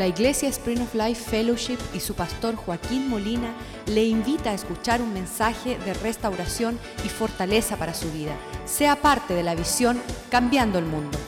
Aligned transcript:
La 0.00 0.06
Iglesia 0.06 0.48
Spring 0.48 0.80
of 0.80 0.94
Life 0.94 1.28
Fellowship 1.30 1.76
y 1.92 2.00
su 2.00 2.14
pastor 2.14 2.56
Joaquín 2.56 3.10
Molina 3.10 3.52
le 3.84 4.02
invita 4.02 4.48
a 4.48 4.54
escuchar 4.54 5.02
un 5.02 5.12
mensaje 5.12 5.76
de 5.76 5.92
restauración 5.92 6.78
y 7.04 7.10
fortaleza 7.10 7.76
para 7.76 7.92
su 7.92 8.10
vida. 8.10 8.34
Sea 8.64 8.96
parte 8.96 9.34
de 9.34 9.42
la 9.42 9.54
visión 9.54 10.00
Cambiando 10.30 10.78
el 10.78 10.86
Mundo. 10.86 11.18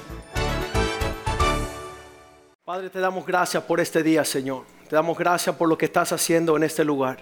Padre, 2.65 2.89
te 2.89 2.99
damos 2.99 3.27
gracias 3.27 3.63
por 3.63 3.79
este 3.79 4.03
día, 4.03 4.25
Señor. 4.25 4.65
Te 4.89 4.97
damos 4.97 5.19
gracias 5.19 5.55
por 5.55 5.69
lo 5.69 5.77
que 5.77 5.85
estás 5.85 6.11
haciendo 6.11 6.57
en 6.57 6.63
este 6.63 6.83
lugar. 6.83 7.19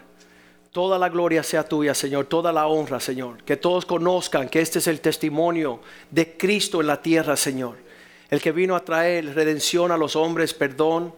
Toda 0.71 1.01
la 1.01 1.09
gloria 1.09 1.43
sea 1.43 1.65
tuya, 1.65 1.95
Señor, 1.95 2.27
toda 2.27 2.53
la 2.53 2.69
honra, 2.69 3.01
Señor. 3.01 3.43
Que 3.43 3.57
todos 3.57 3.85
conozcan 3.87 4.49
que 4.49 4.61
este 4.61 4.79
es 4.79 4.87
el 4.87 5.01
testimonio 5.01 5.81
de 6.13 6.37
Cristo 6.37 6.81
en 6.81 6.87
la 6.87 7.03
tierra, 7.03 7.37
Señor. 7.37 7.79
El 8.31 8.41
que 8.41 8.53
vino 8.53 8.77
a 8.77 8.85
traer 8.85 9.35
redención 9.35 9.91
a 9.91 9.97
los 9.97 10.15
hombres, 10.15 10.55
perdón, 10.55 11.13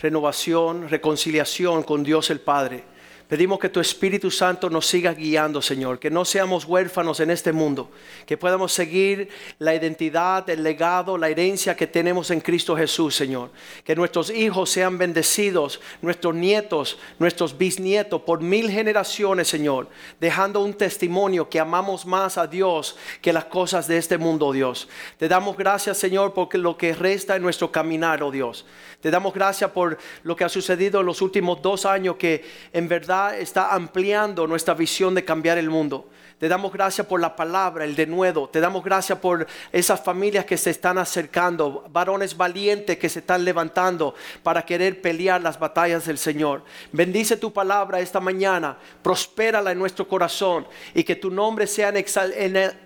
renovación, 0.00 0.88
reconciliación 0.88 1.82
con 1.82 2.02
Dios 2.02 2.30
el 2.30 2.40
Padre. 2.40 2.91
Pedimos 3.32 3.58
que 3.58 3.70
tu 3.70 3.80
Espíritu 3.80 4.30
Santo 4.30 4.68
nos 4.68 4.86
siga 4.86 5.14
guiando, 5.14 5.62
Señor, 5.62 5.98
que 5.98 6.10
no 6.10 6.22
seamos 6.22 6.66
huérfanos 6.66 7.18
en 7.18 7.30
este 7.30 7.50
mundo, 7.50 7.88
que 8.26 8.36
podamos 8.36 8.74
seguir 8.74 9.30
la 9.58 9.74
identidad, 9.74 10.50
el 10.50 10.62
legado, 10.62 11.16
la 11.16 11.30
herencia 11.30 11.74
que 11.74 11.86
tenemos 11.86 12.30
en 12.30 12.42
Cristo 12.42 12.76
Jesús, 12.76 13.16
Señor. 13.16 13.50
Que 13.84 13.96
nuestros 13.96 14.28
hijos 14.28 14.68
sean 14.68 14.98
bendecidos, 14.98 15.80
nuestros 16.02 16.34
nietos, 16.34 16.98
nuestros 17.18 17.56
bisnietos, 17.56 18.20
por 18.20 18.42
mil 18.42 18.70
generaciones, 18.70 19.48
Señor, 19.48 19.88
dejando 20.20 20.60
un 20.60 20.74
testimonio 20.74 21.48
que 21.48 21.58
amamos 21.58 22.04
más 22.04 22.36
a 22.36 22.46
Dios 22.46 22.98
que 23.22 23.32
las 23.32 23.46
cosas 23.46 23.88
de 23.88 23.96
este 23.96 24.18
mundo, 24.18 24.52
Dios. 24.52 24.90
Te 25.16 25.26
damos 25.26 25.56
gracias, 25.56 25.96
Señor, 25.96 26.34
por 26.34 26.54
lo 26.54 26.76
que 26.76 26.92
resta 26.92 27.36
en 27.36 27.42
nuestro 27.42 27.72
caminar, 27.72 28.22
oh 28.22 28.30
Dios. 28.30 28.66
Te 29.00 29.10
damos 29.10 29.32
gracias 29.32 29.70
por 29.70 29.96
lo 30.22 30.36
que 30.36 30.44
ha 30.44 30.50
sucedido 30.50 31.00
en 31.00 31.06
los 31.06 31.22
últimos 31.22 31.62
dos 31.62 31.86
años, 31.86 32.16
que 32.16 32.44
en 32.74 32.88
verdad 32.88 33.21
está 33.30 33.74
ampliando 33.74 34.46
nuestra 34.46 34.74
visión 34.74 35.14
de 35.14 35.24
cambiar 35.24 35.58
el 35.58 35.70
mundo. 35.70 36.08
Te 36.42 36.48
damos 36.48 36.72
gracias 36.72 37.06
por 37.06 37.20
la 37.20 37.36
palabra, 37.36 37.84
el 37.84 37.94
denuedo. 37.94 38.48
Te 38.48 38.58
damos 38.58 38.82
gracias 38.82 39.16
por 39.20 39.46
esas 39.70 40.00
familias 40.00 40.44
que 40.44 40.58
se 40.58 40.70
están 40.70 40.98
acercando, 40.98 41.84
varones 41.92 42.36
valientes 42.36 42.98
que 42.98 43.08
se 43.08 43.20
están 43.20 43.44
levantando 43.44 44.16
para 44.42 44.66
querer 44.66 45.00
pelear 45.00 45.40
las 45.40 45.56
batallas 45.56 46.04
del 46.04 46.18
Señor. 46.18 46.64
Bendice 46.90 47.36
tu 47.36 47.52
palabra 47.52 48.00
esta 48.00 48.18
mañana, 48.18 48.76
prospérala 49.04 49.70
en 49.70 49.78
nuestro 49.78 50.08
corazón 50.08 50.66
y 50.94 51.04
que 51.04 51.14
tu 51.14 51.30
nombre 51.30 51.68
sea 51.68 51.94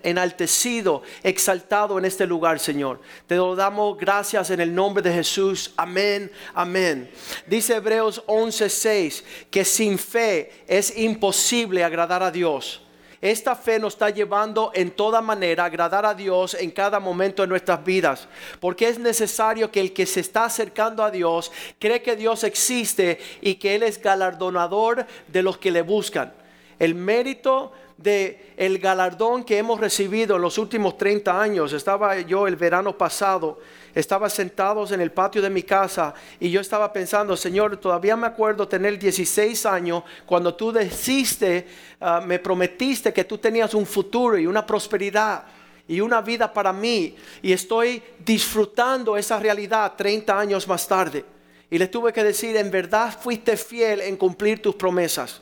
enaltecido, 0.03 1.01
exaltado 1.23 1.97
en 1.97 2.05
este 2.05 2.27
lugar, 2.27 2.59
Señor. 2.59 3.01
Te 3.25 3.37
lo 3.37 3.55
damos 3.55 3.97
gracias 3.97 4.51
en 4.51 4.61
el 4.61 4.75
nombre 4.75 5.01
de 5.01 5.11
Jesús. 5.11 5.73
Amén, 5.77 6.31
amén. 6.53 7.09
Dice 7.47 7.77
Hebreos 7.77 8.21
11:6 8.27 9.23
que 9.49 9.65
sin 9.65 9.97
fe 9.97 10.63
es 10.67 10.95
imposible 10.95 11.83
agradar 11.83 12.21
a 12.21 12.29
Dios. 12.29 12.83
Esta 13.21 13.55
fe 13.55 13.79
nos 13.79 13.93
está 13.93 14.09
llevando 14.11 14.71
en 14.75 14.91
toda 14.91 15.21
manera 15.21 15.63
a 15.63 15.65
agradar 15.67 16.05
a 16.05 16.13
Dios 16.13 16.53
en 16.53 16.69
cada 16.69 16.99
momento 16.99 17.41
de 17.41 17.47
nuestras 17.47 17.83
vidas. 17.83 18.27
Porque 18.59 18.87
es 18.87 18.99
necesario 18.99 19.71
que 19.71 19.81
el 19.81 19.93
que 19.93 20.05
se 20.05 20.19
está 20.19 20.45
acercando 20.45 21.03
a 21.03 21.09
Dios 21.09 21.51
cree 21.79 22.03
que 22.03 22.15
Dios 22.15 22.43
existe 22.43 23.19
y 23.41 23.55
que 23.55 23.75
Él 23.75 23.83
es 23.83 24.01
galardonador 24.01 25.07
de 25.27 25.41
los 25.41 25.57
que 25.57 25.71
le 25.71 25.81
buscan. 25.81 26.33
El 26.77 26.93
mérito 26.93 27.71
de 27.97 28.53
el 28.57 28.77
galardón 28.79 29.43
que 29.43 29.57
hemos 29.57 29.79
recibido 29.79 30.35
en 30.35 30.41
los 30.41 30.57
últimos 30.57 30.97
30 30.97 31.41
años. 31.41 31.73
Estaba 31.73 32.19
yo 32.21 32.47
el 32.47 32.55
verano 32.55 32.97
pasado, 32.97 33.59
estaba 33.93 34.29
sentados 34.29 34.91
en 34.91 35.01
el 35.01 35.11
patio 35.11 35.41
de 35.41 35.49
mi 35.49 35.63
casa 35.63 36.13
y 36.39 36.49
yo 36.49 36.61
estaba 36.61 36.93
pensando, 36.93 37.35
Señor, 37.35 37.77
todavía 37.77 38.15
me 38.15 38.27
acuerdo 38.27 38.67
tener 38.67 38.99
16 38.99 39.65
años 39.65 40.03
cuando 40.25 40.53
tú 40.53 40.71
deciste, 40.71 41.67
ah, 41.99 42.21
me 42.25 42.39
prometiste 42.39 43.11
que 43.11 43.23
tú 43.23 43.37
tenías 43.37 43.73
un 43.73 43.85
futuro 43.85 44.37
y 44.37 44.45
una 44.45 44.65
prosperidad 44.65 45.43
y 45.87 45.99
una 45.99 46.21
vida 46.21 46.51
para 46.53 46.71
mí 46.73 47.15
y 47.41 47.53
estoy 47.53 48.03
disfrutando 48.23 49.17
esa 49.17 49.39
realidad 49.39 49.93
30 49.95 50.39
años 50.39 50.67
más 50.67 50.87
tarde. 50.87 51.25
Y 51.69 51.77
le 51.77 51.87
tuve 51.87 52.13
que 52.13 52.23
decir, 52.23 52.55
en 52.55 52.71
verdad 52.71 53.17
fuiste 53.19 53.57
fiel 53.57 54.01
en 54.01 54.15
cumplir 54.15 54.61
tus 54.61 54.75
promesas. 54.75 55.41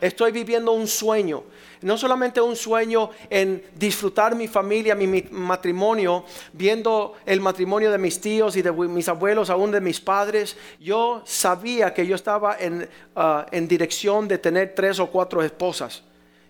Estoy 0.00 0.32
viviendo 0.32 0.72
un 0.72 0.86
sueño. 0.86 1.44
No 1.82 1.98
solamente 1.98 2.40
un 2.40 2.56
sueño 2.56 3.10
en 3.28 3.62
disfrutar 3.74 4.34
mi 4.34 4.48
familia, 4.48 4.94
mi, 4.94 5.22
matrimonio, 5.30 6.24
viendo 6.52 7.14
el 7.26 7.40
matrimonio 7.40 7.90
de 7.90 7.98
mis 7.98 8.20
tíos 8.20 8.56
y 8.56 8.62
de 8.62 8.72
mis 8.72 9.08
abuelos, 9.08 9.50
aún 9.50 9.70
de 9.70 9.80
mis 9.80 10.00
padres. 10.00 10.56
Yo 10.80 11.22
sabía 11.24 11.92
que 11.92 12.06
yo 12.06 12.16
estaba 12.16 12.56
en, 12.58 12.88
ah, 13.14 13.46
en 13.50 13.68
dirección 13.68 14.26
de 14.26 14.38
tener 14.38 14.74
tres 14.74 14.98
o 14.98 15.06
cuatro 15.08 15.42
esposas. 15.42 16.02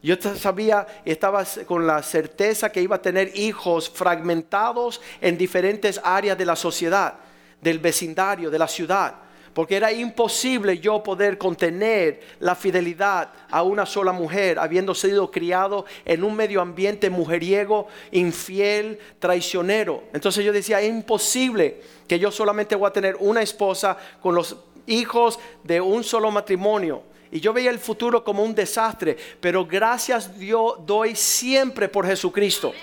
Yo 0.03 0.15
sabía 0.37 0.87
estaba 1.05 1.45
con 1.67 1.87
la 1.87 2.03
certeza 2.03 2.71
que 2.71 2.81
iba 2.81 2.97
a 2.97 3.03
tener 3.03 3.37
hijos 3.37 3.91
fragmentados 3.91 5.01
en 5.21 5.37
diferentes 5.37 6.01
áreas 6.05 6.39
de 6.39 6.47
la 6.47 6.55
sociedad, 6.55 7.15
del 7.61 7.81
vecindario, 7.81 8.51
de 8.51 8.59
la 8.59 8.69
ciudad 8.69 9.26
porque 9.57 9.77
era 9.77 9.91
imposible 9.91 10.81
yo 10.81 11.03
poder 11.03 11.39
contener 11.39 12.21
la 12.41 12.55
fidelidad 12.55 13.31
a 13.51 13.63
una 13.63 13.87
sola 13.87 14.13
mujer, 14.13 14.59
habiendo 14.59 14.95
sido 14.95 15.31
criado 15.31 15.87
en 16.05 16.25
un 16.25 16.37
medio 16.37 16.61
ambiente 16.61 17.09
mujeriego, 17.09 17.87
infiel, 18.13 18.99
traicionero. 19.19 20.03
Entonces 20.13 20.45
yo 20.45 20.53
decía, 20.53 20.83
es 20.83 20.91
imposible 20.91 21.81
que 22.07 22.19
yo 22.19 22.31
solamente 22.31 22.77
voy 22.77 22.87
a 22.87 22.93
tener 22.93 23.17
una 23.19 23.41
esposa 23.41 23.97
con 24.21 24.35
los 24.35 24.57
hijos 24.87 25.39
de 25.65 25.81
un 25.81 26.05
solo 26.05 26.31
matrimonio. 26.31 27.05
Y 27.33 27.41
yo 27.41 27.55
veía 27.55 27.71
el 27.71 27.79
futuro 27.79 28.23
como 28.23 28.45
un 28.45 28.55
desastre, 28.55 29.17
pero 29.41 29.65
gracias 29.65 30.39
Dios 30.39 30.75
doy 30.85 31.17
siempre 31.17 31.89
por 31.89 32.07
Jesucristo, 32.07 32.75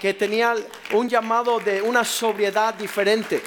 que 0.00 0.14
tenía 0.14 0.56
un 0.92 1.08
llamado 1.08 1.60
de 1.60 1.80
una 1.80 2.02
sobriedad 2.02 2.74
diferente 2.74 3.40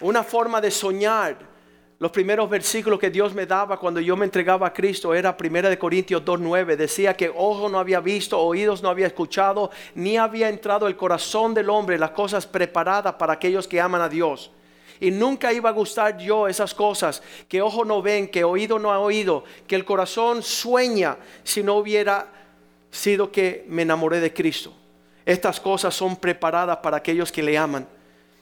una 0.00 0.22
forma 0.22 0.60
de 0.60 0.70
soñar. 0.70 1.58
Los 2.00 2.12
primeros 2.12 2.48
versículos 2.48 3.00
que 3.00 3.10
Dios 3.10 3.34
me 3.34 3.44
daba 3.44 3.78
cuando 3.78 3.98
yo 3.98 4.16
me 4.16 4.24
entregaba 4.24 4.68
a 4.68 4.72
Cristo 4.72 5.12
era 5.14 5.36
1 5.38 5.78
Corintios 5.80 6.24
2.9. 6.24 6.76
Decía 6.76 7.16
que 7.16 7.28
ojo 7.28 7.68
no 7.68 7.80
había 7.80 7.98
visto, 7.98 8.38
oídos 8.38 8.82
no 8.82 8.88
había 8.88 9.08
escuchado, 9.08 9.70
ni 9.96 10.16
había 10.16 10.48
entrado 10.48 10.86
el 10.86 10.96
corazón 10.96 11.54
del 11.54 11.68
hombre 11.68 11.98
las 11.98 12.12
cosas 12.12 12.46
preparadas 12.46 13.14
para 13.14 13.32
aquellos 13.32 13.66
que 13.66 13.80
aman 13.80 14.00
a 14.00 14.08
Dios. 14.08 14.52
Y 15.00 15.10
nunca 15.10 15.52
iba 15.52 15.70
a 15.70 15.72
gustar 15.72 16.18
yo 16.18 16.46
esas 16.46 16.72
cosas 16.72 17.20
que 17.48 17.62
ojo 17.62 17.84
no 17.84 18.00
ven, 18.00 18.28
que 18.28 18.44
oído 18.44 18.78
no 18.78 18.92
ha 18.92 19.00
oído, 19.00 19.42
que 19.66 19.74
el 19.74 19.84
corazón 19.84 20.42
sueña 20.42 21.16
si 21.42 21.64
no 21.64 21.74
hubiera 21.74 22.28
sido 22.92 23.32
que 23.32 23.64
me 23.68 23.82
enamoré 23.82 24.20
de 24.20 24.32
Cristo. 24.32 24.72
Estas 25.26 25.58
cosas 25.58 25.94
son 25.94 26.16
preparadas 26.16 26.78
para 26.78 26.96
aquellos 26.96 27.32
que 27.32 27.42
le 27.42 27.58
aman. 27.58 27.97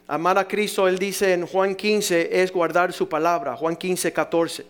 Amar 0.09 0.39
a 0.39 0.47
Cristo, 0.47 0.87
él 0.87 0.99
dice 0.99 1.33
en 1.33 1.47
Juan 1.47 1.75
15, 1.75 2.41
es 2.41 2.53
guardar 2.53 2.93
su 2.93 3.09
palabra. 3.09 3.57
Juan 3.57 3.75
15, 3.75 4.13
14. 4.13 4.67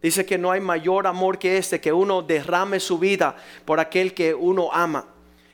Dice 0.00 0.24
que 0.24 0.38
no 0.38 0.52
hay 0.52 0.60
mayor 0.60 1.08
amor 1.08 1.38
que 1.38 1.58
este, 1.58 1.80
que 1.80 1.92
uno 1.92 2.22
derrame 2.22 2.78
su 2.78 2.98
vida 2.98 3.34
por 3.64 3.80
aquel 3.80 4.14
que 4.14 4.32
uno 4.32 4.70
ama. 4.72 5.06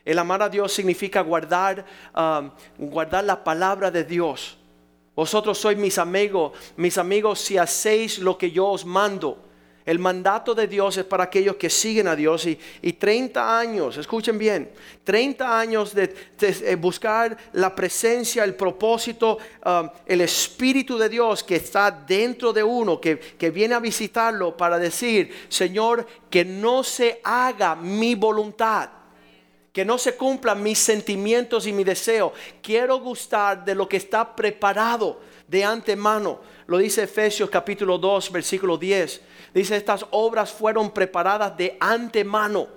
El 0.04 0.18
amar 0.18 0.42
a 0.42 0.48
Dios 0.48 0.72
significa 0.72 1.22
guardar, 1.22 1.84
um, 2.14 2.50
guardar 2.78 3.24
la 3.24 3.42
palabra 3.42 3.90
de 3.90 4.04
Dios. 4.04 4.58
Vosotros 5.16 5.58
sois 5.58 5.78
mis 5.78 5.96
amigos, 5.98 6.52
mis 6.76 6.98
amigos 6.98 7.40
si 7.40 7.56
hacéis 7.56 8.18
lo 8.18 8.36
que 8.36 8.50
yo 8.50 8.66
os 8.68 8.84
mando. 8.84 9.38
El 9.86 10.00
mandato 10.00 10.52
de 10.52 10.66
Dios 10.66 10.96
es 10.96 11.04
para 11.04 11.24
aquellos 11.24 11.54
que 11.54 11.70
siguen 11.70 12.08
a 12.08 12.16
Dios 12.16 12.44
y, 12.46 12.58
y 12.82 12.94
30 12.94 13.58
años, 13.58 13.96
escuchen 13.96 14.36
bien, 14.36 14.72
30 15.04 15.58
años 15.60 15.94
de, 15.94 16.12
eh, 16.40 16.74
buscar 16.74 17.36
la 17.52 17.72
presencia, 17.72 18.42
el 18.42 18.56
propósito, 18.56 19.38
um, 19.64 19.88
el 20.04 20.22
Espíritu 20.22 20.98
de 20.98 21.08
Dios 21.08 21.44
que 21.44 21.54
está 21.54 21.92
dentro 21.92 22.52
de 22.52 22.64
uno, 22.64 23.00
que, 23.00 23.16
que 23.16 23.50
viene 23.50 23.76
a 23.76 23.78
visitarlo 23.78 24.56
para 24.56 24.76
decir, 24.76 25.46
Señor, 25.48 26.04
que 26.28 26.44
no 26.44 26.82
se 26.82 27.20
haga 27.22 27.76
mi 27.76 28.16
voluntad 28.16 28.90
que 29.72 29.84
no 29.84 29.98
se 29.98 30.16
cumplan 30.16 30.62
mis 30.62 30.78
sentimientos 30.78 31.66
y 31.66 31.72
mi 31.74 31.84
deseo. 31.84 32.32
Quiero 32.62 32.98
gustar 32.98 33.62
de 33.62 33.74
lo 33.74 33.86
que 33.86 33.98
está 33.98 34.34
preparado 34.34 35.20
de 35.48 35.64
antemano. 35.64 36.40
Lo 36.66 36.78
dice 36.78 37.04
Efesios 37.04 37.48
capítulo 37.50 37.98
2, 37.98 38.32
versículo 38.32 38.76
10. 38.76 39.20
Dice, 39.54 39.76
estas 39.76 40.04
obras 40.10 40.52
fueron 40.52 40.90
preparadas 40.90 41.56
de 41.56 41.76
antemano. 41.80 42.68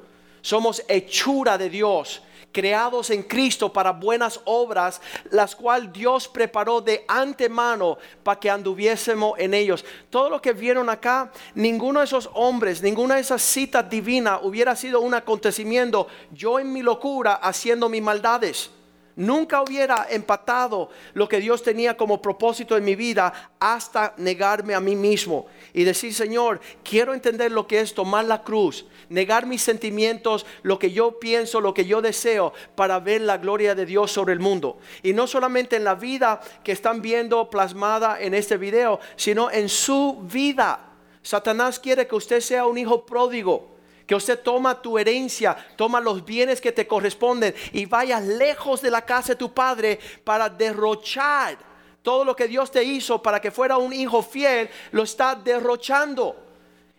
Somos 0.41 0.83
hechura 0.87 1.57
de 1.57 1.69
Dios, 1.69 2.21
creados 2.51 3.09
en 3.09 3.23
Cristo 3.23 3.73
para 3.73 3.91
buenas 3.91 4.39
obras, 4.45 5.01
las 5.31 5.55
cuales 5.55 5.91
Dios 5.91 6.27
preparó 6.27 6.79
de 6.79 7.03
antemano 7.07 7.97
para 8.23 8.39
que 8.39 8.49
anduviésemos 8.49 9.37
en 9.39 9.53
ellos. 9.53 9.83
Todo 10.09 10.29
lo 10.29 10.41
que 10.41 10.53
vieron 10.53 10.89
acá, 10.89 11.31
ninguno 11.55 11.99
de 11.99 12.05
esos 12.05 12.29
hombres, 12.33 12.81
ninguna 12.81 13.15
de 13.15 13.21
esas 13.21 13.41
citas 13.41 13.89
divinas 13.89 14.39
hubiera 14.43 14.75
sido 14.75 15.01
un 15.01 15.13
acontecimiento, 15.13 16.07
yo 16.31 16.59
en 16.59 16.71
mi 16.71 16.81
locura 16.81 17.33
haciendo 17.33 17.89
mis 17.89 18.01
maldades. 18.01 18.71
Nunca 19.15 19.61
hubiera 19.61 20.07
empatado 20.09 20.89
lo 21.13 21.27
que 21.27 21.39
Dios 21.39 21.61
tenía 21.61 21.97
como 21.97 22.21
propósito 22.21 22.77
en 22.77 22.85
mi 22.85 22.95
vida 22.95 23.51
hasta 23.59 24.13
negarme 24.17 24.73
a 24.73 24.79
mí 24.79 24.95
mismo 24.95 25.47
y 25.73 25.83
decir, 25.83 26.13
Señor, 26.13 26.61
quiero 26.83 27.13
entender 27.13 27.51
lo 27.51 27.67
que 27.67 27.81
es 27.81 27.93
tomar 27.93 28.25
la 28.25 28.43
cruz, 28.43 28.85
negar 29.09 29.45
mis 29.45 29.61
sentimientos, 29.61 30.45
lo 30.61 30.79
que 30.79 30.91
yo 30.91 31.19
pienso, 31.19 31.59
lo 31.59 31.73
que 31.73 31.85
yo 31.85 32.01
deseo, 32.01 32.53
para 32.75 32.99
ver 32.99 33.21
la 33.21 33.37
gloria 33.37 33.75
de 33.75 33.85
Dios 33.85 34.11
sobre 34.11 34.33
el 34.33 34.39
mundo. 34.39 34.77
Y 35.03 35.13
no 35.13 35.27
solamente 35.27 35.75
en 35.75 35.83
la 35.83 35.95
vida 35.95 36.39
que 36.63 36.71
están 36.71 37.01
viendo 37.01 37.49
plasmada 37.49 38.21
en 38.21 38.33
este 38.33 38.57
video, 38.57 38.99
sino 39.15 39.51
en 39.51 39.67
su 39.67 40.19
vida. 40.31 40.85
Satanás 41.21 41.79
quiere 41.79 42.07
que 42.07 42.15
usted 42.15 42.39
sea 42.39 42.65
un 42.65 42.77
hijo 42.77 43.05
pródigo 43.05 43.78
que 44.09 44.15
usted 44.15 44.39
toma 44.39 44.81
tu 44.81 44.97
herencia, 44.97 45.55
toma 45.75 46.01
los 46.01 46.25
bienes 46.25 46.59
que 46.59 46.71
te 46.71 46.87
corresponden 46.87 47.53
y 47.73 47.85
vayas 47.85 48.25
lejos 48.25 48.81
de 48.81 48.89
la 48.89 49.05
casa 49.05 49.33
de 49.33 49.35
tu 49.35 49.53
padre 49.53 49.99
para 50.23 50.49
derrochar 50.49 51.55
todo 52.01 52.25
lo 52.25 52.35
que 52.35 52.47
Dios 52.47 52.71
te 52.71 52.83
hizo 52.83 53.21
para 53.21 53.39
que 53.39 53.51
fuera 53.51 53.77
un 53.77 53.93
hijo 53.93 54.23
fiel, 54.23 54.67
lo 54.93 55.03
está 55.03 55.35
derrochando. 55.35 56.35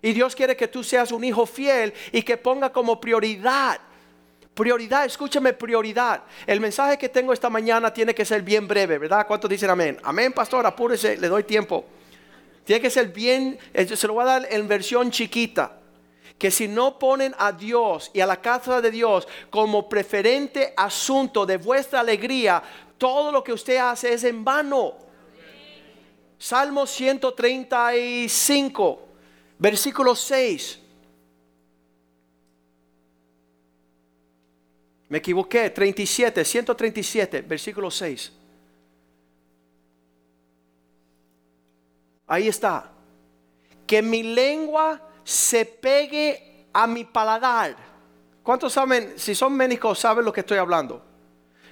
Y 0.00 0.12
Dios 0.12 0.36
quiere 0.36 0.56
que 0.56 0.68
tú 0.68 0.84
seas 0.84 1.10
un 1.10 1.24
hijo 1.24 1.46
fiel 1.46 1.92
y 2.12 2.22
que 2.22 2.36
ponga 2.36 2.72
como 2.72 3.00
prioridad. 3.00 3.80
Prioridad, 4.54 5.04
escúchame, 5.04 5.52
prioridad. 5.52 6.22
El 6.46 6.60
mensaje 6.60 6.96
que 6.96 7.08
tengo 7.08 7.32
esta 7.32 7.50
mañana 7.50 7.92
tiene 7.92 8.14
que 8.14 8.24
ser 8.24 8.42
bien 8.42 8.68
breve, 8.68 8.98
¿verdad? 8.98 9.26
¿Cuántos 9.26 9.50
dicen 9.50 9.70
amén? 9.70 9.98
Amén, 10.04 10.32
pastor, 10.32 10.64
apúrese, 10.64 11.16
le 11.16 11.26
doy 11.26 11.42
tiempo. 11.42 11.84
Tiene 12.62 12.80
que 12.80 12.88
ser 12.88 13.08
bien, 13.08 13.58
eh, 13.74 13.96
se 13.96 14.06
lo 14.06 14.12
voy 14.12 14.22
a 14.22 14.26
dar 14.26 14.46
en 14.48 14.68
versión 14.68 15.10
chiquita 15.10 15.79
que 16.40 16.50
si 16.50 16.66
no 16.66 16.98
ponen 16.98 17.32
a 17.36 17.52
Dios 17.52 18.10
y 18.14 18.20
a 18.20 18.26
la 18.26 18.40
casa 18.40 18.80
de 18.80 18.90
Dios 18.90 19.28
como 19.50 19.86
preferente 19.86 20.72
asunto 20.74 21.44
de 21.44 21.58
vuestra 21.58 22.00
alegría, 22.00 22.62
todo 22.96 23.30
lo 23.30 23.44
que 23.44 23.52
usted 23.52 23.76
hace 23.76 24.14
es 24.14 24.24
en 24.24 24.42
vano. 24.42 24.94
Salmo 26.38 26.86
135, 26.86 29.08
versículo 29.58 30.16
6. 30.16 30.80
Me 35.10 35.18
equivoqué, 35.18 35.68
37, 35.68 36.42
137, 36.42 37.42
versículo 37.42 37.90
6. 37.90 38.32
Ahí 42.28 42.48
está. 42.48 42.90
Que 43.86 44.00
mi 44.00 44.22
lengua 44.22 45.08
se 45.30 45.64
pegue 45.64 46.66
a 46.72 46.88
mi 46.88 47.04
paladar. 47.04 47.76
¿Cuántos 48.42 48.72
saben, 48.72 49.14
si 49.16 49.32
son 49.36 49.52
médicos, 49.52 50.00
saben 50.00 50.24
lo 50.24 50.32
que 50.32 50.40
estoy 50.40 50.58
hablando? 50.58 51.04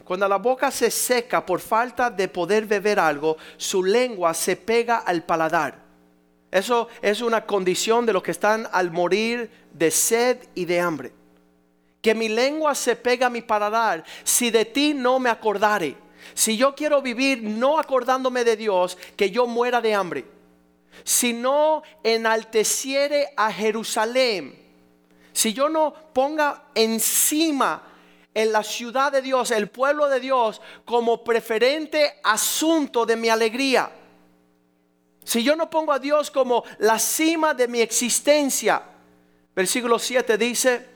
Cuando 0.04 0.28
la 0.28 0.36
boca 0.36 0.70
se 0.70 0.92
seca 0.92 1.44
por 1.44 1.58
falta 1.58 2.08
de 2.08 2.28
poder 2.28 2.66
beber 2.66 3.00
algo, 3.00 3.36
su 3.56 3.82
lengua 3.82 4.32
se 4.32 4.54
pega 4.54 4.98
al 4.98 5.24
paladar. 5.24 5.76
Eso 6.52 6.86
es 7.02 7.20
una 7.20 7.44
condición 7.46 8.06
de 8.06 8.12
los 8.12 8.22
que 8.22 8.30
están 8.30 8.68
al 8.70 8.92
morir 8.92 9.50
de 9.72 9.90
sed 9.90 10.38
y 10.54 10.64
de 10.64 10.78
hambre. 10.78 11.12
Que 12.00 12.14
mi 12.14 12.28
lengua 12.28 12.76
se 12.76 12.94
pega 12.94 13.26
a 13.26 13.30
mi 13.30 13.42
paladar 13.42 14.04
si 14.22 14.52
de 14.52 14.66
ti 14.66 14.94
no 14.94 15.18
me 15.18 15.30
acordare. 15.30 15.96
Si 16.32 16.56
yo 16.56 16.76
quiero 16.76 17.02
vivir 17.02 17.42
no 17.42 17.80
acordándome 17.80 18.44
de 18.44 18.56
Dios, 18.56 18.96
que 19.16 19.32
yo 19.32 19.48
muera 19.48 19.80
de 19.80 19.94
hambre 19.94 20.37
si 21.04 21.32
no 21.32 21.82
enalteciere 22.02 23.28
a 23.36 23.52
Jerusalén, 23.52 24.58
si 25.32 25.52
yo 25.52 25.68
no 25.68 25.94
ponga 26.12 26.64
encima 26.74 27.82
en 28.34 28.52
la 28.52 28.62
ciudad 28.62 29.12
de 29.12 29.22
Dios, 29.22 29.50
el 29.50 29.68
pueblo 29.68 30.08
de 30.08 30.20
Dios, 30.20 30.60
como 30.84 31.22
preferente 31.22 32.20
asunto 32.24 33.06
de 33.06 33.16
mi 33.16 33.28
alegría, 33.28 33.90
si 35.24 35.42
yo 35.42 35.54
no 35.56 35.68
pongo 35.68 35.92
a 35.92 35.98
Dios 35.98 36.30
como 36.30 36.64
la 36.78 36.98
cima 36.98 37.52
de 37.52 37.68
mi 37.68 37.80
existencia, 37.80 38.82
versículo 39.54 39.98
7 39.98 40.38
dice, 40.38 40.86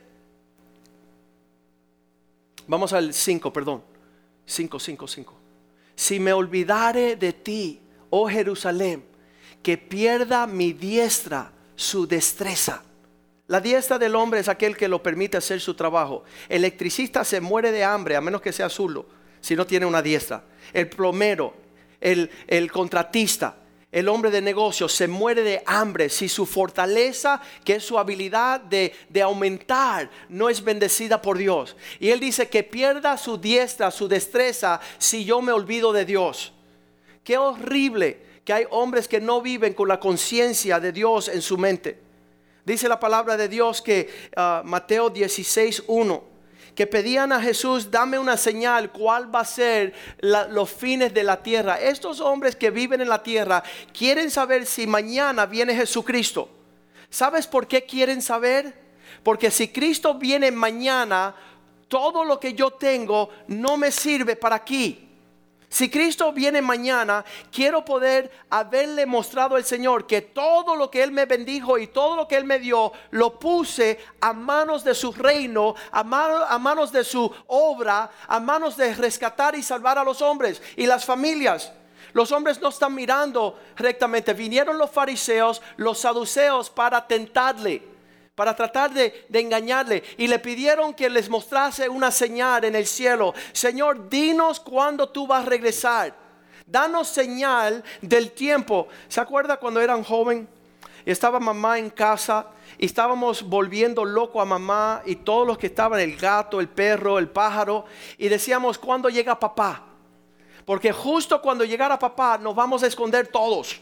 vamos 2.66 2.92
al 2.94 3.12
5, 3.12 3.52
perdón, 3.52 3.84
5, 4.46 4.80
5, 4.80 5.06
5. 5.06 5.34
Si 5.94 6.18
me 6.18 6.32
olvidare 6.32 7.16
de 7.16 7.32
ti, 7.32 7.80
oh 8.10 8.28
Jerusalén, 8.28 9.11
que 9.62 9.78
pierda 9.78 10.46
mi 10.46 10.72
diestra 10.72 11.52
su 11.76 12.06
destreza. 12.06 12.82
La 13.46 13.60
diestra 13.60 13.98
del 13.98 14.14
hombre 14.14 14.40
es 14.40 14.48
aquel 14.48 14.76
que 14.76 14.88
lo 14.88 15.02
permite 15.02 15.36
hacer 15.36 15.60
su 15.60 15.74
trabajo. 15.74 16.24
El 16.48 16.58
electricista 16.58 17.24
se 17.24 17.40
muere 17.40 17.70
de 17.70 17.84
hambre, 17.84 18.16
a 18.16 18.20
menos 18.20 18.40
que 18.40 18.52
sea 18.52 18.66
azul, 18.66 19.04
si 19.40 19.54
no 19.56 19.66
tiene 19.66 19.86
una 19.86 20.00
diestra. 20.00 20.44
El 20.72 20.88
plomero, 20.88 21.54
el, 22.00 22.30
el 22.46 22.72
contratista, 22.72 23.56
el 23.92 24.08
hombre 24.08 24.30
de 24.30 24.40
negocios 24.40 24.90
se 24.94 25.06
muere 25.06 25.42
de 25.42 25.62
hambre 25.66 26.08
si 26.08 26.30
su 26.30 26.46
fortaleza, 26.46 27.42
que 27.62 27.74
es 27.74 27.84
su 27.84 27.98
habilidad 27.98 28.58
de, 28.58 28.94
de, 29.10 29.20
aumentar, 29.20 30.10
no 30.30 30.48
es 30.48 30.64
bendecida 30.64 31.20
por 31.20 31.36
Dios. 31.36 31.76
Y 32.00 32.08
él 32.08 32.18
dice 32.18 32.48
que 32.48 32.62
pierda 32.62 33.18
su 33.18 33.36
diestra, 33.36 33.90
su 33.90 34.08
destreza, 34.08 34.80
si 34.96 35.26
yo 35.26 35.42
me 35.42 35.52
olvido 35.52 35.92
de 35.92 36.06
Dios. 36.06 36.54
Qué 37.22 37.36
horrible 37.36 38.31
que 38.44 38.52
hay 38.52 38.66
hombres 38.70 39.06
que 39.06 39.20
no 39.20 39.40
viven 39.40 39.74
con 39.74 39.88
la 39.88 40.00
conciencia 40.00 40.80
de 40.80 40.92
Dios 40.92 41.28
en 41.28 41.42
su 41.42 41.56
mente. 41.56 41.98
Dice 42.64 42.88
la 42.88 42.98
palabra 43.00 43.36
de 43.36 43.48
Dios 43.48 43.82
que 43.82 44.08
uh, 44.36 44.66
Mateo 44.66 45.10
16, 45.10 45.84
1, 45.86 46.24
que 46.74 46.86
pedían 46.86 47.32
a 47.32 47.40
Jesús, 47.40 47.90
dame 47.90 48.18
una 48.18 48.36
señal, 48.36 48.90
cuál 48.92 49.34
va 49.34 49.40
a 49.40 49.44
ser 49.44 49.92
los 50.20 50.70
fines 50.70 51.12
de 51.12 51.22
la 51.22 51.42
tierra. 51.42 51.80
Estos 51.80 52.20
hombres 52.20 52.56
que 52.56 52.70
viven 52.70 53.00
en 53.00 53.08
la 53.08 53.22
tierra 53.22 53.62
quieren 53.96 54.30
saber 54.30 54.64
si 54.64 54.86
mañana 54.86 55.46
viene 55.46 55.74
Jesucristo. 55.74 56.48
¿Sabes 57.10 57.46
por 57.46 57.66
qué 57.66 57.84
quieren 57.84 58.22
saber? 58.22 58.80
Porque 59.22 59.50
si 59.50 59.68
Cristo 59.68 60.14
viene 60.14 60.50
mañana, 60.50 61.34
todo 61.88 62.24
lo 62.24 62.40
que 62.40 62.54
yo 62.54 62.70
tengo 62.70 63.28
no 63.48 63.76
me 63.76 63.90
sirve 63.90 64.34
para 64.34 64.56
aquí. 64.56 65.11
Si 65.72 65.88
Cristo 65.88 66.34
viene 66.34 66.60
mañana, 66.60 67.24
quiero 67.50 67.82
poder 67.82 68.30
haberle 68.50 69.06
mostrado 69.06 69.56
al 69.56 69.64
Señor 69.64 70.06
que 70.06 70.20
todo 70.20 70.76
lo 70.76 70.90
que 70.90 71.02
Él 71.02 71.12
me 71.12 71.24
bendijo 71.24 71.78
y 71.78 71.86
todo 71.86 72.14
lo 72.14 72.28
que 72.28 72.36
Él 72.36 72.44
me 72.44 72.58
dio, 72.58 72.92
lo 73.10 73.38
puse 73.38 73.98
a 74.20 74.34
manos 74.34 74.84
de 74.84 74.94
su 74.94 75.12
reino, 75.12 75.74
a, 75.90 76.04
manos 76.04 76.92
de 76.92 77.02
su 77.04 77.34
obra, 77.46 78.10
a 78.28 78.38
manos 78.38 78.76
de 78.76 78.94
rescatar 78.94 79.54
y 79.54 79.62
salvar 79.62 79.96
a 79.96 80.04
los 80.04 80.20
hombres 80.20 80.60
y 80.76 80.84
las 80.84 81.06
familias. 81.06 81.72
Los 82.12 82.32
hombres 82.32 82.60
no 82.60 82.68
están 82.68 82.94
mirando 82.94 83.58
rectamente. 83.74 84.34
Vinieron 84.34 84.76
los 84.76 84.90
fariseos, 84.90 85.62
los 85.78 85.98
saduceos 85.98 86.68
para 86.68 87.06
tentarle 87.06 87.91
para 88.34 88.56
tratar 88.56 88.92
de, 88.92 89.26
engañarle 89.32 90.02
y 90.16 90.26
le 90.26 90.38
pidieron 90.38 90.94
que 90.94 91.10
les 91.10 91.28
mostrase 91.28 91.88
una 91.88 92.10
señal 92.10 92.64
en 92.64 92.74
el 92.74 92.86
cielo. 92.86 93.34
Señor, 93.52 94.08
dinos 94.08 94.58
cuándo 94.58 95.08
tú 95.08 95.26
vas 95.26 95.44
a 95.44 95.48
regresar. 95.48 96.16
Danos 96.66 97.08
señal 97.08 97.84
del 98.00 98.32
tiempo. 98.32 98.88
¿Se 99.08 99.20
acuerda 99.20 99.58
cuando 99.58 99.80
eran 99.80 100.02
joven? 100.02 100.48
Y 101.04 101.10
estaba 101.10 101.40
mamá 101.40 101.78
en 101.78 101.90
casa 101.90 102.46
y 102.78 102.86
estábamos 102.86 103.42
volviendo 103.42 104.04
loco 104.04 104.40
a 104.40 104.46
mamá 104.46 105.02
y 105.04 105.16
todos 105.16 105.46
los 105.46 105.58
que 105.58 105.66
estaban, 105.66 106.00
el 106.00 106.16
gato, 106.16 106.60
el 106.60 106.68
perro, 106.68 107.18
el 107.18 107.28
pájaro, 107.28 107.84
y 108.16 108.28
decíamos, 108.28 108.78
¿cuándo 108.78 109.10
llega 109.10 109.38
papá? 109.38 109.82
Porque 110.64 110.92
justo 110.92 111.42
cuando 111.42 111.64
llegara 111.64 111.98
papá 111.98 112.38
nos 112.38 112.54
vamos 112.54 112.82
a 112.82 112.86
esconder 112.86 113.26
todos. 113.26 113.80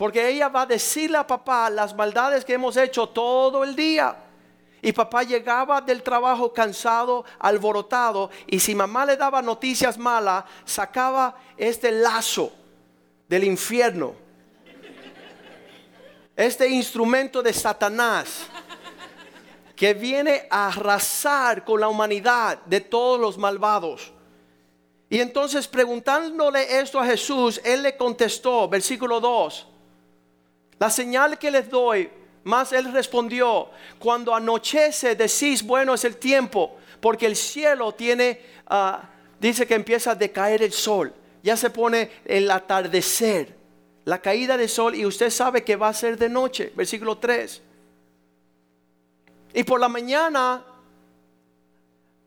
Porque 0.00 0.30
ella 0.30 0.48
va 0.48 0.62
a 0.62 0.66
decirle 0.66 1.18
a 1.18 1.26
papá 1.26 1.68
las 1.68 1.94
maldades 1.94 2.42
que 2.42 2.54
hemos 2.54 2.74
hecho 2.78 3.06
todo 3.06 3.62
el 3.62 3.76
día. 3.76 4.16
Y 4.80 4.92
papá 4.92 5.24
llegaba 5.24 5.78
del 5.82 6.02
trabajo 6.02 6.54
cansado, 6.54 7.26
alborotado, 7.38 8.30
y 8.46 8.58
si 8.60 8.74
mamá 8.74 9.04
le 9.04 9.18
daba 9.18 9.42
noticias 9.42 9.98
malas, 9.98 10.44
sacaba 10.64 11.36
este 11.54 11.92
lazo 11.92 12.50
del 13.28 13.44
infierno. 13.44 14.14
Este 16.34 16.66
instrumento 16.66 17.42
de 17.42 17.52
Satanás 17.52 18.46
que 19.76 19.92
viene 19.92 20.46
a 20.48 20.68
arrasar 20.68 21.62
con 21.62 21.78
la 21.78 21.88
humanidad 21.88 22.58
de 22.64 22.80
todos 22.80 23.20
los 23.20 23.36
malvados. 23.36 24.14
Y 25.10 25.20
entonces 25.20 25.68
preguntándole 25.68 26.80
esto 26.80 26.98
a 26.98 27.04
Jesús, 27.04 27.60
él 27.62 27.82
le 27.82 27.98
contestó, 27.98 28.66
versículo 28.66 29.20
2, 29.20 29.66
la 30.80 30.90
señal 30.90 31.38
que 31.38 31.50
les 31.50 31.70
doy, 31.70 32.10
más 32.42 32.72
él 32.72 32.92
respondió, 32.92 33.68
cuando 33.98 34.34
anochece 34.34 35.14
decís, 35.14 35.62
bueno 35.62 35.94
es 35.94 36.04
el 36.04 36.16
tiempo, 36.16 36.78
porque 37.00 37.26
el 37.26 37.36
cielo 37.36 37.92
tiene, 37.92 38.40
ah, 38.66 39.08
dice 39.38 39.66
que 39.66 39.74
empieza 39.74 40.12
a 40.12 40.14
decaer 40.16 40.62
el 40.62 40.72
sol, 40.72 41.14
ya 41.42 41.56
se 41.56 41.70
pone 41.70 42.10
el 42.24 42.50
atardecer, 42.50 43.54
la 44.06 44.20
caída 44.20 44.56
del 44.56 44.68
sol 44.68 44.94
y 44.96 45.06
usted 45.06 45.30
sabe 45.30 45.62
que 45.62 45.76
va 45.76 45.88
a 45.88 45.94
ser 45.94 46.16
de 46.18 46.28
noche, 46.28 46.72
versículo 46.74 47.18
3. 47.18 47.62
Y 49.52 49.62
por 49.62 49.78
la 49.78 49.88
mañana 49.88 50.64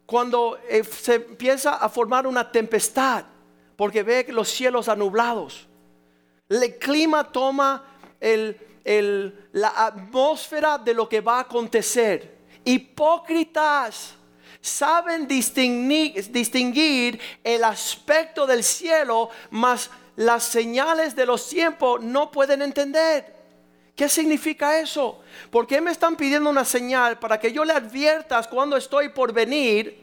cuando 0.06 0.60
eh, 0.70 0.84
se 0.84 1.16
empieza 1.16 1.78
a 1.78 1.90
formar 1.90 2.28
una 2.28 2.52
tempestad, 2.52 3.26
porque 3.76 4.04
ve 4.04 4.28
los 4.30 4.48
cielos 4.48 4.88
anublados. 4.88 5.68
El 6.50 6.78
clima 6.78 7.32
toma 7.32 7.93
la 9.52 9.86
atmósfera 9.86 10.78
de 10.78 10.94
lo 10.94 11.08
que 11.08 11.22
va 11.22 11.38
a 11.38 11.42
acontecer. 11.42 12.38
Hipócritas 12.64 14.16
saben 14.62 15.28
distinguir, 15.28 16.32
distinguir 16.32 17.20
el 17.44 17.64
aspecto 17.64 18.48
del 18.48 18.64
cielo, 18.64 19.30
mas 19.52 19.90
las 20.16 20.44
señales 20.44 21.16
de 21.16 21.26
los 21.26 21.50
tiempos 21.50 22.02
no 22.02 22.32
pueden 22.32 22.62
entender. 22.62 23.34
¿Qué 23.96 24.10
significa 24.10 24.80
eso? 24.80 25.22
¿Por 25.52 25.68
qué 25.68 25.80
me 25.82 25.92
están 25.92 26.16
pidiendo 26.16 26.50
una 26.50 26.66
señal 26.66 27.20
para 27.20 27.40
que 27.40 27.52
yo 27.52 27.64
le 27.64 27.74
adviertas 27.74 28.48
cuando 28.48 28.78
estoy 28.78 29.10
por 29.10 29.34
venir? 29.34 30.02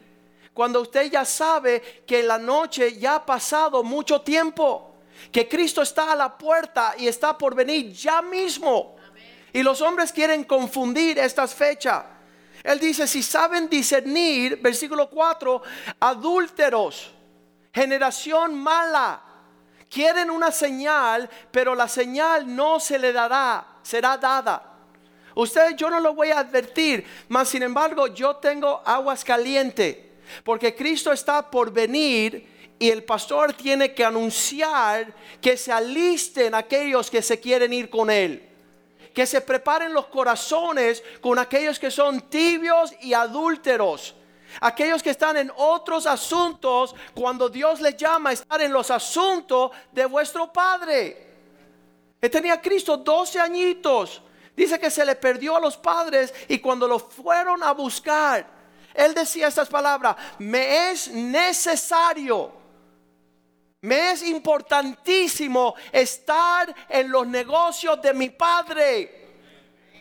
Cuando 0.52 0.82
usted 0.82 1.10
ya 1.10 1.24
sabe 1.24 2.04
que 2.06 2.22
la 2.22 2.38
noche 2.38 2.98
ya 2.98 3.16
ha 3.16 3.26
pasado 3.26 3.82
mucho 3.82 4.20
tiempo, 4.20 4.89
que 5.30 5.48
Cristo 5.48 5.82
está 5.82 6.12
a 6.12 6.16
la 6.16 6.36
puerta 6.36 6.94
y 6.98 7.06
está 7.06 7.36
por 7.36 7.54
venir 7.54 7.92
ya 7.92 8.22
mismo. 8.22 8.96
Y 9.52 9.62
los 9.62 9.80
hombres 9.80 10.12
quieren 10.12 10.44
confundir 10.44 11.18
estas 11.18 11.54
fechas. 11.54 12.04
Él 12.62 12.78
dice, 12.78 13.06
si 13.06 13.22
saben 13.22 13.68
discernir, 13.68 14.60
versículo 14.60 15.08
4, 15.08 15.62
adúlteros, 16.00 17.10
generación 17.72 18.54
mala, 18.54 19.22
quieren 19.88 20.30
una 20.30 20.52
señal, 20.52 21.28
pero 21.50 21.74
la 21.74 21.88
señal 21.88 22.54
no 22.54 22.78
se 22.78 22.98
le 22.98 23.12
dará, 23.12 23.66
será 23.82 24.16
dada. 24.18 24.66
Usted 25.34 25.74
yo 25.76 25.90
no 25.90 26.00
lo 26.00 26.14
voy 26.14 26.30
a 26.30 26.40
advertir, 26.40 27.06
mas 27.28 27.48
sin 27.48 27.62
embargo 27.62 28.08
yo 28.08 28.36
tengo 28.36 28.82
aguas 28.84 29.24
calientes, 29.24 29.96
porque 30.44 30.74
Cristo 30.74 31.12
está 31.12 31.50
por 31.50 31.72
venir 31.72 32.59
y 32.80 32.90
el 32.90 33.04
pastor 33.04 33.52
tiene 33.52 33.94
que 33.94 34.04
anunciar 34.04 35.14
que 35.40 35.56
se 35.56 35.70
alisten 35.70 36.54
aquellos 36.54 37.08
que 37.08 37.22
se 37.22 37.38
quieren 37.38 37.72
ir 37.72 37.88
con 37.88 38.10
él 38.10 38.50
que 39.14 39.26
se 39.26 39.40
preparen 39.40 39.92
los 39.92 40.06
corazones 40.06 41.02
con 41.20 41.38
aquellos 41.38 41.78
que 41.78 41.90
son 41.90 42.22
tibios 42.22 42.94
y 43.00 43.12
adúlteros. 43.12 44.14
Aquellos 44.60 45.02
que 45.02 45.10
están 45.10 45.36
en 45.36 45.52
otros 45.56 46.06
asuntos, 46.06 46.94
cuando 47.14 47.48
Dios 47.48 47.80
les 47.80 47.96
llama 47.96 48.30
a 48.30 48.32
estar 48.32 48.60
en 48.60 48.72
los 48.72 48.90
asuntos 48.90 49.70
de 49.92 50.06
vuestro 50.06 50.52
Padre. 50.52 51.28
Él 52.20 52.30
tenía 52.30 52.60
Cristo 52.60 52.96
12 52.96 53.38
añitos. 53.40 54.22
Dice 54.56 54.78
que 54.78 54.90
se 54.90 55.04
le 55.04 55.14
perdió 55.14 55.56
a 55.56 55.60
los 55.60 55.76
padres 55.76 56.34
y 56.48 56.58
cuando 56.58 56.86
lo 56.86 56.98
fueron 56.98 57.62
a 57.62 57.72
buscar, 57.72 58.46
él 58.92 59.14
decía 59.14 59.48
estas 59.48 59.68
palabras, 59.68 60.16
me 60.38 60.90
es 60.90 61.08
necesario 61.08 62.59
me 63.82 64.12
es 64.12 64.22
importantísimo 64.22 65.74
estar 65.90 66.74
en 66.88 67.10
los 67.10 67.26
negocios 67.26 68.00
de 68.02 68.12
mi 68.12 68.30
padre, 68.30 69.28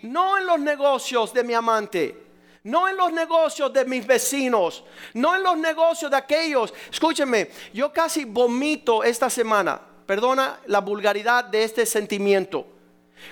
no 0.03 0.38
en 0.38 0.45
los 0.45 0.59
negocios 0.59 1.33
de 1.33 1.43
mi 1.43 1.53
amante. 1.53 2.29
No 2.62 2.89
en 2.89 2.98
los 2.98 3.13
negocios 3.13 3.71
de 3.71 3.86
mis 3.86 4.05
vecinos, 4.05 4.83
no 5.13 5.33
en 5.33 5.43
los 5.43 5.57
negocios 5.57 6.12
de 6.12 6.17
aquellos. 6.17 6.74
Escúcheme, 6.91 7.50
yo 7.74 7.91
casi 7.93 8.25
vomito 8.25 9.01
esta 9.01 9.29
semana, 9.29 9.79
perdona 10.05 10.59
la 10.67 10.81
vulgaridad 10.81 11.45
de 11.45 11.63
este 11.63 11.86
sentimiento. 11.86 12.67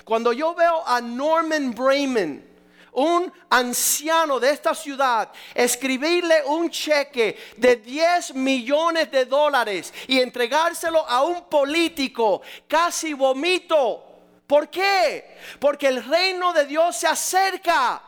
Cuando 0.02 0.32
yo 0.32 0.54
veo 0.54 0.82
a 0.86 1.02
Norman 1.02 1.74
Brayman, 1.74 2.42
un 2.92 3.32
anciano 3.50 4.40
de 4.40 4.50
esta 4.50 4.74
ciudad 4.74 5.30
escribirle 5.54 6.42
un 6.46 6.70
cheque 6.70 7.38
de 7.56 7.76
10 7.76 8.34
millones 8.34 9.10
de 9.10 9.24
dólares 9.24 9.92
y 10.06 10.20
entregárselo 10.20 11.08
a 11.08 11.22
un 11.22 11.48
político, 11.48 12.42
casi 12.66 13.14
vomito. 13.14 14.04
¿Por 14.46 14.68
qué? 14.68 15.38
Porque 15.60 15.88
el 15.88 16.04
reino 16.04 16.52
de 16.52 16.64
Dios 16.64 16.96
se 16.96 17.06
acerca. 17.06 18.02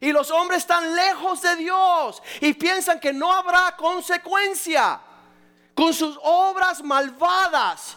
Y 0.00 0.12
los 0.12 0.30
hombres 0.30 0.60
están 0.60 0.94
lejos 0.94 1.42
de 1.42 1.56
Dios 1.56 2.22
y 2.40 2.54
piensan 2.54 2.98
que 2.98 3.12
no 3.12 3.30
habrá 3.30 3.76
consecuencia 3.76 4.98
con 5.74 5.92
sus 5.92 6.18
obras 6.22 6.82
malvadas 6.82 7.96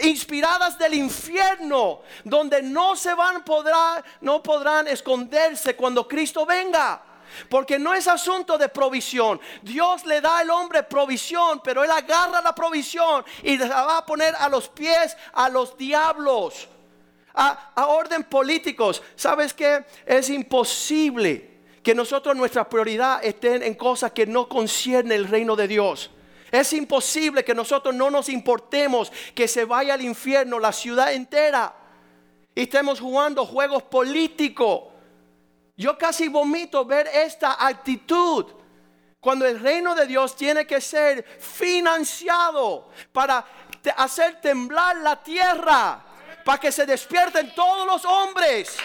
inspiradas 0.00 0.78
del 0.78 0.94
infierno, 0.94 2.00
donde 2.24 2.62
no 2.62 2.96
se 2.96 3.14
van 3.14 3.44
podrá, 3.44 4.02
no 4.20 4.42
podrán 4.42 4.88
esconderse 4.88 5.76
cuando 5.76 6.06
Cristo 6.08 6.46
venga. 6.46 7.02
Porque 7.48 7.78
no 7.78 7.94
es 7.94 8.06
asunto 8.08 8.58
de 8.58 8.68
provisión. 8.68 9.40
Dios 9.62 10.04
le 10.04 10.20
da 10.20 10.38
al 10.38 10.50
hombre 10.50 10.82
provisión, 10.82 11.60
pero 11.64 11.82
él 11.82 11.90
agarra 11.90 12.42
la 12.42 12.54
provisión 12.54 13.24
y 13.42 13.56
la 13.56 13.84
va 13.84 13.98
a 13.98 14.06
poner 14.06 14.34
a 14.34 14.48
los 14.48 14.68
pies 14.68 15.16
a 15.32 15.48
los 15.48 15.76
diablos. 15.76 16.68
A, 17.34 17.70
a 17.74 17.86
orden 17.86 18.24
políticos. 18.24 19.02
¿Sabes 19.16 19.54
que 19.54 19.84
Es 20.04 20.28
imposible 20.28 21.52
que 21.82 21.94
nosotros 21.94 22.36
nuestra 22.36 22.68
prioridad 22.68 23.24
estén 23.24 23.62
en 23.62 23.74
cosas 23.74 24.12
que 24.12 24.26
no 24.26 24.48
conciernen 24.48 25.18
el 25.18 25.28
reino 25.28 25.56
de 25.56 25.68
Dios. 25.68 26.10
Es 26.52 26.74
imposible 26.74 27.42
que 27.42 27.54
nosotros 27.54 27.94
no 27.94 28.10
nos 28.10 28.28
importemos 28.28 29.10
que 29.34 29.48
se 29.48 29.64
vaya 29.64 29.94
al 29.94 30.02
infierno 30.02 30.58
la 30.58 30.70
ciudad 30.70 31.14
entera 31.14 31.74
y 32.54 32.64
estemos 32.64 33.00
jugando 33.00 33.46
juegos 33.46 33.84
políticos. 33.84 34.82
Yo 35.74 35.96
casi 35.96 36.28
vomito 36.28 36.84
ver 36.84 37.08
esta 37.08 37.66
actitud. 37.66 38.44
Cuando 39.18 39.46
el 39.46 39.60
reino 39.60 39.94
de 39.94 40.06
Dios 40.06 40.36
tiene 40.36 40.66
que 40.66 40.82
ser 40.82 41.24
financiado 41.40 42.90
para 43.12 43.46
hacer 43.96 44.38
temblar 44.42 44.96
la 44.96 45.22
tierra, 45.22 46.04
para 46.44 46.60
que 46.60 46.70
se 46.70 46.84
despierten 46.84 47.54
todos 47.54 47.86
los 47.86 48.04
hombres 48.04 48.76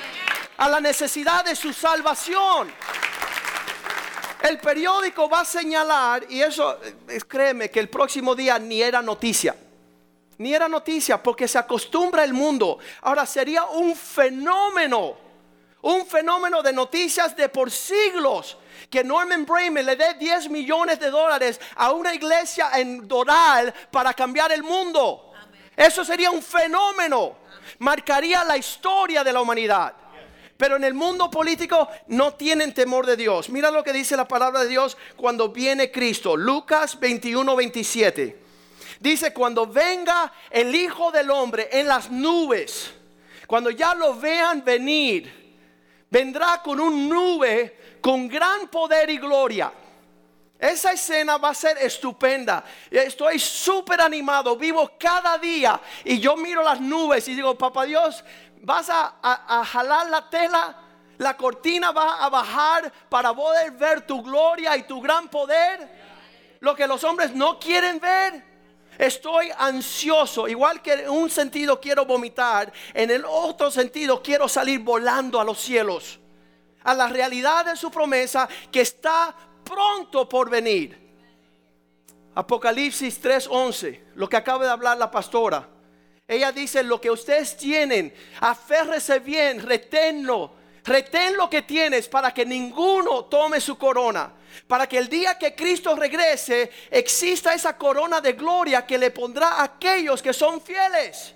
a 0.58 0.70
la 0.70 0.80
necesidad 0.80 1.44
de 1.44 1.54
su 1.54 1.74
salvación. 1.74 2.72
El 4.42 4.60
periódico 4.60 5.30
va 5.30 5.42
a 5.42 5.46
señalar, 5.46 6.26
y 6.30 6.42
eso, 6.42 6.80
eh, 6.84 7.20
créeme 7.28 7.70
que 7.70 7.80
el 7.80 7.90
próximo 7.90 8.36
día 8.36 8.60
ni 8.60 8.82
era 8.82 9.02
noticia. 9.02 9.56
Ni 10.38 10.54
era 10.54 10.68
noticia 10.68 11.22
porque 11.22 11.48
se 11.48 11.58
acostumbra 11.58 12.24
el 12.24 12.34
mundo. 12.34 12.78
Ahora 13.02 13.26
sería 13.26 13.66
un 13.66 13.96
fenómeno, 13.96 15.16
un 15.82 16.06
fenómeno 16.06 16.62
de 16.62 16.72
noticias 16.72 17.36
de 17.36 17.50
por 17.50 17.72
siglos 17.72 18.58
que 18.90 19.04
Norman 19.04 19.46
Brayman 19.46 19.86
le 19.86 19.96
dé 19.96 20.14
10 20.14 20.50
millones 20.50 21.00
de 21.00 21.10
dólares 21.10 21.60
a 21.76 21.92
una 21.92 22.14
iglesia 22.14 22.70
en 22.76 23.08
Doral 23.08 23.74
para 23.92 24.14
cambiar 24.14 24.52
el 24.52 24.62
mundo. 24.62 25.34
Eso 25.76 26.06
sería 26.06 26.30
un 26.30 26.42
fenómeno. 26.42 27.38
Marcaría 27.80 28.44
la 28.44 28.58
historia 28.58 29.24
de 29.24 29.34
la 29.34 29.42
humanidad. 29.42 29.94
Pero 30.58 30.76
en 30.76 30.84
el 30.84 30.96
mundo 30.96 31.30
político 31.30 31.88
no 32.08 32.34
tienen 32.34 32.74
temor 32.74 33.06
de 33.06 33.16
Dios. 33.16 33.50
Mira 33.50 33.70
lo 33.70 33.84
que 33.84 33.94
dice 33.94 34.18
la 34.18 34.28
palabra 34.28 34.62
de 34.62 34.70
Dios 34.70 34.98
cuando 35.16 35.50
viene 35.50 35.92
Cristo. 35.92 36.36
Lucas 36.36 37.00
21, 37.00 37.56
27. 37.56 38.40
Dice, 39.00 39.32
cuando 39.32 39.68
venga 39.68 40.34
el 40.50 40.74
Hijo 40.74 41.12
del 41.12 41.30
Hombre 41.30 41.70
en 41.72 41.88
las 41.88 42.10
nubes, 42.10 42.92
cuando 43.46 43.70
ya 43.70 43.94
lo 43.94 44.16
vean 44.16 44.64
venir, 44.64 45.48
vendrá 46.10 46.62
con 46.64 46.80
un 46.80 47.08
nube 47.08 47.78
con 48.02 48.28
gran 48.28 48.68
poder 48.68 49.10
y 49.10 49.18
gloria. 49.18 49.72
Esa 50.60 50.92
escena 50.92 51.38
va 51.38 51.50
a 51.50 51.54
ser 51.54 51.78
estupenda. 51.78 52.64
Estoy 52.90 53.38
súper 53.38 54.02
animado, 54.02 54.58
vivo 54.58 54.92
cada 54.98 55.38
día 55.38 55.80
y 56.04 56.20
yo 56.20 56.36
miro 56.36 56.64
las 56.64 56.82
nubes 56.82 57.28
y 57.28 57.36
digo, 57.36 57.56
papá 57.56 57.86
Dios, 57.86 58.24
vas 58.62 58.90
a, 58.90 59.64
jalar 59.66 60.10
la 60.10 60.30
tela, 60.30 60.76
la 61.18 61.36
cortina 61.36 61.92
va 61.92 62.24
a 62.24 62.30
bajar 62.30 62.92
para 63.10 63.34
poder 63.34 63.72
ver 63.72 64.06
tu 64.06 64.22
gloria 64.22 64.78
y 64.78 64.84
tu 64.84 65.02
gran 65.02 65.28
poder. 65.28 66.58
Lo 66.60 66.76
que 66.76 66.88
los 66.88 67.04
hombres 67.04 67.34
no 67.34 67.60
quieren 67.60 68.00
ver. 68.00 68.44
Estoy 68.98 69.52
ansioso, 69.56 70.48
igual 70.48 70.82
que 70.82 70.94
en 70.94 71.10
un 71.10 71.30
sentido 71.30 71.80
quiero 71.80 72.06
vomitar, 72.06 72.74
en 72.96 73.12
el 73.12 73.26
otro 73.26 73.70
sentido 73.70 74.24
quiero 74.24 74.48
salir 74.48 74.80
volando 74.80 75.40
a 75.40 75.44
los 75.44 75.60
cielos, 75.60 76.20
a 76.84 76.96
la 76.96 77.08
realidad 77.08 77.66
de 77.66 77.76
su 77.76 77.92
promesa 77.92 78.50
que 78.72 78.82
está 78.82 79.36
pronto 79.64 80.28
por 80.28 80.50
venir. 80.50 81.08
Apocalipsis 82.34 83.22
3:11, 83.22 84.14
lo 84.16 84.28
que 84.28 84.38
acaba 84.38 84.66
de 84.66 84.72
hablar 84.72 84.98
la 84.98 85.12
pastora. 85.12 85.77
Ella 86.28 86.52
dice, 86.52 86.84
lo 86.84 87.00
que 87.00 87.10
ustedes 87.10 87.56
tienen, 87.56 88.14
aférrese 88.42 89.20
bien, 89.20 89.62
reténlo. 89.62 90.58
Retén 90.84 91.36
lo 91.36 91.50
que 91.50 91.64
tienes 91.64 92.08
para 92.08 92.34
que 92.34 92.46
ninguno 92.46 93.26
tome 93.26 93.60
su 93.60 93.78
corona. 93.78 94.32
Para 94.68 94.88
que 94.88 94.98
el 94.98 95.10
día 95.10 95.38
que 95.38 95.54
Cristo 95.54 95.96
regrese 95.96 96.72
exista 96.90 97.54
esa 97.54 97.78
corona 97.78 98.22
de 98.22 98.34
gloria 98.34 98.86
que 98.86 98.98
le 98.98 99.12
pondrá 99.12 99.56
a 99.56 99.64
aquellos 99.64 100.22
que 100.22 100.34
son 100.34 100.62
fieles. 100.62 101.34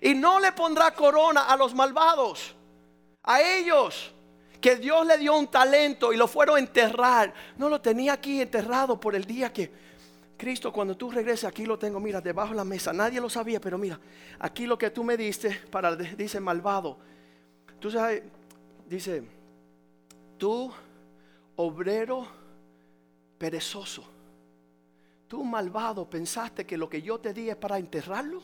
Y 0.00 0.14
no 0.14 0.40
le 0.40 0.52
pondrá 0.52 0.92
corona 0.92 1.42
a 1.44 1.56
los 1.56 1.74
malvados. 1.74 2.54
A 3.22 3.42
ellos 3.42 4.12
que 4.60 4.76
Dios 4.76 5.06
le 5.06 5.18
dio 5.18 5.36
un 5.36 5.48
talento 5.48 6.12
y 6.12 6.16
lo 6.16 6.26
fueron 6.26 6.56
a 6.56 6.60
enterrar. 6.60 7.32
No 7.58 7.68
lo 7.68 7.80
tenía 7.80 8.14
aquí 8.14 8.40
enterrado 8.40 8.98
por 8.98 9.14
el 9.14 9.24
día 9.24 9.52
que 9.52 9.70
Cristo, 10.38 10.72
cuando 10.72 10.96
tú 10.96 11.10
regreses, 11.10 11.44
aquí 11.44 11.66
lo 11.66 11.78
tengo, 11.78 11.98
mira, 11.98 12.20
debajo 12.20 12.50
de 12.50 12.56
la 12.56 12.64
mesa. 12.64 12.92
Nadie 12.92 13.20
lo 13.20 13.28
sabía, 13.28 13.60
pero 13.60 13.76
mira, 13.76 13.98
aquí 14.38 14.66
lo 14.66 14.78
que 14.78 14.90
tú 14.90 15.02
me 15.02 15.16
diste, 15.16 15.50
para, 15.70 15.96
dice 15.96 16.38
malvado. 16.38 16.96
Tú 17.80 17.90
sabes, 17.90 18.22
dice, 18.88 19.24
tú, 20.38 20.72
obrero 21.56 22.26
perezoso, 23.36 24.04
tú 25.26 25.44
malvado, 25.44 26.08
pensaste 26.08 26.64
que 26.64 26.78
lo 26.78 26.88
que 26.88 27.02
yo 27.02 27.18
te 27.18 27.34
di 27.34 27.50
es 27.50 27.56
para 27.56 27.78
enterrarlo. 27.78 28.40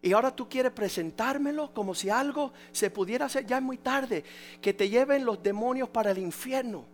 Y 0.00 0.12
ahora 0.12 0.34
tú 0.34 0.48
quieres 0.48 0.72
presentármelo 0.72 1.74
como 1.74 1.94
si 1.94 2.10
algo 2.10 2.52
se 2.72 2.90
pudiera 2.90 3.26
hacer. 3.26 3.46
Ya 3.46 3.58
es 3.58 3.62
muy 3.62 3.78
tarde. 3.78 4.24
Que 4.60 4.74
te 4.74 4.88
lleven 4.88 5.24
los 5.24 5.40
demonios 5.40 5.88
para 5.88 6.10
el 6.10 6.18
infierno 6.18 6.84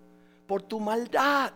por 0.46 0.60
tu 0.60 0.78
maldad. 0.78 1.52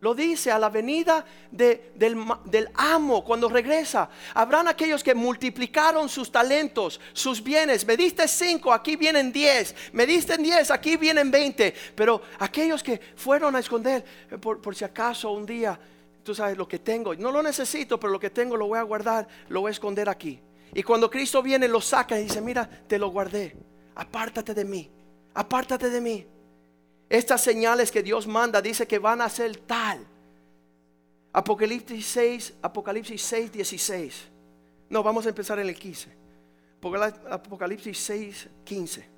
Lo 0.00 0.14
dice 0.14 0.52
a 0.52 0.58
la 0.60 0.68
venida 0.68 1.24
del, 1.50 2.70
amo 2.74 3.24
cuando 3.24 3.48
regresa. 3.48 4.08
Habrán 4.32 4.68
aquellos 4.68 5.02
que 5.02 5.12
multiplicaron 5.12 6.08
sus 6.08 6.30
talentos, 6.30 7.00
sus 7.12 7.42
bienes. 7.42 7.84
Me 7.84 7.96
diste 7.96 8.28
cinco, 8.28 8.72
aquí 8.72 8.94
vienen 8.94 9.32
diez. 9.32 9.74
Me 9.92 10.06
diste 10.06 10.36
diez, 10.36 10.70
aquí 10.70 10.96
vienen 10.96 11.32
veinte. 11.32 11.74
Pero 11.96 12.22
aquellos 12.38 12.80
que 12.80 13.00
fueron 13.16 13.56
a 13.56 13.58
esconder, 13.58 14.04
eh, 14.30 14.38
por, 14.38 14.60
por 14.60 14.76
si 14.76 14.84
acaso 14.84 15.32
un 15.32 15.44
día, 15.44 15.78
tú 16.22 16.32
sabes 16.32 16.56
lo 16.56 16.68
que 16.68 16.78
tengo. 16.78 17.16
No 17.16 17.32
lo 17.32 17.42
necesito, 17.42 17.98
pero 17.98 18.12
lo 18.12 18.20
que 18.20 18.30
tengo 18.30 18.56
lo 18.56 18.68
voy 18.68 18.78
a 18.78 18.82
guardar, 18.82 19.26
lo 19.48 19.62
voy 19.62 19.70
a 19.70 19.72
esconder 19.72 20.08
aquí. 20.08 20.40
Y 20.74 20.84
cuando 20.84 21.10
Cristo 21.10 21.42
viene, 21.42 21.66
lo 21.66 21.80
saca 21.80 22.20
y 22.20 22.24
dice, 22.24 22.40
mira, 22.40 22.68
te 22.86 23.00
lo 23.00 23.08
guardé. 23.08 23.56
Apártate 23.96 24.54
de 24.54 24.64
mí. 24.64 24.88
Apártate 25.34 25.90
de 25.90 26.00
mí. 26.00 26.26
Estas 27.08 27.42
señales 27.42 27.90
que 27.90 28.02
Dios 28.02 28.26
manda 28.26 28.60
dice 28.60 28.86
que 28.86 28.98
van 28.98 29.20
a 29.20 29.28
ser 29.28 29.56
tal. 29.56 30.06
Apocalipsis 31.32 32.06
6, 32.06 32.54
Apocalipsis 32.62 33.22
6, 33.22 33.52
16. 33.52 34.28
No, 34.90 35.02
vamos 35.02 35.26
a 35.26 35.30
empezar 35.30 35.58
en 35.58 35.68
el 35.68 35.78
15. 35.78 36.16
Apocalipsis 37.30 37.98
6, 37.98 38.48
15. 38.64 39.08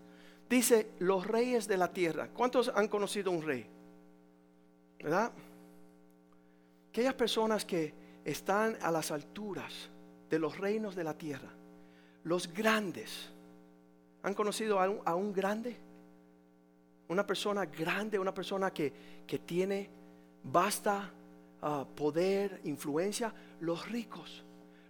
Dice, 0.49 0.91
los 0.99 1.27
reyes 1.27 1.69
de 1.69 1.77
la 1.77 1.93
tierra. 1.93 2.29
¿Cuántos 2.35 2.73
han 2.75 2.89
conocido 2.89 3.31
un 3.31 3.43
rey? 3.43 3.67
¿Verdad? 4.99 5.33
Aquellas 6.91 7.15
personas 7.15 7.65
que 7.65 7.95
están 8.25 8.77
a 8.83 8.91
las 8.91 9.11
alturas 9.11 9.73
de 10.29 10.39
los 10.39 10.59
reinos 10.59 10.95
de 10.95 11.05
la 11.05 11.15
tierra. 11.15 11.51
Los 12.25 12.53
grandes. 12.53 13.31
¿Han 14.23 14.35
conocido 14.35 14.81
a 14.81 15.15
un, 15.15 15.33
grande? 15.33 15.77
Una 17.11 17.27
persona 17.27 17.67
grande, 17.67 18.21
una 18.21 18.33
persona 18.33 18.73
que, 18.73 18.93
tiene 19.45 19.91
basta 20.45 21.11
ah, 21.61 21.85
poder, 21.97 22.61
influencia. 22.63 23.35
Los 23.59 23.89
ricos, 23.89 24.45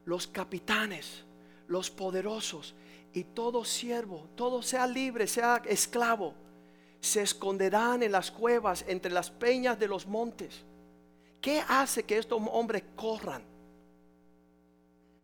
los 0.04 0.26
capitanes, 0.26 1.24
los 1.66 1.90
poderosos 1.90 2.74
y 3.14 3.24
todo 3.24 3.64
siervo, 3.64 4.28
todo 4.34 4.60
sea 4.60 4.86
libre, 4.86 5.26
sea 5.26 5.62
esclavo, 5.64 6.34
se 7.00 7.22
esconderán 7.22 8.02
en 8.02 8.12
las 8.12 8.30
cuevas, 8.30 8.84
entre 8.86 9.10
las 9.10 9.30
peñas 9.30 9.78
de 9.78 9.88
los 9.88 10.06
montes. 10.06 10.62
¿Qué 11.40 11.64
hace 11.66 12.02
que 12.02 12.18
estos 12.18 12.38
hombres 12.52 12.84
corran? 12.96 13.42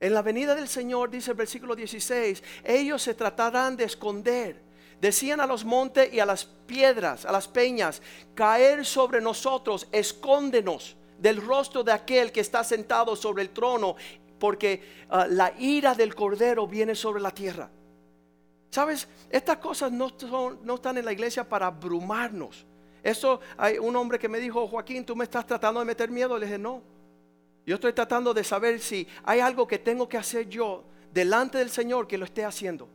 En 0.01 0.15
la 0.15 0.23
venida 0.23 0.55
del 0.55 0.67
Señor, 0.67 1.11
dice 1.11 1.33
el 1.33 1.37
versículo 1.37 1.77
16, 1.77 2.43
ellos 2.65 3.03
se 3.03 3.13
tratarán 3.13 3.77
de 3.77 3.85
esconder. 3.85 4.66
Decían 5.01 5.41
a 5.41 5.47
los 5.47 5.65
montes 5.65 6.13
y 6.13 6.21
a 6.21 6.27
las 6.27 6.45
piedras, 6.45 7.25
a 7.25 7.33
las 7.33 7.49
peñas, 7.49 8.01
caer 8.35 8.85
sobre 8.85 9.21
nosotros, 9.21 9.87
escóndenos 9.93 10.97
del 11.19 11.45
rostro 11.45 11.83
de 11.83 11.93
aquel 11.93 12.33
que 12.33 12.41
está 12.41 12.65
sentado 12.65 13.15
sobre 13.17 13.43
el 13.43 13.51
trono, 13.51 13.97
porque 14.39 15.07
ah, 15.11 15.27
la 15.29 15.53
ira 15.59 15.95
del 15.95 16.15
Cordero 16.15 16.67
viene 16.67 16.95
sobre 16.95 17.21
la 17.21 17.31
tierra. 17.31 17.71
¿Sabes? 18.71 19.09
Estas 19.31 19.59
cosas 19.59 19.93
no, 19.93 20.13
no 20.63 20.75
están 20.75 20.99
en 20.99 21.05
la 21.05 21.13
iglesia 21.13 21.49
para 21.49 21.67
abrumarnos. 21.67 22.67
Eso 23.03 23.41
hay 23.57 23.79
un 23.79 23.95
hombre 23.97 24.19
que 24.19 24.29
me 24.29 24.39
dijo, 24.39 24.67
Joaquín, 24.67 25.05
tú 25.05 25.15
me 25.15 25.25
estás 25.25 25.47
tratando 25.47 25.81
de 25.81 25.87
meter 25.87 26.11
miedo. 26.11 26.37
Le 26.37 26.47
dije, 26.47 26.59
no, 26.59 26.83
yo 27.65 27.77
estoy 27.77 27.93
tratando 27.93 28.35
de 28.35 28.45
saber 28.45 28.81
si 28.81 29.07
hay 29.25 29.41
algo 29.41 29.67
que 29.67 29.79
tengo 29.79 30.09
que 30.09 30.17
hacer 30.17 30.49
yo 30.49 30.85
delante 31.13 31.59
del 31.59 31.71
Señor 31.71 32.07
que 32.07 32.19
lo 32.19 32.25
esté 32.25 32.45
haciendo. 32.45 32.89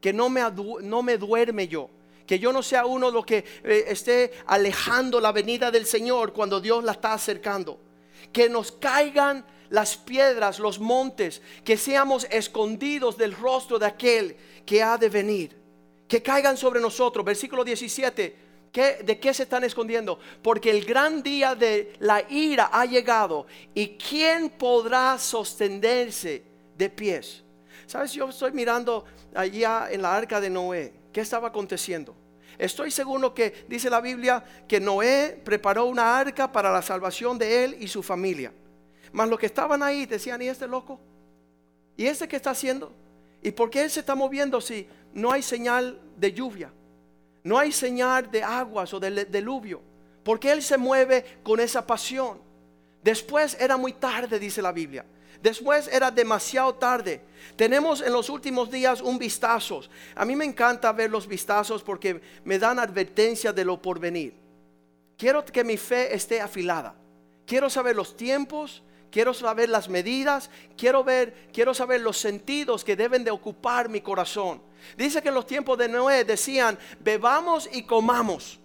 Que 0.00 0.12
no 0.12 0.28
me, 0.28 0.42
no 0.82 1.02
me 1.02 1.18
duerme 1.18 1.68
yo. 1.68 1.90
Que 2.26 2.38
yo 2.38 2.52
no 2.52 2.62
sea 2.62 2.86
uno 2.86 3.10
lo 3.10 3.22
que 3.22 3.44
eh, 3.64 3.84
esté 3.88 4.32
alejando 4.46 5.20
la 5.20 5.32
venida 5.32 5.70
del 5.70 5.86
Señor 5.86 6.32
cuando 6.32 6.60
Dios 6.60 6.82
la 6.84 6.92
está 6.92 7.12
acercando. 7.12 7.78
Que 8.32 8.48
nos 8.48 8.72
caigan 8.72 9.44
las 9.70 9.96
piedras, 9.96 10.58
los 10.58 10.78
montes, 10.78 11.42
que 11.64 11.76
seamos 11.76 12.26
escondidos 12.30 13.16
del 13.16 13.32
rostro 13.32 13.78
de 13.78 13.86
aquel 13.86 14.36
que 14.64 14.82
ha 14.82 14.98
de 14.98 15.08
venir. 15.08 15.56
Que 16.08 16.22
caigan 16.22 16.56
sobre 16.56 16.80
nosotros. 16.80 17.24
Versículo 17.24 17.64
17 17.64 18.46
¿De 18.76 19.18
qué 19.18 19.32
se 19.32 19.44
están 19.44 19.64
escondiendo? 19.64 20.18
Porque 20.42 20.70
el 20.70 20.84
gran 20.84 21.22
día 21.22 21.54
de 21.54 21.94
la 21.98 22.22
ira 22.28 22.68
ha 22.70 22.84
llegado. 22.84 23.46
¿Y 23.72 23.96
quién 23.96 24.50
podrá 24.50 25.18
sostenerse 25.18 26.42
de 26.76 26.90
pies? 26.90 27.42
¿Sabes? 27.86 28.12
Yo 28.12 28.28
estoy 28.28 28.52
mirando 28.52 29.04
allá 29.34 29.88
en 29.90 30.02
la 30.02 30.16
arca 30.16 30.40
de 30.40 30.50
Noé. 30.50 30.92
¿Qué 31.12 31.20
estaba 31.20 31.48
aconteciendo? 31.48 32.14
Estoy 32.58 32.90
seguro 32.90 33.34
que 33.34 33.66
dice 33.68 33.90
la 33.90 34.00
Biblia 34.00 34.42
que 34.66 34.80
Noé 34.80 35.40
preparó 35.44 35.84
una 35.86 36.18
arca 36.18 36.50
para 36.50 36.72
la 36.72 36.82
salvación 36.82 37.38
de 37.38 37.64
él 37.64 37.76
y 37.80 37.88
su 37.88 38.02
familia. 38.02 38.52
Mas 39.12 39.28
los 39.28 39.38
que 39.38 39.46
estaban 39.46 39.82
ahí 39.82 40.06
decían, 40.06 40.42
¿y 40.42 40.48
este 40.48 40.66
loco? 40.66 40.98
¿Y 41.96 42.06
este 42.06 42.26
qué 42.28 42.36
está 42.36 42.50
haciendo? 42.50 42.92
¿Y 43.42 43.50
por 43.52 43.70
qué 43.70 43.84
él 43.84 43.90
se 43.90 44.00
está 44.00 44.14
moviendo 44.14 44.60
si 44.60 44.88
no 45.12 45.30
hay 45.30 45.42
señal 45.42 46.00
de 46.16 46.32
lluvia? 46.32 46.72
No 47.46 47.56
hay 47.56 47.70
señal 47.70 48.28
de 48.28 48.42
aguas 48.42 48.92
o 48.92 48.98
de 48.98 49.24
deluvio, 49.26 49.80
porque 50.24 50.50
Él 50.50 50.64
se 50.64 50.76
mueve 50.76 51.38
con 51.44 51.60
esa 51.60 51.86
pasión. 51.86 52.40
Después 53.04 53.56
era 53.60 53.76
muy 53.76 53.92
tarde, 53.92 54.40
dice 54.40 54.60
la 54.60 54.72
Biblia. 54.72 55.04
Después 55.42 55.88
era 55.88 56.10
demasiado 56.10 56.74
tarde. 56.74 57.20
Tenemos 57.56 58.00
en 58.00 58.12
los 58.12 58.28
últimos 58.30 58.70
días 58.70 59.00
un 59.00 59.18
vistazo. 59.18 59.82
A 60.14 60.24
mí 60.24 60.36
me 60.36 60.44
encanta 60.44 60.92
ver 60.92 61.10
los 61.10 61.26
vistazos 61.26 61.82
porque 61.82 62.20
me 62.44 62.58
dan 62.58 62.78
advertencia 62.78 63.52
de 63.52 63.64
lo 63.64 63.80
porvenir. 63.80 64.34
Quiero 65.16 65.44
que 65.44 65.64
mi 65.64 65.76
fe 65.76 66.14
esté 66.14 66.40
afilada. 66.40 66.94
Quiero 67.46 67.70
saber 67.70 67.96
los 67.96 68.16
tiempos, 68.16 68.82
quiero 69.10 69.32
saber 69.32 69.68
las 69.68 69.88
medidas, 69.88 70.50
quiero 70.76 71.04
ver, 71.04 71.48
quiero 71.52 71.72
saber 71.72 72.00
los 72.00 72.18
sentidos 72.18 72.84
que 72.84 72.96
deben 72.96 73.24
de 73.24 73.30
ocupar 73.30 73.88
mi 73.88 74.00
corazón. 74.00 74.60
Dice 74.96 75.22
que 75.22 75.28
en 75.28 75.34
los 75.34 75.46
tiempos 75.46 75.78
de 75.78 75.88
Noé 75.88 76.24
decían, 76.24 76.78
bebamos 77.00 77.68
y 77.72 77.84
comamos. 77.84 78.60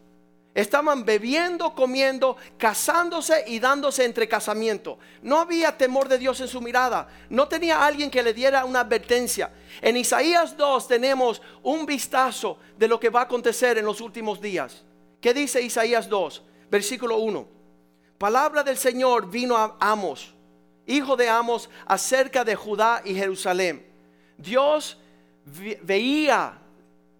Estaban 0.53 1.05
bebiendo, 1.05 1.73
comiendo, 1.73 2.35
casándose 2.57 3.45
y 3.47 3.59
dándose 3.59 4.03
entre 4.03 4.27
casamiento. 4.27 4.99
No 5.21 5.39
había 5.39 5.77
temor 5.77 6.09
de 6.09 6.17
Dios 6.17 6.41
en 6.41 6.49
su 6.49 6.59
mirada. 6.59 7.07
No 7.29 7.47
tenía 7.47 7.85
alguien 7.85 8.11
que 8.11 8.21
le 8.21 8.33
diera 8.33 8.65
una 8.65 8.81
advertencia. 8.81 9.53
En 9.81 9.95
Isaías 9.95 10.57
2 10.57 10.87
tenemos 10.89 11.41
un 11.63 11.85
vistazo 11.85 12.59
de 12.77 12.89
lo 12.89 12.99
que 12.99 13.09
va 13.09 13.21
a 13.21 13.23
acontecer 13.23 13.77
en 13.77 13.85
los 13.85 14.01
últimos 14.01 14.41
días. 14.41 14.83
¿Qué 15.21 15.33
dice 15.33 15.61
Isaías 15.61 16.09
2? 16.09 16.43
Versículo 16.69 17.17
1. 17.17 17.47
Palabra 18.17 18.61
del 18.61 18.77
Señor 18.77 19.29
vino 19.29 19.55
a 19.57 19.77
Amos, 19.79 20.33
hijo 20.85 21.15
de 21.15 21.29
Amos, 21.29 21.69
acerca 21.85 22.43
de 22.43 22.55
Judá 22.55 23.01
y 23.05 23.15
Jerusalén. 23.15 23.85
Dios 24.37 24.97
veía 25.81 26.59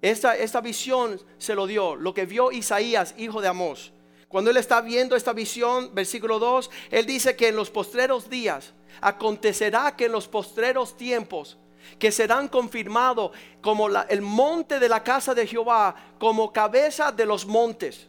esta, 0.01 0.35
esta 0.35 0.61
visión, 0.61 1.21
se 1.37 1.55
lo 1.55 1.67
dio, 1.67 1.95
lo 1.95 2.13
que 2.13 2.25
vio 2.25 2.51
Isaías, 2.51 3.13
hijo 3.17 3.41
de 3.41 3.47
Amós. 3.47 3.93
Cuando 4.27 4.49
él 4.49 4.57
está 4.57 4.81
viendo 4.81 5.15
esta 5.15 5.33
visión, 5.33 5.93
versículo 5.93 6.39
2, 6.39 6.71
él 6.89 7.05
dice 7.05 7.35
que 7.35 7.49
en 7.49 7.55
los 7.55 7.69
postreros 7.69 8.29
días 8.29 8.73
acontecerá 9.01 9.95
que 9.95 10.05
en 10.05 10.13
los 10.13 10.27
postreros 10.27 10.95
tiempos 10.95 11.57
que 11.99 12.11
serán 12.11 12.47
confirmados 12.47 13.31
como 13.61 13.89
el 13.89 14.21
monte 14.21 14.79
de 14.79 14.87
la 14.87 15.03
casa 15.03 15.35
de 15.35 15.45
Jehová, 15.45 15.95
como 16.17 16.53
cabeza 16.53 17.11
de 17.11 17.25
los 17.25 17.45
montes. 17.45 18.07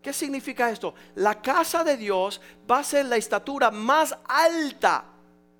¿Qué 0.00 0.12
significa 0.12 0.70
esto? 0.70 0.94
La 1.14 1.40
casa 1.40 1.82
de 1.82 1.96
Dios 1.96 2.40
va 2.70 2.78
a 2.78 2.84
ser 2.84 3.06
la 3.06 3.16
estatura 3.16 3.70
más 3.70 4.16
alta 4.28 5.06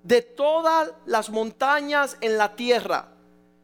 de 0.03 0.21
todas 0.21 0.93
las 1.07 1.29
montañas 1.29 2.15
en 2.21 2.37
la 2.37 2.55
tierra. 2.55 3.09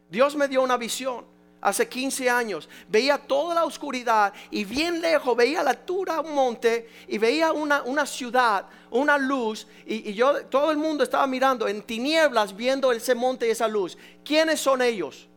Dios 0.09 0.35
me 0.35 0.47
dio 0.47 0.63
una 0.63 0.77
visión 0.77 1.30
hace 1.61 1.87
15 1.87 2.29
años. 2.29 2.67
Veía 2.89 3.17
toda 3.17 3.55
la 3.55 3.65
oscuridad 3.65 4.33
y 4.49 4.65
bien 4.65 4.99
lejos 4.99 5.37
veía 5.37 5.63
la 5.63 5.71
altura 5.71 6.19
un 6.19 6.33
monte 6.33 6.89
y 7.07 7.17
veía 7.17 7.53
una, 7.53 7.83
una 7.83 8.05
ciudad, 8.05 8.65
una 8.89 9.17
luz. 9.17 9.67
Y, 9.85 10.13
yo, 10.13 10.45
todo 10.47 10.71
el 10.71 10.77
mundo 10.77 11.03
estaba 11.03 11.27
mirando 11.27 11.67
en 11.67 11.83
tinieblas 11.83 12.55
viendo 12.55 12.91
ese 12.91 13.15
monte 13.15 13.47
y 13.47 13.51
esa 13.51 13.67
luz. 13.67 13.97
¿Quiénes 14.25 14.59
son 14.59 14.81
ellos? 14.81 15.27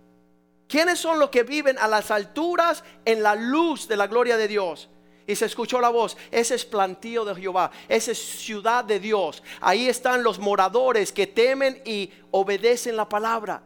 ¿Quiénes 0.67 0.99
son 0.99 1.19
los 1.19 1.29
que 1.29 1.43
viven 1.43 1.79
a 1.79 1.87
las 1.87 2.11
alturas 2.11 2.83
en 3.05 3.23
la 3.23 3.35
luz 3.35 3.87
de 3.87 3.97
la 3.97 4.07
gloria 4.07 4.37
de 4.37 4.49
Dios? 4.49 4.89
Y 5.27 5.37
se 5.37 5.47
escuchó 5.47 5.81
la 5.81 5.89
voz, 5.89 6.17
ese 6.31 6.55
es 6.55 6.67
plantío 6.67 7.25
de 7.25 7.35
Jehová, 7.35 7.71
esa 7.89 8.13
es 8.13 8.19
ciudad 8.19 8.85
de 8.85 9.01
Dios. 9.01 9.43
Ahí 9.61 9.89
están 9.89 10.23
los 10.23 10.39
moradores 10.39 11.13
que 11.13 11.27
temen 11.27 11.81
y 11.85 12.11
obedecen 12.31 12.97
la 12.97 13.09
palabra. 13.09 13.63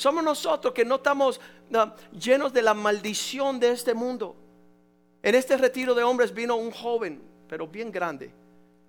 Somos 0.00 0.24
nosotros 0.24 0.72
que 0.72 0.82
no 0.82 0.94
estamos 0.94 1.38
llenos 2.10 2.54
de 2.54 2.62
la 2.62 2.72
maldición 2.72 3.60
de 3.60 3.72
este 3.72 3.92
mundo. 3.92 4.34
En 5.22 5.34
este 5.34 5.58
retiro 5.58 5.94
de 5.94 6.02
hombres 6.02 6.32
vino 6.32 6.56
un 6.56 6.70
joven, 6.70 7.20
pero 7.46 7.68
bien 7.68 7.92
grande. 7.92 8.32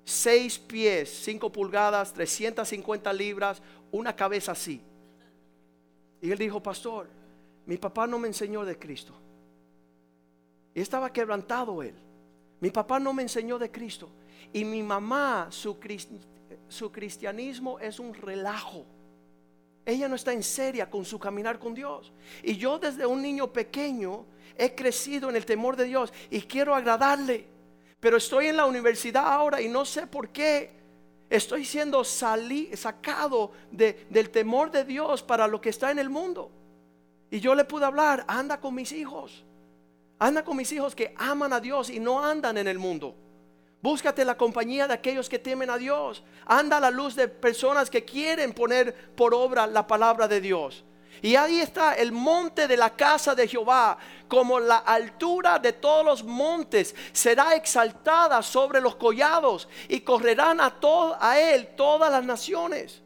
Seis 0.06 0.58
pies, 0.58 1.10
cinco 1.10 1.52
pulgadas, 1.52 2.14
350 2.14 3.12
libras, 3.12 3.62
una 3.92 4.16
cabeza 4.16 4.54
así. 4.54 4.82
Y 6.22 6.32
él 6.32 6.38
dijo, 6.38 6.64
pastor, 6.64 7.10
mi 7.66 7.76
papá 7.76 8.08
no 8.08 8.18
me 8.18 8.30
enseñó 8.30 8.64
de 8.64 8.80
Cristo. 8.80 9.14
Y 10.74 10.80
estaba 10.80 11.12
quebrantado 11.12 11.84
él. 11.84 11.96
Mi 12.62 12.72
papá 12.72 13.02
no 13.02 13.12
me 13.12 13.24
enseñó 13.24 13.60
de 13.60 13.70
Cristo. 13.70 14.08
Y 14.54 14.64
mi 14.64 14.82
mamá, 14.82 15.48
su, 15.50 15.78
su 16.70 16.90
cristianismo 16.90 17.80
es 17.80 18.00
un 18.00 18.14
relajo. 18.14 18.86
Ella 19.86 20.08
no 20.08 20.16
está 20.16 20.34
en 20.34 20.44
seria 20.44 20.90
con 20.90 21.06
su 21.06 21.18
caminar 21.20 21.60
con 21.60 21.74
Dios. 21.74 22.12
Y 22.44 22.58
yo 22.58 22.78
desde 22.78 23.06
un 23.06 23.22
niño 23.22 23.52
pequeño 23.52 24.26
he 24.58 24.76
crecido 24.76 25.30
en 25.30 25.36
el 25.36 25.46
temor 25.46 25.76
de 25.76 25.86
Dios 25.86 26.14
y 26.30 26.42
quiero 26.42 26.76
agradarle. 26.76 27.48
Pero 28.00 28.18
estoy 28.18 28.48
en 28.48 28.58
la 28.58 28.66
universidad 28.66 29.26
ahora 29.26 29.62
y 29.62 29.68
no 29.68 29.86
sé 29.86 30.08
por 30.08 30.30
qué. 30.30 30.82
Estoy 31.30 31.66
siendo 31.66 32.04
sacado 32.04 33.52
del 33.72 34.30
temor 34.30 34.70
de 34.70 34.84
Dios 34.84 35.24
para 35.24 35.48
lo 35.48 35.62
que 35.62 35.70
está 35.70 35.90
en 35.90 36.00
el 36.00 36.10
mundo. 36.10 36.52
Y 37.30 37.40
yo 37.40 37.56
le 37.56 37.64
pude 37.64 37.86
hablar, 37.86 38.26
anda 38.28 38.60
con 38.60 38.76
mis 38.76 38.92
hijos. 38.92 39.46
Anda 40.20 40.44
con 40.44 40.58
mis 40.58 40.72
hijos 40.72 40.94
que 40.94 41.16
aman 41.18 41.54
a 41.54 41.60
Dios 41.60 41.90
y 41.90 42.00
no 42.00 42.24
andan 42.24 42.58
en 42.58 42.68
el 42.68 42.78
mundo. 42.78 43.16
Búscate 43.82 44.24
la 44.24 44.38
compañía 44.38 44.88
de 44.88 44.94
aquellos 44.94 45.28
que 45.28 45.40
temen 45.40 45.70
a 45.70 45.78
Dios. 45.78 46.24
Anda 46.46 46.78
a 46.78 46.82
la 46.82 46.92
luz 46.92 47.16
de 47.16 47.28
personas 47.28 47.90
que 47.90 48.06
quieren 48.06 48.54
poner 48.54 49.14
por 49.16 49.34
obra 49.34 49.66
la 49.66 49.88
palabra 49.88 50.28
de 50.28 50.40
Dios. 50.40 50.84
Y 51.24 51.36
ahí 51.36 51.60
está 51.60 51.94
el 51.94 52.12
monte 52.12 52.68
de 52.68 52.78
la 52.78 52.92
casa 52.92 53.36
de 53.36 53.48
Jehová, 53.48 53.98
como 54.28 54.60
la 54.60 54.78
altura 54.78 55.60
de 55.60 55.74
todos 55.74 56.04
los 56.06 56.24
montes, 56.24 56.96
será 57.12 57.56
exaltada 57.56 58.42
sobre 58.42 58.82
los 58.82 58.96
collados 58.96 59.68
y 59.88 60.02
correrán 60.02 60.60
a, 60.62 60.72
todo, 60.80 61.18
a 61.20 61.40
él 61.40 61.70
todas 61.76 62.12
las 62.12 62.24
naciones. 62.24 63.02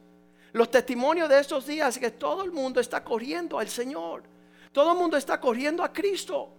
Los 0.54 0.72
testimonios 0.72 1.28
de 1.28 1.40
estos 1.40 1.66
días 1.66 1.96
es 1.96 2.00
que 2.00 2.12
todo 2.12 2.44
el 2.44 2.52
mundo 2.52 2.80
está 2.80 3.04
corriendo 3.04 3.60
al 3.60 3.68
Señor. 3.68 4.24
Todo 4.72 4.94
el 4.94 4.98
mundo 4.98 5.18
está 5.18 5.40
corriendo 5.40 5.84
a 5.84 5.92
Cristo. 5.92 6.50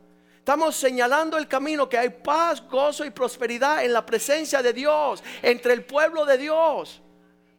Estamos 0.47 0.77
señalando 0.77 1.37
el 1.39 1.49
camino 1.49 1.89
que 1.89 1.99
hay 1.99 2.09
paz, 2.09 2.63
gozo 2.69 3.05
y 3.05 3.11
prosperidad 3.11 3.85
en 3.85 3.93
la 3.93 4.07
presencia 4.07 4.63
de 4.63 4.73
Dios, 4.73 5.21
entre 5.43 5.73
el 5.73 5.85
pueblo 5.85 6.25
de 6.25 6.39
Dios. 6.39 7.03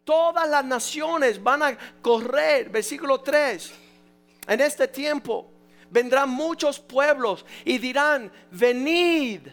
Todas 0.04 0.48
las 0.48 0.64
naciones 0.64 1.42
van 1.42 1.62
a 1.62 1.78
correr, 2.00 2.70
versículo 2.70 3.20
3. 3.20 3.74
En 4.46 4.60
este 4.62 4.88
tiempo 4.88 5.52
vendrán 5.90 6.30
muchos 6.30 6.80
pueblos 6.80 7.44
y 7.62 7.76
dirán, 7.76 8.32
venid. 8.52 9.48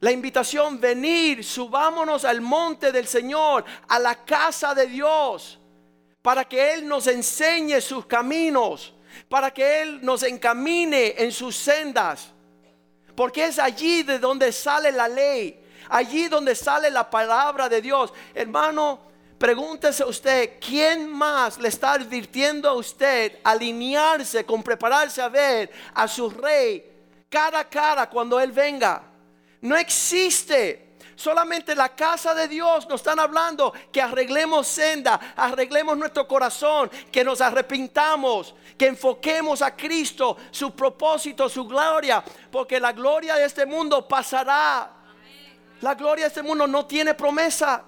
La 0.00 0.10
invitación, 0.10 0.80
venid, 0.80 1.42
subámonos 1.42 2.24
al 2.24 2.40
monte 2.40 2.92
del 2.92 3.06
Señor, 3.06 3.62
a 3.88 3.98
la 3.98 4.24
casa 4.24 4.74
de 4.74 4.86
Dios, 4.86 5.60
para 6.22 6.46
que 6.46 6.72
Él 6.72 6.88
nos 6.88 7.06
enseñe 7.08 7.78
sus 7.82 8.06
caminos 8.06 8.94
para 9.28 9.50
que 9.50 9.82
Él 9.82 10.00
nos 10.02 10.22
encamine 10.22 11.14
en 11.18 11.32
sus 11.32 11.56
sendas. 11.56 12.28
Porque 13.14 13.46
es 13.46 13.58
allí 13.58 14.02
de 14.02 14.18
donde 14.18 14.52
sale 14.52 14.90
la 14.92 15.08
ley, 15.08 15.60
allí 15.88 16.28
donde 16.28 16.54
sale 16.54 16.90
la 16.90 17.08
palabra 17.08 17.68
de 17.68 17.82
Dios. 17.82 18.12
Hermano, 18.34 19.00
pregúntese 19.38 20.04
usted, 20.04 20.58
¿quién 20.60 21.10
más 21.10 21.58
le 21.58 21.68
está 21.68 21.92
advirtiendo 21.92 22.68
a 22.68 22.74
usted 22.74 23.38
alinearse 23.44 24.44
con 24.44 24.62
prepararse 24.62 25.20
a 25.20 25.28
ver 25.28 25.70
a 25.94 26.06
su 26.08 26.30
rey 26.30 26.90
cara 27.28 27.60
a 27.60 27.68
cara 27.68 28.08
cuando 28.08 28.40
Él 28.40 28.52
venga? 28.52 29.02
No 29.60 29.76
existe 29.76 30.91
Solamente 31.14 31.74
la 31.74 31.90
casa 31.90 32.34
de 32.34 32.48
Dios 32.48 32.88
nos 32.88 33.00
están 33.00 33.20
hablando 33.20 33.72
que 33.92 34.00
arreglemos 34.00 34.66
senda, 34.66 35.34
arreglemos 35.36 35.96
nuestro 35.96 36.26
corazón, 36.26 36.90
que 37.10 37.22
nos 37.22 37.40
arrepintamos, 37.40 38.54
que 38.78 38.86
enfoquemos 38.86 39.62
a 39.62 39.76
Cristo, 39.76 40.36
su 40.50 40.74
propósito, 40.74 41.48
su 41.48 41.66
gloria, 41.66 42.24
porque 42.50 42.80
la 42.80 42.92
gloria 42.92 43.36
de 43.36 43.44
este 43.44 43.66
mundo 43.66 44.06
pasará. 44.08 44.90
La 45.82 45.94
gloria 45.94 46.24
de 46.24 46.28
este 46.28 46.42
mundo 46.42 46.66
no 46.66 46.86
tiene 46.86 47.14
promesa. 47.14 47.84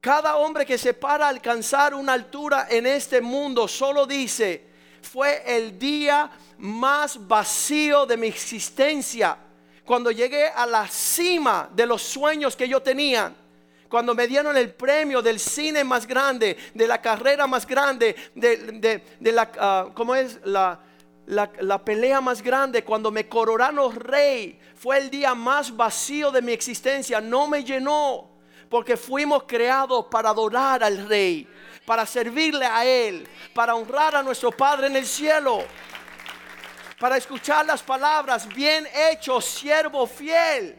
Cada 0.00 0.36
hombre 0.36 0.66
que 0.66 0.78
se 0.78 0.94
para 0.94 1.26
a 1.26 1.28
alcanzar 1.28 1.94
una 1.94 2.12
altura 2.14 2.66
en 2.70 2.86
este 2.86 3.20
mundo 3.20 3.68
solo 3.68 4.06
dice, 4.06 4.70
fue 5.02 5.42
el 5.46 5.78
día 5.78 6.30
más 6.58 7.26
vacío 7.26 8.06
de 8.06 8.16
mi 8.16 8.26
existencia 8.26 9.38
cuando 9.86 10.10
llegué 10.10 10.48
a 10.48 10.66
la 10.66 10.88
cima 10.88 11.70
de 11.72 11.86
los 11.86 12.02
sueños 12.02 12.56
que 12.56 12.68
yo 12.68 12.82
tenía, 12.82 13.32
cuando 13.88 14.16
me 14.16 14.26
dieron 14.26 14.56
el 14.56 14.74
premio 14.74 15.22
del 15.22 15.38
cine 15.38 15.84
más 15.84 16.08
grande, 16.08 16.56
de 16.74 16.88
la 16.88 17.00
carrera 17.00 17.46
más 17.46 17.64
grande, 17.64 18.16
de, 18.34 19.32
la, 19.32 19.50
ah, 19.58 19.88
¿cómo 19.94 20.16
es? 20.16 20.40
La, 20.44 20.80
la, 21.26 21.84
pelea 21.84 22.20
más 22.20 22.42
grande, 22.42 22.82
cuando 22.82 23.12
me 23.12 23.28
coronaron 23.28 23.94
rey, 23.94 24.58
fue 24.74 24.98
el 24.98 25.08
día 25.08 25.36
más 25.36 25.74
vacío 25.74 26.32
de 26.32 26.42
mi 26.42 26.52
existencia, 26.52 27.20
no 27.20 27.46
me 27.46 27.62
llenó, 27.62 28.28
porque 28.68 28.96
fuimos 28.96 29.44
creados 29.44 30.06
para 30.10 30.30
adorar 30.30 30.82
al 30.82 31.08
rey, 31.08 31.48
para 31.84 32.04
servirle 32.06 32.66
a 32.66 32.84
él, 32.84 33.28
para 33.54 33.76
honrar 33.76 34.16
a 34.16 34.22
nuestro 34.24 34.50
Padre 34.50 34.88
en 34.88 34.96
el 34.96 35.06
cielo 35.06 35.62
para 36.98 37.16
escuchar 37.16 37.66
las 37.66 37.82
palabras, 37.82 38.48
bien 38.48 38.86
hecho, 39.10 39.40
siervo 39.40 40.06
fiel. 40.06 40.76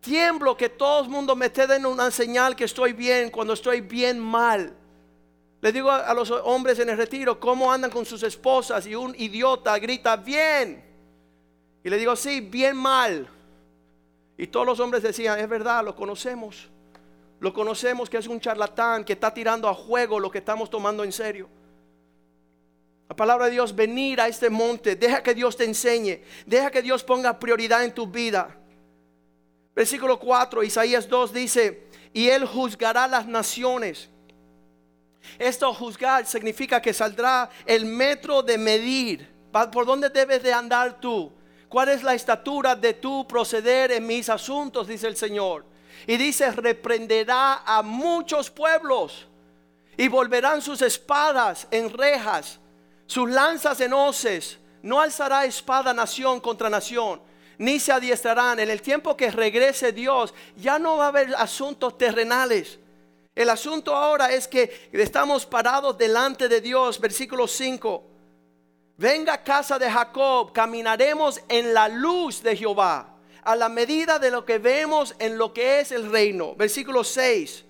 Tiemblo 0.00 0.56
que 0.56 0.70
todo 0.70 1.04
el 1.04 1.10
mundo 1.10 1.36
me 1.36 1.46
esté 1.46 1.66
dando 1.66 1.90
una 1.90 2.10
señal 2.10 2.56
que 2.56 2.64
estoy 2.64 2.94
bien 2.94 3.30
cuando 3.30 3.52
estoy 3.52 3.82
bien 3.82 4.18
mal. 4.18 4.74
Le 5.60 5.72
digo 5.72 5.90
a, 5.90 6.14
los 6.14 6.30
hombres 6.30 6.78
en 6.78 6.88
el 6.88 6.96
retiro 6.96 7.38
cómo 7.38 7.70
andan 7.70 7.90
con 7.90 8.06
sus 8.06 8.22
esposas 8.22 8.86
y 8.86 8.94
un 8.94 9.14
idiota 9.18 9.78
grita 9.78 10.16
bien. 10.16 10.82
Y 11.84 11.90
le 11.90 11.98
digo, 11.98 12.16
sí, 12.16 12.40
bien 12.40 12.76
mal. 12.76 13.28
Y 14.38 14.46
todos 14.46 14.64
los 14.64 14.80
hombres 14.80 15.02
decían, 15.02 15.38
es 15.38 15.48
verdad, 15.48 15.84
lo 15.84 15.94
conocemos. 15.94 16.70
Lo 17.40 17.52
conocemos 17.52 18.08
que 18.08 18.16
es 18.16 18.26
un 18.26 18.40
charlatán 18.40 19.04
que 19.04 19.12
está 19.12 19.32
tirando 19.34 19.68
a 19.68 19.74
juego 19.74 20.18
lo 20.18 20.30
que 20.30 20.38
estamos 20.38 20.70
tomando 20.70 21.04
en 21.04 21.12
serio. 21.12 21.48
La 23.10 23.16
palabra 23.16 23.46
de 23.46 23.50
Dios, 23.50 23.74
venir 23.74 24.20
a 24.20 24.28
este 24.28 24.48
monte, 24.48 24.94
deja 24.94 25.20
que 25.20 25.34
Dios 25.34 25.56
te 25.56 25.64
enseñe, 25.64 26.22
deja 26.46 26.70
que 26.70 26.80
Dios 26.80 27.02
ponga 27.02 27.40
prioridad 27.40 27.82
en 27.82 27.92
tu 27.92 28.06
vida. 28.06 28.56
Versículo 29.74 30.16
4, 30.20 30.62
Isaías 30.62 31.08
2 31.08 31.32
dice, 31.32 31.88
y 32.12 32.28
él 32.28 32.46
juzgará 32.46 33.08
las 33.08 33.26
naciones. 33.26 34.08
Esto 35.40 35.74
juzgar 35.74 36.24
significa 36.24 36.80
que 36.80 36.94
saldrá 36.94 37.50
el 37.66 37.84
metro 37.84 38.44
de 38.44 38.56
medir. 38.56 39.28
¿Por 39.50 39.84
dónde 39.84 40.08
debes 40.08 40.40
de 40.44 40.52
andar 40.52 41.00
tú? 41.00 41.32
¿Cuál 41.68 41.88
es 41.88 42.04
la 42.04 42.14
estatura 42.14 42.76
de 42.76 42.94
tu 42.94 43.26
proceder 43.26 43.90
en 43.90 44.06
mis 44.06 44.28
asuntos? 44.28 44.86
Dice 44.86 45.08
el 45.08 45.16
Señor. 45.16 45.64
Y 46.06 46.16
dice, 46.16 46.52
reprenderá 46.52 47.64
a 47.66 47.82
muchos 47.82 48.48
pueblos 48.50 49.26
y 49.96 50.06
volverán 50.06 50.62
sus 50.62 50.80
espadas 50.80 51.66
en 51.72 51.90
rejas 51.92 52.59
sus 53.10 53.28
lanzas 53.28 53.80
en 53.80 53.92
hoces. 53.92 54.56
No 54.82 55.00
alzará 55.00 55.44
espada 55.44 55.92
nación 55.92 56.38
contra 56.38 56.70
nación, 56.70 57.20
ni 57.58 57.80
se 57.80 57.90
adiestrarán. 57.90 58.60
En 58.60 58.70
el 58.70 58.80
tiempo 58.80 59.16
que 59.16 59.32
regrese 59.32 59.90
Dios, 59.90 60.32
ya 60.56 60.78
no 60.78 60.96
va 60.96 61.06
a 61.06 61.08
haber 61.08 61.34
asuntos 61.34 61.98
terrenales. 61.98 62.78
El 63.34 63.50
asunto 63.50 63.96
ahora 63.96 64.30
es 64.30 64.46
que 64.46 64.88
estamos 64.92 65.44
parados 65.44 65.98
delante 65.98 66.48
de 66.48 66.60
Dios. 66.60 67.00
Versículo 67.00 67.48
5. 67.48 68.04
Venga 68.96 69.42
casa 69.42 69.76
de 69.76 69.90
Jacob, 69.90 70.52
caminaremos 70.52 71.40
en 71.48 71.74
la 71.74 71.88
luz 71.88 72.40
de 72.44 72.56
Jehová, 72.56 73.16
a 73.42 73.56
la 73.56 73.68
medida 73.68 74.20
de 74.20 74.30
lo 74.30 74.44
que 74.44 74.58
vemos 74.58 75.16
en 75.18 75.36
lo 75.36 75.52
que 75.52 75.80
es 75.80 75.90
el 75.90 76.12
reino. 76.12 76.54
Versículo 76.54 77.02
6. 77.02 77.64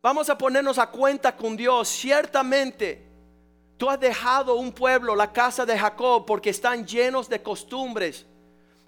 Vamos 0.00 0.30
a 0.30 0.38
ponernos 0.38 0.78
a 0.78 0.86
cuenta 0.86 1.36
con 1.36 1.58
Dios. 1.58 1.88
Ciertamente 1.88 3.07
Tú 3.78 3.88
has 3.88 4.00
dejado 4.00 4.56
un 4.56 4.72
pueblo, 4.72 5.14
la 5.14 5.32
casa 5.32 5.64
de 5.64 5.78
Jacob, 5.78 6.26
porque 6.26 6.50
están 6.50 6.84
llenos 6.84 7.28
de 7.28 7.40
costumbres. 7.40 8.26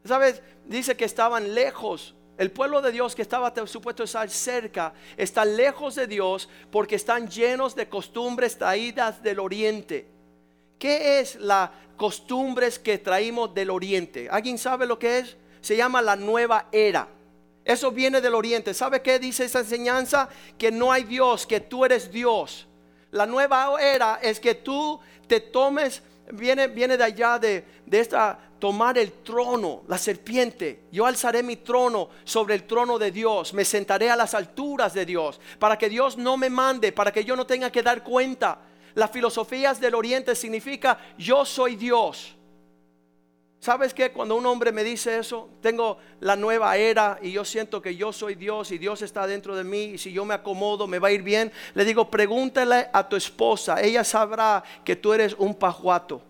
¿Sabes? 0.05 0.43
Dice 0.67 0.97
que 0.97 1.05
estaban 1.05 1.55
lejos. 1.55 2.17
El 2.37 2.51
pueblo 2.51 2.83
de 2.83 2.91
Dios 2.91 3.15
que 3.15 3.23
estaba 3.23 3.55
supuesto 3.67 4.03
estar 4.03 4.29
cerca, 4.31 4.95
está 5.17 5.45
lejos 5.45 5.95
de 5.95 6.07
Dios 6.07 6.49
porque 6.73 6.97
están 6.97 7.29
llenos 7.29 7.77
de 7.77 7.89
costumbres 7.89 8.59
traídas 8.59 9.23
del 9.23 9.39
oriente. 9.39 10.09
¿Qué 10.79 11.21
es 11.21 11.37
la 11.37 11.71
costumbres 11.97 12.79
que 12.79 12.97
traímos 12.99 13.55
del 13.55 13.69
oriente? 13.69 14.29
¿Alguien 14.31 14.57
sabe 14.57 14.87
lo 14.87 14.99
que 14.99 15.19
es? 15.19 15.37
Se 15.61 15.77
llama 15.77 16.01
la 16.01 16.17
nueva 16.17 16.69
era. 16.73 17.09
Eso 17.63 17.93
viene 17.93 18.23
del 18.23 18.35
oriente. 18.35 18.73
¿Sabe 18.73 19.03
qué 19.03 19.19
dice 19.19 19.45
esa 19.45 19.61
enseñanza? 19.61 20.31
Que 20.57 20.73
no 20.73 20.91
hay 20.91 21.05
Dios, 21.05 21.47
que 21.47 21.61
tú 21.61 21.85
eres 21.85 22.11
Dios. 22.11 22.67
La 23.11 23.27
nueva 23.27 23.77
era 23.81 24.21
es 24.23 24.39
que 24.39 24.55
tú 24.55 25.01
te 25.27 25.41
tomes, 25.41 26.03
viene, 26.33 26.69
viene 26.69 26.97
de 26.97 27.05
allá 27.05 27.39
de, 27.39 27.65
de 27.87 28.01
esta, 28.01 28.39
tomar 28.61 28.99
el 28.99 29.11
trono, 29.25 29.83
la 29.89 29.99
serpiente. 29.99 30.85
Yo 30.93 31.07
alzaré 31.07 31.43
mi 31.43 31.57
trono 31.57 32.11
sobre 32.25 32.55
el 32.55 32.65
trono 32.65 32.99
de 32.99 33.11
Dios. 33.11 33.53
Me 33.55 33.65
sentaré 33.65 34.11
a 34.11 34.17
las 34.17 34.35
alturas 34.35 34.95
de 34.95 35.07
Dios. 35.07 35.41
Para 35.59 35.77
que 35.77 35.89
Dios 35.89 36.17
no 36.17 36.37
me 36.37 36.51
mande, 36.51 36.93
para 36.93 37.11
que 37.11 37.25
yo 37.25 37.35
no 37.35 37.47
tenga 37.47 37.73
que 37.73 37.83
dar 37.83 38.05
cuenta. 38.05 38.61
Las 38.95 39.11
filosofías 39.11 39.81
del 39.81 39.95
oriente 39.95 40.37
significa 40.37 40.99
yo 41.19 41.45
soy 41.45 41.75
Dios. 41.77 42.37
¿Sabes 43.61 43.93
qué? 43.93 44.11
Cuando 44.11 44.37
un 44.37 44.47
hombre 44.47 44.73
me 44.73 44.83
dice 44.83 45.19
eso, 45.19 45.51
tengo 45.61 45.99
la 46.21 46.35
nueva 46.35 46.79
era 46.79 47.19
y 47.21 47.31
yo 47.31 47.45
siento 47.45 47.83
que 47.83 47.95
yo 47.95 48.11
soy 48.11 48.35
Dios 48.35 48.71
y 48.73 48.79
Dios 48.79 49.03
está 49.03 49.27
dentro 49.27 49.55
de 49.55 49.65
mí 49.65 49.83
y 49.83 49.99
si 49.99 50.13
yo 50.13 50.25
me 50.25 50.33
acomodo 50.33 50.87
me 50.87 50.99
va 50.99 51.09
a 51.09 51.13
ir 51.13 51.23
bien. 51.23 51.53
Le 51.75 51.85
digo, 51.85 52.11
pregúntale 52.11 52.89
a 52.91 53.07
tu 53.07 53.17
esposa, 53.17 53.83
ella 53.83 54.03
sabrá 54.03 54.65
que 54.83 54.97
tú 54.97 55.13
eres 55.13 55.35
un 55.37 55.55
pajuato, 55.55 56.23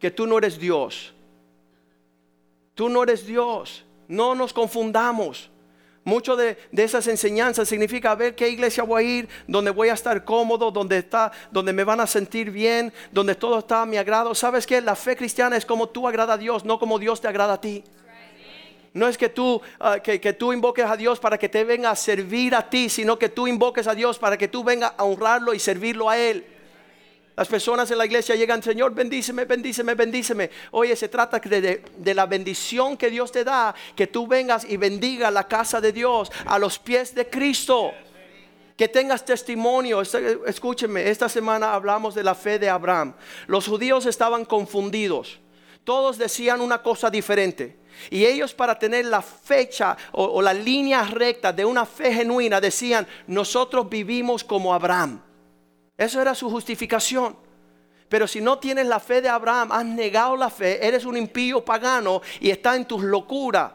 que 0.00 0.10
tú 0.10 0.26
no 0.26 0.38
eres 0.38 0.58
Dios. 0.58 1.12
Tú 2.74 2.88
no 2.88 3.02
eres 3.02 3.26
Dios. 3.26 3.84
No 4.08 4.34
nos 4.34 4.52
confundamos. 4.52 5.50
Mucho 6.06 6.36
de, 6.36 6.56
esas 6.70 7.08
enseñanzas 7.08 7.68
significa 7.68 8.14
ver 8.14 8.36
qué 8.36 8.48
iglesia 8.48 8.84
voy 8.84 9.02
a 9.02 9.08
ir, 9.08 9.28
donde 9.48 9.72
voy 9.72 9.88
a 9.88 9.94
estar 9.94 10.24
cómodo, 10.24 10.70
donde 10.70 10.98
está, 10.98 11.32
donde 11.50 11.72
me 11.72 11.82
van 11.82 11.98
a 11.98 12.06
sentir 12.06 12.52
bien, 12.52 12.92
donde 13.10 13.34
todo 13.34 13.58
está 13.58 13.82
a 13.82 13.86
mi 13.86 13.96
agrado. 13.96 14.32
¿Sabes 14.32 14.68
que 14.68 14.80
La 14.80 14.94
fe 14.94 15.16
cristiana 15.16 15.56
es 15.56 15.66
como 15.66 15.88
tú 15.88 16.06
agrada 16.06 16.34
a 16.34 16.38
Dios, 16.38 16.64
no 16.64 16.78
como 16.78 17.00
Dios 17.00 17.20
te 17.20 17.26
agrada 17.26 17.54
a 17.54 17.60
ti. 17.60 17.82
No 18.92 19.08
es 19.08 19.18
que 19.18 19.28
tú, 19.28 19.60
ah, 19.80 19.98
que, 19.98 20.32
tú 20.32 20.52
invoques 20.52 20.84
a 20.84 20.96
Dios 20.96 21.18
para 21.18 21.38
que 21.38 21.48
te 21.48 21.64
venga 21.64 21.90
a 21.90 21.96
servir 21.96 22.54
a 22.54 22.70
ti, 22.70 22.88
sino 22.88 23.18
que 23.18 23.28
tú 23.28 23.48
invoques 23.48 23.88
a 23.88 23.94
Dios 23.96 24.16
para 24.16 24.38
que 24.38 24.46
tú 24.46 24.62
venga 24.62 24.94
a 24.96 25.02
honrarlo 25.02 25.54
y 25.54 25.58
servirlo 25.58 26.08
a 26.08 26.16
Él. 26.16 26.46
Las 27.36 27.48
personas 27.48 27.90
en 27.90 27.98
la 27.98 28.06
iglesia 28.06 28.34
llegan, 28.34 28.62
Señor, 28.62 28.94
bendíceme, 28.94 29.44
bendíceme, 29.44 29.94
bendíceme. 29.94 30.50
Oye, 30.70 30.96
se 30.96 31.10
trata 31.10 31.38
de, 31.38 31.82
de, 31.98 32.14
la 32.14 32.24
bendición 32.24 32.96
que 32.96 33.10
Dios 33.10 33.30
te 33.30 33.44
da, 33.44 33.74
que 33.94 34.06
tú 34.06 34.26
vengas 34.26 34.64
y 34.64 34.78
bendiga 34.78 35.30
la 35.30 35.46
casa 35.46 35.78
de 35.78 35.92
Dios 35.92 36.32
a 36.46 36.58
los 36.58 36.78
pies 36.78 37.14
de 37.14 37.28
Cristo. 37.28 37.92
Que 38.74 38.88
tengas 38.88 39.22
testimonio. 39.22 40.00
Escúcheme, 40.00 41.10
esta 41.10 41.28
semana 41.28 41.74
hablamos 41.74 42.14
de 42.14 42.24
la 42.24 42.34
fe 42.34 42.58
de 42.58 42.70
Abraham. 42.70 43.12
Los 43.48 43.68
judíos 43.68 44.06
estaban 44.06 44.46
confundidos. 44.46 45.38
Todos 45.84 46.16
decían 46.16 46.62
una 46.62 46.82
cosa 46.82 47.10
diferente. 47.10 47.76
Y 48.08 48.24
ellos 48.24 48.54
para 48.54 48.78
tener 48.78 49.04
la 49.04 49.20
fecha 49.20 49.94
o, 50.12 50.24
o 50.24 50.40
la 50.40 50.54
línea 50.54 51.04
recta 51.04 51.52
de 51.52 51.66
una 51.66 51.84
fe 51.84 52.14
genuina 52.14 52.62
decían, 52.62 53.06
nosotros 53.26 53.90
vivimos 53.90 54.42
como 54.42 54.72
Abraham. 54.72 55.20
Eso 55.96 56.20
era 56.20 56.34
su 56.34 56.50
justificación. 56.50 57.36
Pero 58.08 58.28
si 58.28 58.40
no 58.40 58.58
tienes 58.58 58.86
la 58.86 59.00
fe 59.00 59.20
de 59.20 59.28
Abraham, 59.28 59.72
has 59.72 59.84
negado 59.84 60.36
la 60.36 60.50
fe, 60.50 60.86
eres 60.86 61.04
un 61.04 61.16
impío 61.16 61.64
pagano 61.64 62.22
y 62.40 62.50
estás 62.50 62.76
en 62.76 62.84
tus 62.84 63.02
locuras. 63.02 63.72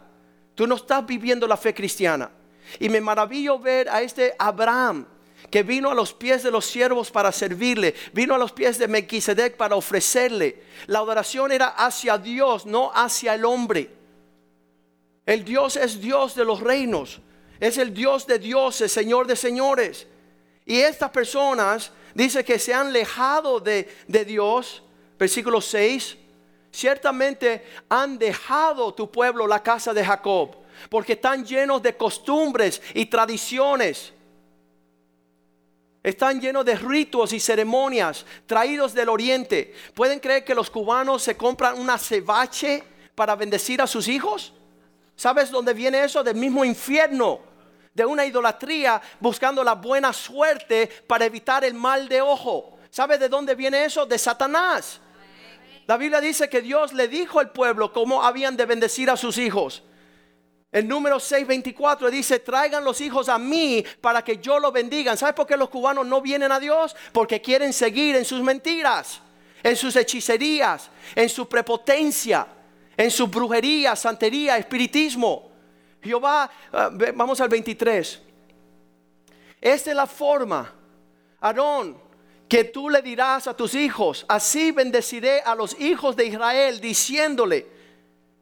Tú 0.55 0.67
no 0.67 0.75
estás 0.75 1.05
viviendo 1.05 1.47
la 1.47 1.57
fe 1.57 1.73
cristiana. 1.73 2.31
Y 2.79 2.87
me 2.89 3.01
maravillo 3.01 3.59
ver 3.59 3.89
a 3.89 4.01
este 4.01 4.33
Abraham 4.37 5.05
que 5.49 5.63
vino 5.63 5.89
a 5.89 5.95
los 5.95 6.13
pies 6.13 6.43
de 6.43 6.51
los 6.51 6.65
siervos 6.65 7.11
para 7.11 7.31
servirle, 7.31 7.95
vino 8.13 8.35
a 8.35 8.37
los 8.37 8.51
pies 8.51 8.77
de 8.77 8.87
Melquisedec 8.87 9.57
para 9.57 9.75
ofrecerle. 9.75 10.63
La 10.87 10.99
adoración 10.99 11.51
era 11.51 11.69
hacia 11.69 12.17
Dios, 12.17 12.65
no 12.65 12.91
hacia 12.93 13.33
el 13.33 13.43
hombre. 13.43 13.89
El 15.25 15.43
Dios 15.43 15.75
es 15.75 15.99
Dios 15.99 16.35
de 16.35 16.45
los 16.45 16.61
reinos, 16.61 17.19
es 17.59 17.77
el 17.77 17.93
Dios 17.93 18.27
de 18.27 18.39
dioses, 18.39 18.91
Señor 18.91 19.27
de 19.27 19.35
señores. 19.35 20.07
Y 20.65 20.79
estas 20.79 21.09
personas 21.09 21.91
dice 22.13 22.43
que 22.43 22.59
se 22.59 22.73
han 22.73 22.87
alejado 22.87 23.59
de, 23.59 23.87
Dios, 24.25 24.83
versículo 25.17 25.61
6, 25.61 26.17
ciertamente 26.71 27.65
han 27.89 28.17
dejado 28.17 28.93
tu 28.93 29.11
pueblo 29.11 29.47
la 29.47 29.61
casa 29.61 29.93
de 29.93 30.03
Jacob, 30.03 30.55
porque 30.89 31.13
están 31.13 31.45
llenos 31.45 31.81
de 31.81 31.95
costumbres 31.95 32.81
y 32.93 33.05
tradiciones. 33.05 34.13
Están 36.03 36.41
llenos 36.41 36.65
de 36.65 36.75
ritos 36.75 37.31
y 37.31 37.39
ceremonias 37.39 38.25
traídos 38.47 38.93
del 38.93 39.09
oriente. 39.09 39.75
¿Pueden 39.93 40.19
creer 40.19 40.43
que 40.43 40.55
los 40.55 40.71
cubanos 40.71 41.21
se 41.21 41.37
compran 41.37 41.79
una 41.79 41.99
cebache 41.99 42.83
para 43.13 43.35
bendecir 43.35 43.81
a 43.81 43.87
sus 43.87 44.07
hijos? 44.07 44.53
¿Sabes 45.15 45.51
dónde 45.51 45.75
viene 45.75 46.03
eso? 46.03 46.23
Del 46.23 46.35
mismo 46.35 46.65
infierno 46.65 47.50
de 47.93 48.05
una 48.05 48.25
idolatría 48.25 49.01
buscando 49.19 49.63
la 49.63 49.73
buena 49.73 50.13
suerte 50.13 50.87
para 51.07 51.25
evitar 51.25 51.63
el 51.63 51.73
mal 51.73 52.07
de 52.07 52.21
ojo. 52.21 52.77
¿Sabe 52.89 53.17
de 53.17 53.29
dónde 53.29 53.55
viene 53.55 53.85
eso? 53.85 54.05
De 54.05 54.17
Satanás. 54.17 54.99
La 55.87 55.97
Biblia 55.97 56.21
dice 56.21 56.49
que 56.49 56.61
Dios 56.61 56.93
le 56.93 57.07
dijo 57.07 57.39
al 57.39 57.51
pueblo 57.51 57.91
cómo 57.91 58.23
habían 58.23 58.55
de 58.55 58.65
bendecir 58.65 59.09
a 59.09 59.17
sus 59.17 59.37
hijos. 59.37 59.83
El 60.71 60.87
número 60.87 61.19
624 61.19 62.09
dice, 62.09 62.39
traigan 62.39 62.85
los 62.85 63.01
hijos 63.01 63.27
a 63.27 63.37
mí 63.37 63.83
para 63.99 64.23
que 64.23 64.37
yo 64.37 64.57
los 64.57 64.71
bendiga. 64.71 65.17
¿Sabes 65.17 65.35
por 65.35 65.45
qué 65.45 65.57
los 65.57 65.69
cubanos 65.69 66.05
no 66.05 66.21
vienen 66.21 66.51
a 66.51 66.61
Dios? 66.61 66.95
Porque 67.11 67.41
quieren 67.41 67.73
seguir 67.73 68.15
en 68.15 68.23
sus 68.23 68.41
mentiras, 68.41 69.19
en 69.63 69.75
sus 69.75 69.93
hechicerías, 69.97 70.89
en 71.13 71.27
su 71.27 71.49
prepotencia, 71.49 72.47
en 72.95 73.11
su 73.11 73.27
brujería, 73.27 73.97
santería, 73.97 74.57
espiritismo. 74.57 75.50
Jehová, 76.01 76.49
ah, 76.71 76.89
vamos 77.13 77.39
al 77.41 77.49
23. 77.49 78.21
Esta 79.61 79.89
es 79.91 79.95
la 79.95 80.07
forma, 80.07 80.73
Aarón, 81.39 81.97
que 82.49 82.63
tú 82.65 82.89
le 82.89 83.01
dirás 83.01 83.47
a 83.47 83.55
tus 83.55 83.75
hijos, 83.75 84.25
así 84.27 84.71
bendeciré 84.71 85.41
a 85.41 85.55
los 85.55 85.79
hijos 85.79 86.15
de 86.15 86.25
Israel, 86.25 86.81
diciéndole, 86.81 87.67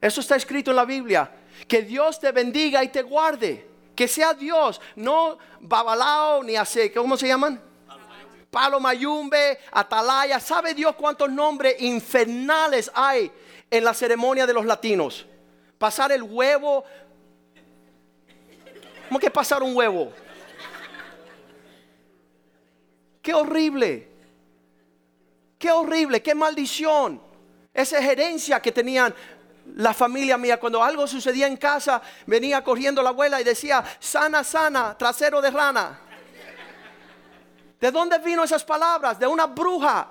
eso 0.02 0.22
está 0.22 0.36
escrito 0.36 0.72
en 0.72 0.78
la 0.78 0.86
Biblia, 0.86 1.30
que 1.67 1.82
Dios 1.82 2.19
te 2.19 2.32
bendiga 2.32 2.84
y 2.84 2.88
te 2.88 3.02
guarde, 3.02 3.67
que 3.95 4.08
sea 4.08 4.34
Dios, 4.34 4.80
no 4.95 5.38
Babalao 5.60 6.41
ni 6.43 6.56
hace, 6.56 6.91
¿cómo 6.91 7.17
se 7.17 7.28
llaman? 7.28 7.62
Palo 8.50 8.80
Mayumbe, 8.80 9.60
Atalaya, 9.72 10.39
¿sabe 10.39 10.74
Dios 10.74 10.95
cuántos 10.95 11.30
nombres 11.30 11.80
infernales 11.82 12.89
hay 12.95 13.32
en 13.69 13.84
la 13.84 13.93
ceremonia 13.93 14.48
de 14.48 14.54
los 14.54 14.65
latinos? 14.65 15.26
Pasar 15.78 16.12
el 16.12 16.24
huevo 16.24 16.84
¿Cómo 19.10 19.19
que 19.19 19.32
pasar 19.32 19.63
un 19.63 19.76
huevo? 19.76 20.13
Qué 23.24 23.34
horrible. 23.34 24.08
Qué 25.58 25.72
horrible, 25.72 26.22
qué 26.22 26.36
maldición. 26.36 27.19
Esa 27.74 28.04
gerencia 28.04 28.62
que 28.62 28.72
tenían 28.72 29.15
la 29.78 29.95
familia 29.95 30.38
mía. 30.38 30.60
Cuando 30.60 30.84
algo 30.84 31.08
sucedía 31.08 31.48
en 31.48 31.58
casa, 31.58 32.00
venía 32.28 32.63
corriendo 32.63 33.02
la 33.02 33.10
abuela 33.10 33.41
y 33.41 33.43
decía, 33.43 33.84
sana, 34.00 34.43
sana, 34.43 34.95
trasero 34.95 35.41
de 35.41 35.50
rana. 35.50 36.00
¿De 37.82 37.89
dónde 37.89 38.19
vino 38.19 38.43
esas 38.43 38.63
palabras? 38.63 39.17
De 39.17 39.26
una 39.26 39.48
bruja 39.48 40.08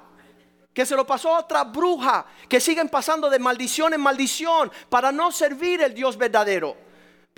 que 0.75 0.85
se 0.85 0.97
lo 0.97 1.07
pasó 1.07 1.37
a 1.37 1.41
otra 1.41 1.63
bruja, 1.63 2.27
que 2.49 2.59
siguen 2.59 2.89
pasando 2.89 3.31
de 3.31 3.39
maldición 3.39 3.95
en 3.95 4.01
maldición 4.01 4.73
para 4.89 5.13
no 5.13 5.31
servir 5.31 5.83
el 5.83 5.95
Dios 5.95 6.17
verdadero 6.17 6.88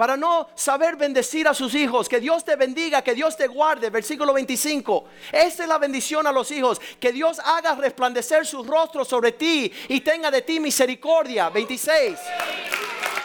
para 0.00 0.16
no 0.16 0.48
saber 0.54 0.96
bendecir 0.96 1.46
a 1.46 1.52
sus 1.52 1.74
hijos. 1.74 2.08
Que 2.08 2.20
Dios 2.20 2.42
te 2.42 2.56
bendiga, 2.56 3.02
que 3.02 3.14
Dios 3.14 3.36
te 3.36 3.46
guarde. 3.46 3.90
Versículo 3.90 4.32
25. 4.32 5.04
Esta 5.30 5.64
es 5.64 5.68
la 5.68 5.76
bendición 5.76 6.26
a 6.26 6.32
los 6.32 6.50
hijos. 6.52 6.80
Que 6.98 7.12
Dios 7.12 7.38
haga 7.38 7.74
resplandecer 7.74 8.46
su 8.46 8.64
rostro 8.64 9.04
sobre 9.04 9.32
ti 9.32 9.70
y 9.88 10.00
tenga 10.00 10.30
de 10.30 10.40
ti 10.40 10.58
misericordia. 10.58 11.50
26. 11.50 12.18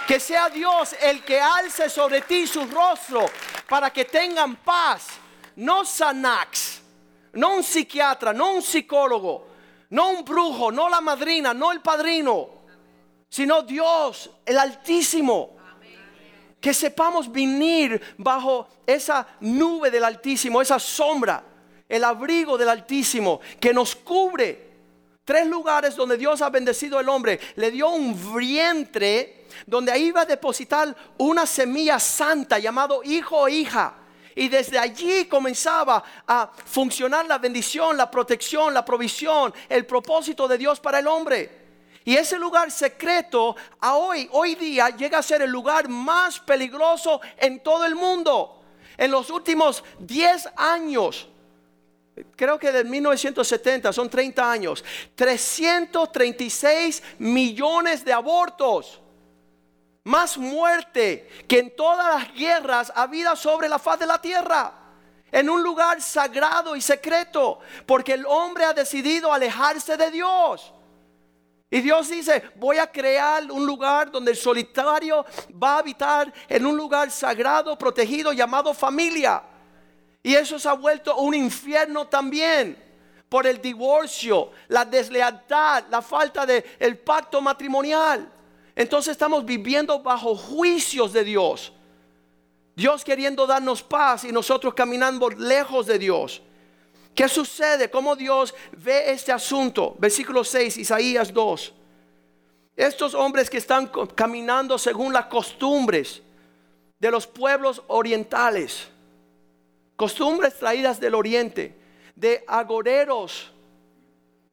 Que 0.05 0.19
sea 0.19 0.49
Dios 0.49 0.93
el 1.01 1.23
que 1.23 1.39
alce 1.39 1.89
sobre 1.89 2.19
ti 2.23 2.45
su 2.45 2.65
rostro 2.65 3.25
para 3.69 3.89
que 3.93 4.03
tengan 4.03 4.57
paz. 4.57 5.07
No 5.55 5.85
Sanax, 5.85 6.81
no 7.31 7.55
un 7.55 7.63
psiquiatra, 7.63 8.33
no 8.33 8.51
un 8.51 8.61
psicólogo, 8.61 9.47
no 9.91 10.09
un 10.09 10.25
brujo, 10.25 10.73
no 10.73 10.89
la 10.89 10.99
madrina, 10.99 11.53
no 11.53 11.71
el 11.71 11.79
padrino, 11.79 12.49
sino 13.29 13.61
Dios, 13.61 14.29
el 14.45 14.59
Altísimo 14.59 15.54
que 16.65 16.73
sepamos 16.73 17.31
venir 17.31 18.01
bajo 18.17 18.67
esa 18.87 19.27
nube 19.41 19.91
del 19.91 20.03
Altísimo, 20.03 20.63
esa 20.63 20.79
sombra, 20.79 21.43
el 21.87 22.03
abrigo 22.03 22.57
del 22.57 22.69
Altísimo 22.69 23.39
que 23.59 23.71
nos 23.71 23.95
cubre. 23.95 24.71
Tres 25.23 25.45
lugares 25.45 25.95
donde 25.95 26.17
Dios 26.17 26.41
ha 26.41 26.49
bendecido 26.49 26.97
al 26.97 27.07
hombre. 27.07 27.39
Le 27.57 27.69
dio 27.69 27.89
un 27.89 28.35
vientre 28.35 29.45
donde 29.67 29.91
ahí 29.91 30.05
iba 30.05 30.21
a 30.21 30.25
depositar 30.25 30.95
una 31.19 31.45
semilla 31.45 31.99
santa 31.99 32.57
llamado 32.57 33.03
hijo 33.03 33.41
o 33.41 33.47
hija. 33.47 33.97
Y 34.33 34.47
desde 34.47 34.79
allí 34.79 35.25
comenzaba 35.25 36.03
a 36.25 36.51
funcionar 36.65 37.27
la 37.27 37.37
bendición, 37.37 37.95
la 37.95 38.09
protección, 38.09 38.73
la 38.73 38.83
provisión, 38.83 39.53
el 39.69 39.85
propósito 39.85 40.47
de 40.47 40.57
Dios 40.57 40.79
para 40.79 40.97
el 40.97 41.05
hombre. 41.05 41.64
Y 42.05 42.15
ese 42.15 42.37
lugar 42.37 42.71
secreto 42.71 43.55
a 43.81 43.95
hoy, 43.95 44.29
hoy 44.31 44.55
día, 44.55 44.89
llega 44.89 45.17
a 45.17 45.23
ser 45.23 45.41
el 45.41 45.49
lugar 45.49 45.89
más 45.89 46.39
peligroso 46.39 47.19
en 47.37 47.59
todo 47.61 47.85
el 47.85 47.95
mundo. 47.95 48.61
En 48.95 49.11
los 49.11 49.29
últimos 49.29 49.83
10 49.99 50.49
años, 50.55 51.27
creo 52.35 52.57
que 52.57 52.71
de 52.71 52.83
1970, 52.83 53.91
son 53.91 54.09
30 54.09 54.51
años, 54.51 54.85
336 55.15 57.03
millones 57.17 58.05
de 58.05 58.13
abortos 58.13 59.01
más 60.05 60.37
muerte 60.37 61.27
que 61.47 61.59
en 61.59 61.75
todas 61.75 62.21
las 62.21 62.33
guerras 62.35 62.93
habidas 62.95 63.39
sobre 63.39 63.67
la 63.67 63.79
faz 63.79 63.99
de 63.99 64.05
la 64.05 64.21
tierra. 64.21 64.71
En 65.31 65.49
un 65.49 65.63
lugar 65.63 66.01
sagrado 66.01 66.75
y 66.75 66.81
secreto. 66.81 67.59
Porque 67.85 68.13
el 68.13 68.25
hombre 68.25 68.63
ha 68.65 68.73
decidido 68.73 69.33
alejarse 69.33 69.97
de 69.97 70.11
Dios. 70.11 70.71
Y 71.69 71.81
Dios 71.81 72.09
dice, 72.09 72.43
voy 72.55 72.77
a 72.77 72.91
crear 72.91 73.51
un 73.51 73.65
lugar 73.65 74.11
donde 74.11 74.31
el 74.31 74.37
solitario 74.37 75.25
va 75.61 75.75
a 75.75 75.79
habitar 75.79 76.31
en 76.47 76.65
un 76.65 76.77
lugar 76.77 77.09
sagrado, 77.09 77.77
protegido, 77.77 78.31
llamado 78.31 78.73
familia. 78.73 79.43
Y 80.21 80.35
eso 80.35 80.57
se 80.59 80.69
ha 80.69 80.73
vuelto 80.73 81.17
un 81.17 81.33
infierno 81.33 82.07
también 82.07 82.77
por 83.29 83.47
el 83.47 83.61
divorcio, 83.61 84.51
la 84.67 84.85
deslealtad, 84.85 85.85
la 85.89 86.01
falta 86.01 86.45
de 86.45 86.63
el 86.79 86.99
pacto 86.99 87.41
matrimonial. 87.41 88.31
Entonces 88.75 89.11
estamos 89.11 89.43
viviendo 89.43 89.99
bajo 90.01 90.35
juicios 90.35 91.13
de 91.13 91.23
Dios. 91.23 91.73
Dios 92.75 93.03
queriendo 93.03 93.47
darnos 93.47 93.81
paz 93.81 94.25
y 94.25 94.31
nosotros 94.31 94.73
caminando 94.73 95.29
lejos 95.29 95.85
de 95.87 95.97
Dios. 95.97 96.41
¿Qué 97.15 97.29
sucede? 97.29 97.89
¿Cómo 97.89 98.15
Dios 98.15 98.53
ve 98.73 99.11
este 99.11 99.31
asunto? 99.31 99.95
Versículo 99.97 100.43
6, 100.43 100.77
Isaías 100.77 101.33
2. 101.33 101.73
Estos 102.75 103.13
hombres 103.13 103.49
que 103.49 103.57
están 103.57 103.89
caminando 104.13 104.77
según 104.77 105.13
las 105.13 105.27
costumbres 105.27 106.21
de 106.99 107.11
los 107.11 107.25
pueblos 107.25 107.81
orientales, 107.87 108.89
costumbres 109.95 110.59
traídas 110.59 110.99
del 110.99 111.15
oriente, 111.15 111.73
de 112.17 112.43
agoreros, 112.47 113.53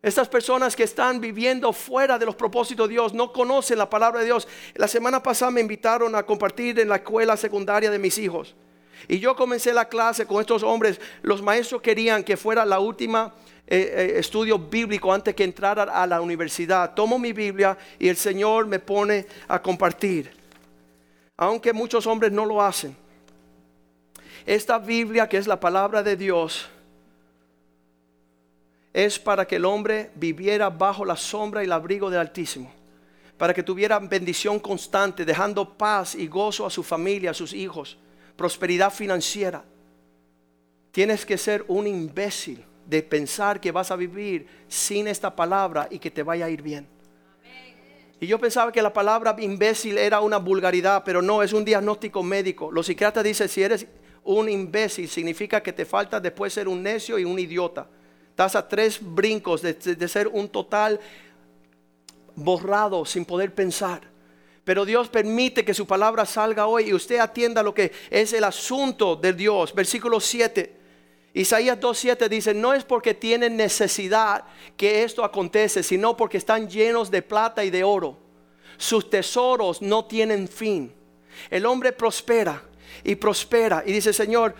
estas 0.00 0.28
personas 0.28 0.76
que 0.76 0.84
están 0.84 1.20
viviendo 1.20 1.72
fuera 1.72 2.16
de 2.16 2.26
los 2.26 2.36
propósitos 2.36 2.88
de 2.88 2.94
Dios, 2.94 3.12
no 3.12 3.32
conocen 3.32 3.78
la 3.78 3.90
palabra 3.90 4.20
de 4.20 4.26
Dios. 4.26 4.46
La 4.74 4.86
semana 4.86 5.20
pasada 5.20 5.50
me 5.50 5.60
invitaron 5.60 6.14
a 6.14 6.24
compartir 6.24 6.78
en 6.78 6.88
la 6.88 6.96
escuela 6.96 7.36
secundaria 7.36 7.90
de 7.90 7.98
mis 7.98 8.18
hijos. 8.18 8.54
Y 9.08 9.18
yo 9.18 9.34
comencé 9.36 9.72
la 9.72 9.88
clase 9.88 10.26
con 10.26 10.40
estos 10.40 10.62
hombres. 10.62 11.00
Los 11.22 11.42
maestros 11.42 11.82
querían 11.82 12.24
que 12.24 12.36
fuera 12.36 12.64
la 12.64 12.78
última 12.78 13.34
eh, 13.66 13.94
eh, 13.96 14.18
estudio 14.18 14.58
bíblico 14.58 15.12
antes 15.12 15.34
que 15.34 15.44
entrara 15.44 15.84
a 15.84 16.06
la 16.06 16.20
universidad. 16.20 16.94
Tomo 16.94 17.18
mi 17.18 17.32
Biblia 17.32 17.76
y 17.98 18.08
el 18.08 18.16
Señor 18.16 18.66
me 18.66 18.78
pone 18.78 19.26
a 19.48 19.60
compartir. 19.60 20.32
Aunque 21.36 21.72
muchos 21.72 22.06
hombres 22.06 22.32
no 22.32 22.44
lo 22.44 22.62
hacen. 22.62 22.96
Esta 24.44 24.78
Biblia 24.78 25.28
que 25.28 25.38
es 25.38 25.46
la 25.46 25.58
palabra 25.58 26.02
de 26.02 26.16
Dios 26.16 26.68
es 28.92 29.18
para 29.18 29.46
que 29.46 29.56
el 29.56 29.64
hombre 29.64 30.10
viviera 30.14 30.68
bajo 30.68 31.04
la 31.04 31.16
sombra 31.16 31.62
y 31.62 31.66
el 31.66 31.72
abrigo 31.72 32.10
del 32.10 32.20
Altísimo, 32.20 32.70
para 33.38 33.54
que 33.54 33.62
tuviera 33.62 33.98
bendición 33.98 34.58
constante, 34.58 35.24
dejando 35.24 35.76
paz 35.78 36.14
y 36.14 36.26
gozo 36.26 36.66
a 36.66 36.70
su 36.70 36.82
familia, 36.82 37.30
a 37.30 37.34
sus 37.34 37.54
hijos, 37.54 37.96
prosperidad 38.42 38.92
financiera. 38.92 39.62
Tienes 40.90 41.24
que 41.24 41.38
ser 41.38 41.64
un 41.68 41.86
imbécil 41.86 42.64
de 42.84 43.00
pensar 43.00 43.60
que 43.60 43.70
vas 43.70 43.92
a 43.92 43.96
vivir 43.96 44.48
sin 44.66 45.06
esta 45.06 45.36
palabra 45.36 45.86
y 45.88 46.00
que 46.00 46.10
te 46.10 46.24
vaya 46.24 46.46
a 46.46 46.50
ir 46.50 46.60
bien. 46.60 46.88
Y 48.18 48.26
yo 48.26 48.40
pensaba 48.40 48.72
que 48.72 48.82
la 48.82 48.92
palabra 48.92 49.36
imbécil 49.38 49.96
era 49.96 50.20
una 50.20 50.38
vulgaridad, 50.38 51.04
pero 51.04 51.22
no, 51.22 51.40
es 51.40 51.52
un 51.52 51.64
diagnóstico 51.64 52.24
médico. 52.24 52.72
Los 52.72 52.86
psiquiatras 52.86 53.24
dicen, 53.24 53.48
si 53.48 53.62
eres 53.62 53.86
un 54.24 54.48
imbécil, 54.48 55.08
significa 55.08 55.62
que 55.62 55.72
te 55.72 55.84
falta 55.84 56.18
después 56.18 56.52
ser 56.52 56.66
un 56.66 56.82
necio 56.82 57.20
y 57.20 57.24
un 57.24 57.38
idiota. 57.38 57.86
Estás 58.30 58.56
a 58.56 58.66
tres 58.66 58.98
brincos 59.00 59.62
de, 59.62 60.08
ser 60.08 60.26
un 60.26 60.48
total 60.48 60.98
borrado 62.34 63.04
sin 63.04 63.24
poder 63.24 63.54
pensar. 63.54 64.11
Pero 64.64 64.84
Dios 64.84 65.08
permite 65.08 65.64
que 65.64 65.74
su 65.74 65.86
palabra 65.86 66.24
salga 66.24 66.66
hoy 66.66 66.88
y 66.88 66.94
usted 66.94 67.18
atienda 67.18 67.62
lo 67.62 67.74
que 67.74 67.92
es 68.10 68.32
el 68.32 68.44
asunto 68.44 69.16
de 69.16 69.32
Dios. 69.32 69.74
Versículo 69.74 70.20
7. 70.20 70.82
Isaías 71.34 71.80
2.7 71.80 72.28
dice, 72.28 72.54
no 72.54 72.74
es 72.74 72.84
porque 72.84 73.14
tienen 73.14 73.56
necesidad 73.56 74.44
que 74.76 75.02
esto 75.02 75.24
acontece, 75.24 75.82
sino 75.82 76.16
porque 76.16 76.36
están 76.36 76.68
llenos 76.68 77.10
de 77.10 77.22
plata 77.22 77.64
y 77.64 77.70
de 77.70 77.82
oro. 77.82 78.18
Sus 78.76 79.08
tesoros 79.08 79.80
no 79.80 80.04
tienen 80.04 80.46
fin. 80.46 80.92
El 81.50 81.66
hombre 81.66 81.92
prospera 81.92 82.62
y 83.02 83.14
prospera 83.14 83.82
y 83.86 83.92
dice, 83.92 84.12
Señor, 84.12 84.54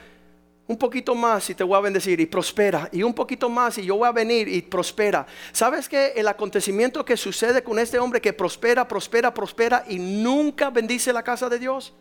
un 0.66 0.78
poquito 0.78 1.14
más 1.14 1.50
y 1.50 1.54
te 1.54 1.64
voy 1.64 1.76
a 1.76 1.80
bendecir 1.80 2.20
y 2.20 2.26
prospera. 2.26 2.88
Y 2.92 3.02
un 3.02 3.12
poquito 3.12 3.48
más 3.48 3.78
y 3.78 3.84
yo 3.84 3.96
voy 3.96 4.08
a 4.08 4.12
venir 4.12 4.48
y 4.48 4.62
prospera. 4.62 5.26
¿Sabes 5.52 5.88
que 5.88 6.12
el 6.16 6.28
acontecimiento 6.28 7.04
que 7.04 7.16
sucede 7.16 7.62
con 7.62 7.78
este 7.78 7.98
hombre 7.98 8.20
que 8.20 8.32
prospera, 8.32 8.86
prospera, 8.86 9.34
prospera 9.34 9.84
y 9.88 9.98
nunca 9.98 10.70
bendice 10.70 11.12
la 11.12 11.22
casa 11.22 11.48
de 11.48 11.58
Dios? 11.58 11.92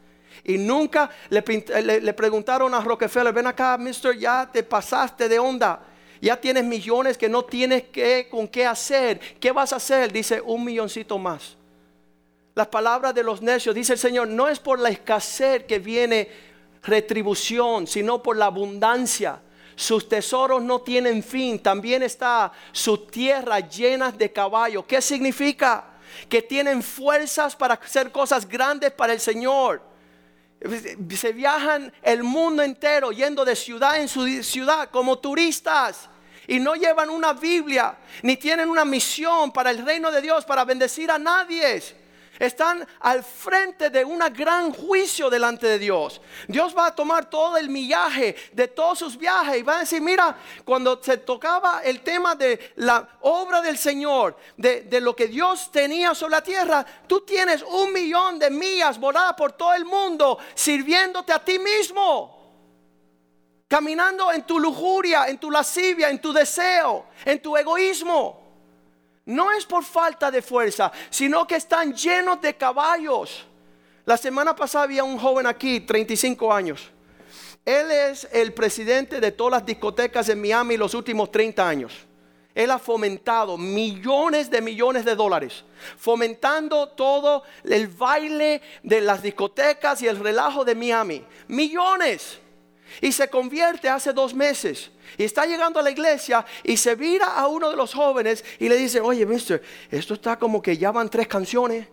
Y 0.43 0.57
nunca 0.57 1.09
le, 1.29 2.13
preguntaron 2.13 2.73
a 2.73 2.79
Rockefeller, 2.79 3.33
ven 3.33 3.47
acá, 3.47 3.77
mister, 3.77 4.17
ya 4.17 4.49
te 4.51 4.63
pasaste 4.63 5.27
de 5.27 5.37
onda. 5.37 5.81
Ya 6.21 6.39
tienes 6.39 6.63
millones 6.63 7.17
que 7.17 7.27
no 7.27 7.43
tienes 7.43 7.83
que, 7.83 8.27
con 8.29 8.47
qué 8.47 8.65
hacer. 8.65 9.19
¿Qué 9.39 9.51
vas 9.51 9.73
a 9.73 9.77
hacer? 9.77 10.11
Dice, 10.11 10.39
un 10.39 10.63
milloncito 10.63 11.17
más. 11.17 11.57
Las 12.53 12.67
palabras 12.67 13.15
de 13.15 13.23
los 13.23 13.41
necios, 13.41 13.73
dice 13.73 13.93
el 13.93 13.99
Señor, 13.99 14.27
no 14.27 14.47
es 14.47 14.59
por 14.59 14.79
la 14.79 14.89
escasez 14.89 15.63
que 15.63 15.79
viene 15.79 16.29
retribución, 16.83 17.87
sino 17.87 18.21
por 18.21 18.37
la 18.37 18.45
abundancia. 18.45 19.41
Sus 19.75 20.07
tesoros 20.07 20.61
no 20.61 20.81
tienen 20.81 21.23
fin. 21.23 21.59
También 21.59 22.03
está 22.03 22.51
su 22.71 22.97
tierra 22.97 23.59
llena 23.59 24.11
de 24.11 24.31
caballos. 24.31 24.85
¿Qué 24.85 25.01
significa? 25.01 25.85
Que 26.27 26.41
tienen 26.41 26.83
fuerzas 26.83 27.55
para 27.55 27.75
hacer 27.75 28.11
cosas 28.11 28.47
grandes 28.47 28.91
para 28.91 29.13
el 29.13 29.19
Señor. 29.19 29.81
Se 31.15 31.33
viajan 31.33 31.91
el 32.03 32.23
mundo 32.23 32.61
entero 32.61 33.11
yendo 33.11 33.43
de 33.43 33.55
ciudad 33.55 33.99
en 33.99 34.07
ciudad 34.43 34.89
como 34.91 35.17
turistas 35.17 36.07
y 36.47 36.59
no 36.59 36.75
llevan 36.75 37.09
una 37.09 37.33
Biblia 37.33 37.97
ni 38.21 38.37
tienen 38.37 38.69
una 38.69 38.85
misión 38.85 39.51
para 39.51 39.71
el 39.71 39.83
reino 39.83 40.11
de 40.11 40.21
Dios 40.21 40.45
para 40.45 40.63
bendecir 40.63 41.09
a 41.09 41.17
nadie 41.17 41.75
están 42.45 42.87
al 43.01 43.23
frente 43.23 43.91
de 43.91 44.03
un 44.03 44.19
gran 44.33 44.73
juicio 44.73 45.29
delante 45.29 45.67
de 45.67 45.77
Dios. 45.77 46.19
Dios 46.47 46.75
va 46.75 46.87
a 46.87 46.95
tomar 46.95 47.29
todo 47.29 47.55
el 47.57 47.69
millaje 47.69 48.35
de 48.51 48.67
todos 48.67 48.97
sus 48.97 49.15
viajes 49.15 49.57
y 49.57 49.61
va 49.61 49.77
a 49.77 49.79
decir, 49.81 50.01
mira, 50.01 50.35
cuando 50.65 51.01
se 51.03 51.17
tocaba 51.17 51.81
el 51.83 52.01
tema 52.01 52.33
de 52.33 52.73
la 52.77 53.07
obra 53.21 53.61
del 53.61 53.77
Señor, 53.77 54.35
de, 54.57 54.81
de 54.81 54.99
lo 55.01 55.15
que 55.15 55.27
Dios 55.27 55.71
tenía 55.71 56.15
sobre 56.15 56.31
la 56.31 56.43
tierra, 56.43 56.85
tú 57.05 57.21
tienes 57.21 57.61
un 57.61 57.93
millón 57.93 58.39
de 58.39 58.49
millas 58.49 58.99
voladas 58.99 59.35
por 59.35 59.51
todo 59.51 59.75
el 59.75 59.85
mundo 59.85 60.39
sirviéndote 60.55 61.31
a 61.33 61.45
ti 61.45 61.59
mismo 61.59 62.39
caminando 63.67 64.33
en 64.33 64.43
tu 64.43 64.59
lujuria, 64.59 65.27
en 65.29 65.37
tu 65.37 65.49
lascivia, 65.49 66.09
en 66.09 66.19
tu 66.19 66.33
deseo, 66.33 67.05
en 67.23 67.41
tu 67.41 67.55
egoísmo. 67.55 68.40
No 69.25 69.51
es 69.51 69.65
por 69.65 69.83
falta 69.83 70.31
de 70.31 70.41
fuerza, 70.41 70.91
sino 71.09 71.45
que 71.45 71.55
están 71.55 71.93
llenos 71.93 72.41
de 72.41 72.55
caballos. 72.55 73.45
La 74.05 74.17
semana 74.17 74.55
pasada 74.55 74.85
había 74.85 75.03
un 75.03 75.17
joven 75.17 75.45
aquí, 75.45 75.81
35 75.81 76.53
años. 76.53 76.89
Él 77.63 77.91
es 77.91 78.27
el 78.31 78.53
presidente 78.53 79.19
de 79.19 79.31
todas 79.31 79.51
las 79.51 79.65
discotecas 79.65 80.27
en 80.29 80.41
Miami 80.41 80.77
los 80.77 80.93
últimos 80.95 81.31
30 81.31 81.67
años. 81.67 81.93
Él 82.53 82.71
ha 82.71 82.79
fomentado 82.79 83.57
millones 83.57 84.49
de 84.49 84.61
millones 84.61 85.05
de 85.05 85.15
dólares, 85.15 85.63
fomentando 85.97 86.89
todo 86.89 87.43
el 87.63 87.87
baile 87.87 88.61
de 88.83 88.99
las 88.99 89.21
discotecas 89.21 90.01
y 90.01 90.07
el 90.07 90.19
relajo 90.19 90.65
de 90.65 90.75
Miami. 90.75 91.23
Millones. 91.47 92.39
Y 92.99 93.11
se 93.13 93.29
convierte 93.29 93.87
hace 93.87 94.11
dos 94.11 94.33
meses. 94.33 94.91
Y 95.17 95.23
está 95.23 95.45
llegando 95.45 95.79
a 95.79 95.83
la 95.83 95.91
iglesia 95.91 96.45
y 96.63 96.77
se 96.77 96.95
vira 96.95 97.27
a 97.27 97.47
uno 97.47 97.69
de 97.69 97.75
los 97.75 97.93
jóvenes 97.93 98.43
y 98.59 98.69
le 98.69 98.75
dice, 98.75 99.01
oye, 99.01 99.25
mister, 99.25 99.61
esto 99.89 100.13
está 100.13 100.37
como 100.37 100.61
que 100.61 100.77
ya 100.77 100.91
van 100.91 101.09
tres 101.09 101.27
canciones. 101.27 101.87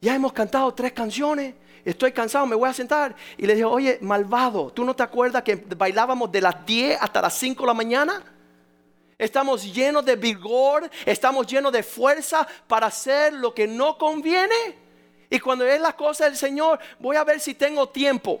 Ya 0.00 0.14
hemos 0.14 0.32
cantado 0.32 0.72
tres 0.74 0.92
canciones. 0.92 1.54
Estoy 1.84 2.12
cansado, 2.12 2.46
me 2.46 2.54
voy 2.54 2.68
a 2.68 2.72
sentar. 2.72 3.16
Y 3.36 3.46
le 3.46 3.54
dijo, 3.54 3.70
oye, 3.70 3.98
malvado, 4.02 4.70
¿tú 4.70 4.84
no 4.84 4.94
te 4.94 5.02
acuerdas 5.02 5.42
que 5.42 5.56
bailábamos 5.56 6.30
de 6.30 6.40
las 6.40 6.66
10 6.66 6.98
hasta 7.00 7.22
las 7.22 7.34
5 7.38 7.62
de 7.62 7.66
la 7.66 7.74
mañana? 7.74 8.22
Estamos 9.16 9.64
llenos 9.74 10.04
de 10.04 10.14
vigor, 10.14 10.88
estamos 11.04 11.46
llenos 11.46 11.72
de 11.72 11.82
fuerza 11.82 12.46
para 12.66 12.86
hacer 12.86 13.32
lo 13.32 13.52
que 13.52 13.66
no 13.66 13.98
conviene. 13.98 14.76
Y 15.30 15.40
cuando 15.40 15.64
es 15.64 15.80
la 15.80 15.94
cosa 15.94 16.24
del 16.26 16.36
Señor, 16.36 16.78
voy 16.98 17.16
a 17.16 17.24
ver 17.24 17.40
si 17.40 17.54
tengo 17.54 17.88
tiempo. 17.88 18.40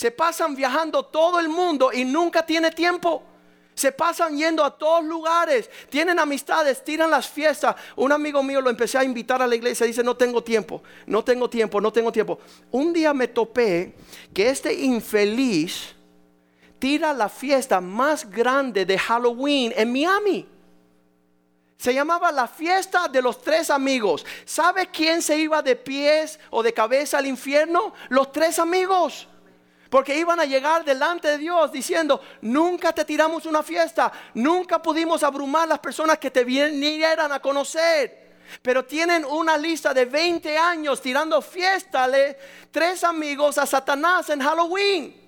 Se 0.00 0.10
pasan 0.10 0.54
viajando 0.54 1.02
todo 1.02 1.38
el 1.38 1.50
mundo 1.50 1.92
y 1.92 2.06
nunca 2.06 2.46
tiene 2.46 2.70
tiempo. 2.70 3.22
Se 3.74 3.92
pasan 3.92 4.34
yendo 4.34 4.64
a 4.64 4.70
todos 4.70 5.04
lugares, 5.04 5.68
tienen 5.90 6.18
amistades, 6.18 6.82
tiran 6.82 7.10
las 7.10 7.28
fiestas. 7.28 7.76
Un 7.96 8.10
amigo 8.10 8.42
mío 8.42 8.62
lo 8.62 8.70
empecé 8.70 8.96
a 8.96 9.04
invitar 9.04 9.42
a 9.42 9.46
la 9.46 9.54
iglesia, 9.54 9.84
dice, 9.84 10.02
no 10.02 10.16
tengo 10.16 10.42
tiempo, 10.42 10.82
no 11.04 11.22
tengo 11.22 11.50
tiempo, 11.50 11.82
no 11.82 11.92
tengo 11.92 12.10
tiempo. 12.10 12.38
Un 12.70 12.94
día 12.94 13.12
me 13.12 13.28
topé 13.28 13.94
que 14.32 14.48
este 14.48 14.72
infeliz 14.72 15.94
tira 16.78 17.12
la 17.12 17.28
fiesta 17.28 17.78
más 17.82 18.24
grande 18.30 18.86
de 18.86 18.98
Halloween 18.98 19.74
en 19.76 19.92
Miami. 19.92 20.48
Se 21.76 21.92
llamaba 21.92 22.32
la 22.32 22.48
fiesta 22.48 23.06
de 23.06 23.20
los 23.20 23.42
tres 23.42 23.68
amigos. 23.68 24.24
¿Sabe 24.46 24.86
quién 24.86 25.20
se 25.20 25.36
iba 25.36 25.60
de 25.60 25.76
pies 25.76 26.40
o 26.48 26.62
de 26.62 26.72
cabeza 26.72 27.18
al 27.18 27.26
infierno? 27.26 27.92
Los 28.08 28.32
tres 28.32 28.58
amigos. 28.58 29.28
Porque 29.90 30.16
iban 30.16 30.38
a 30.38 30.44
llegar 30.44 30.84
delante 30.84 31.26
de 31.26 31.38
Dios 31.38 31.72
diciendo, 31.72 32.20
nunca 32.42 32.92
te 32.92 33.04
tiramos 33.04 33.44
una 33.44 33.62
fiesta, 33.62 34.12
nunca 34.34 34.80
pudimos 34.80 35.24
abrumar 35.24 35.66
las 35.66 35.80
personas 35.80 36.16
que 36.18 36.30
te 36.30 36.44
vinieran 36.44 37.32
a 37.32 37.40
conocer. 37.40 38.30
Pero 38.62 38.84
tienen 38.84 39.24
una 39.24 39.56
lista 39.56 39.92
de 39.92 40.04
20 40.04 40.56
años 40.56 41.02
tirando 41.02 41.42
fiestales, 41.42 42.36
tres 42.70 43.02
amigos 43.02 43.58
a 43.58 43.66
Satanás 43.66 44.30
en 44.30 44.40
Halloween. 44.40 45.20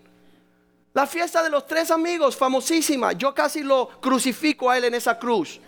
La 0.95 1.07
fiesta 1.07 1.43
de 1.43 1.51
los 1.51 1.67
tres 1.67 1.91
amigos, 1.91 2.37
famosísima. 2.37 3.13
Yo 3.13 3.35
casi 3.35 3.63
lo 3.63 3.89
crucifico 4.01 4.71
a 4.71 4.79
él 4.79 4.85
en 4.85 4.95
esa 4.95 5.19
cruz. 5.19 5.61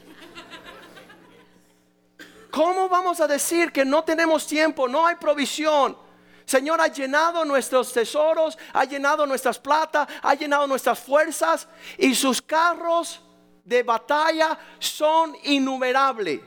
¿Cómo 2.50 2.88
vamos 2.88 3.20
a 3.20 3.26
decir 3.26 3.72
que 3.72 3.84
no 3.84 4.04
tenemos 4.04 4.46
tiempo, 4.46 4.86
no 4.86 5.04
hay 5.04 5.16
provisión? 5.16 6.03
Señor 6.44 6.80
ha 6.80 6.88
llenado 6.88 7.44
nuestros 7.44 7.92
tesoros, 7.92 8.58
ha 8.72 8.84
llenado 8.84 9.26
nuestras 9.26 9.58
plata, 9.58 10.06
ha 10.22 10.34
llenado 10.34 10.66
nuestras 10.66 10.98
fuerzas 10.98 11.66
y 11.96 12.14
sus 12.14 12.42
carros 12.42 13.20
de 13.64 13.82
batalla 13.82 14.58
son 14.78 15.34
innumerables. 15.44 16.40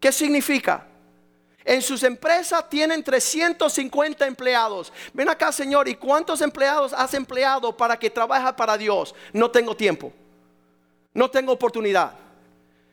¿Qué 0.00 0.10
significa? 0.10 0.86
En 1.64 1.80
sus 1.80 2.02
empresas 2.02 2.68
tienen 2.68 3.02
350 3.02 4.26
empleados. 4.26 4.92
Ven 5.12 5.28
acá, 5.28 5.50
Señor, 5.50 5.88
¿y 5.88 5.94
cuántos 5.94 6.40
empleados 6.42 6.92
has 6.92 7.14
empleado 7.14 7.74
para 7.74 7.98
que 7.98 8.10
trabaje 8.10 8.52
para 8.52 8.76
Dios? 8.76 9.14
No 9.32 9.50
tengo 9.50 9.74
tiempo. 9.74 10.12
No 11.14 11.30
tengo 11.30 11.52
oportunidad. 11.52 12.12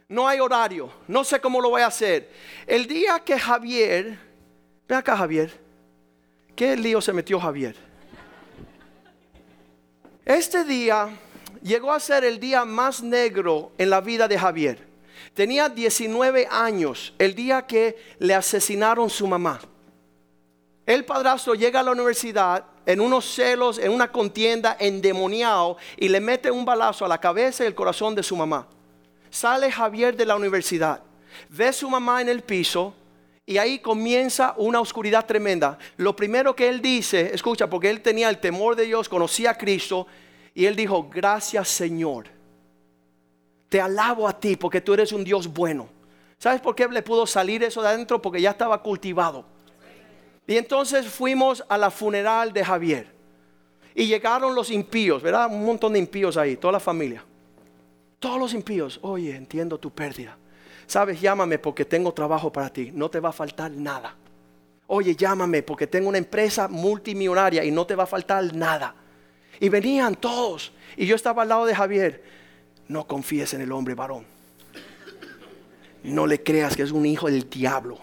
No 0.08 0.28
hay 0.28 0.40
horario. 0.40 0.90
No 1.08 1.24
sé 1.24 1.42
cómo 1.42 1.60
lo 1.60 1.70
voy 1.70 1.82
a 1.82 1.88
hacer. 1.88 2.32
El 2.66 2.88
día 2.88 3.20
que 3.20 3.38
Javier, 3.38 4.18
ven 4.88 4.98
acá, 4.98 5.18
Javier. 5.18 5.71
¿Qué 6.62 6.78
lío 6.78 7.02
se 7.02 7.12
metió 7.12 7.40
Javier? 7.40 7.76
Este 10.24 10.64
día 10.64 11.10
llegó 11.64 11.92
a 11.92 12.00
ser 12.00 12.24
el 12.24 12.40
día 12.40 12.66
más 12.66 13.02
negro 13.02 13.72
en 13.80 13.90
la 13.90 14.00
vida 14.00 14.28
de 14.28 14.38
Javier. 14.38 14.88
Tenía 15.34 15.70
19 15.70 16.48
años 16.52 17.16
el 17.18 17.34
día 17.34 17.66
que 17.66 17.98
le 18.20 18.36
asesinaron 18.36 19.10
su 19.10 19.26
mamá. 19.26 19.60
El 20.86 21.04
padrastro 21.04 21.56
llega 21.56 21.80
a 21.80 21.84
la 21.84 21.94
universidad 21.94 22.64
en 22.86 23.02
unos 23.02 23.26
celos, 23.26 23.80
en 23.80 23.92
una 23.92 24.12
contienda 24.12 24.78
endemoniado 24.80 25.78
y 25.98 26.10
le 26.10 26.20
mete 26.20 26.52
un 26.52 26.64
balazo 26.64 27.06
a 27.06 27.08
la 27.08 27.20
cabeza 27.20 27.64
y 27.64 27.68
el 27.68 27.74
corazón 27.74 28.14
de 28.14 28.22
su 28.22 28.36
mamá. 28.36 28.68
Sale 29.32 29.72
Javier 29.72 30.16
de 30.16 30.28
la 30.28 30.36
universidad, 30.36 31.02
ve 31.50 31.70
a 31.70 31.74
su 31.74 31.90
mamá 31.90 32.22
en 32.22 32.30
el 32.30 32.44
piso 32.44 32.94
y 33.52 33.58
ahí 33.58 33.80
comienza 33.80 34.54
una 34.56 34.80
oscuridad 34.80 35.26
tremenda. 35.26 35.78
Lo 35.98 36.16
primero 36.16 36.56
que 36.56 36.70
él 36.70 36.82
dice, 36.82 37.32
escucha, 37.34 37.70
porque 37.70 37.90
él 37.90 38.02
tenía 38.02 38.30
el 38.30 38.40
temor 38.40 38.78
de 38.78 38.86
Dios, 38.86 39.10
conocía 39.10 39.52
a 39.52 39.58
Cristo, 39.58 40.08
y 40.54 40.66
él 40.66 40.76
dijo, 40.76 41.10
gracias 41.14 41.68
Señor. 41.68 42.28
Te 43.68 43.82
alabo 43.82 44.26
a 44.26 44.40
ti 44.40 44.56
porque 44.56 44.80
tú 44.80 44.94
eres 44.94 45.12
un 45.12 45.26
Dios 45.26 45.52
bueno. 45.52 45.90
¿Sabes 46.38 46.62
por 46.62 46.76
qué 46.76 46.88
le 46.88 47.02
pudo 47.02 47.28
salir 47.28 47.62
eso 47.62 47.82
de 47.82 47.90
adentro? 47.90 48.22
Porque 48.22 48.42
ya 48.42 48.52
estaba 48.52 48.82
cultivado. 48.82 49.44
Y 50.48 50.56
entonces 50.56 51.06
fuimos 51.08 51.62
a 51.68 51.78
la 51.78 51.92
funeral 51.92 52.54
de 52.54 52.64
Javier. 52.64 53.08
Y 53.94 54.08
llegaron 54.08 54.56
los 54.56 54.72
impíos, 54.72 55.22
¿verdad? 55.22 55.48
Un 55.52 55.66
montón 55.66 55.92
de 55.92 56.00
impíos 56.00 56.38
ahí, 56.38 56.56
toda 56.56 56.72
la 56.72 56.80
familia. 56.80 57.24
Todos 58.18 58.40
los 58.40 58.54
impíos, 58.54 58.98
oye, 59.02 59.36
entiendo 59.36 59.78
tu 59.78 59.92
pérdida. 59.92 60.38
Sabes, 60.92 61.22
llámame 61.22 61.58
porque 61.58 61.86
tengo 61.86 62.14
trabajo 62.14 62.52
para 62.52 62.70
ti. 62.70 62.92
No 62.94 63.10
te 63.10 63.22
va 63.22 63.30
a 63.30 63.32
faltar 63.32 63.72
nada. 63.72 64.14
Oye, 64.88 65.16
llámame 65.16 65.64
porque 65.64 65.88
tengo 65.88 66.10
una 66.10 66.18
empresa 66.18 66.68
multimillonaria 66.68 67.64
y 67.64 67.72
no 67.72 67.88
te 67.88 67.96
va 67.96 68.04
a 68.04 68.06
faltar 68.06 68.54
nada. 68.54 68.94
Y 69.62 69.70
venían 69.70 70.16
todos. 70.16 70.74
Y 70.98 71.06
yo 71.06 71.16
estaba 71.16 71.44
al 71.44 71.48
lado 71.48 71.66
de 71.66 71.74
Javier. 71.74 72.22
No 72.90 73.08
confíes 73.08 73.54
en 73.54 73.62
el 73.62 73.72
hombre 73.72 73.96
varón. 73.96 74.26
No 76.04 76.28
le 76.28 76.44
creas 76.44 76.76
que 76.76 76.84
es 76.84 76.92
un 76.92 77.06
hijo 77.06 77.28
del 77.28 77.50
diablo. 77.50 77.98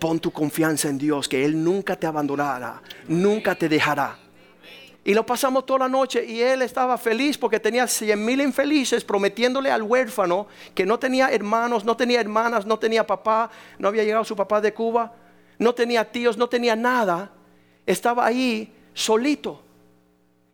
Pon 0.00 0.18
tu 0.18 0.32
confianza 0.32 0.88
en 0.88 0.98
Dios, 0.98 1.28
que 1.28 1.44
Él 1.44 1.62
nunca 1.62 1.94
te 1.94 2.08
abandonará, 2.08 2.82
nunca 3.06 3.54
te 3.54 3.68
dejará. 3.68 4.18
Y 5.04 5.12
lo 5.12 5.26
pasamos 5.26 5.66
toda 5.66 5.80
la 5.80 5.88
noche 5.88 6.24
y 6.24 6.40
él 6.40 6.62
estaba 6.62 6.96
feliz 6.96 7.36
porque 7.36 7.60
tenía 7.60 7.86
cien 7.86 8.24
mil 8.24 8.40
infelices 8.40 9.04
prometiéndole 9.04 9.70
al 9.70 9.82
huérfano 9.82 10.46
que 10.74 10.86
no 10.86 10.98
tenía 10.98 11.28
hermanos, 11.28 11.84
no 11.84 11.94
tenía 11.94 12.20
hermanas, 12.20 12.64
no 12.64 12.78
tenía 12.78 13.06
papá, 13.06 13.50
no 13.78 13.88
había 13.88 14.02
llegado 14.02 14.24
su 14.24 14.34
papá 14.34 14.62
de 14.62 14.72
Cuba, 14.72 15.12
no 15.58 15.74
tenía 15.74 16.10
tíos, 16.10 16.38
no 16.38 16.48
tenía 16.48 16.74
nada. 16.74 17.30
Estaba 17.84 18.24
ahí 18.24 18.72
solito. 18.94 19.62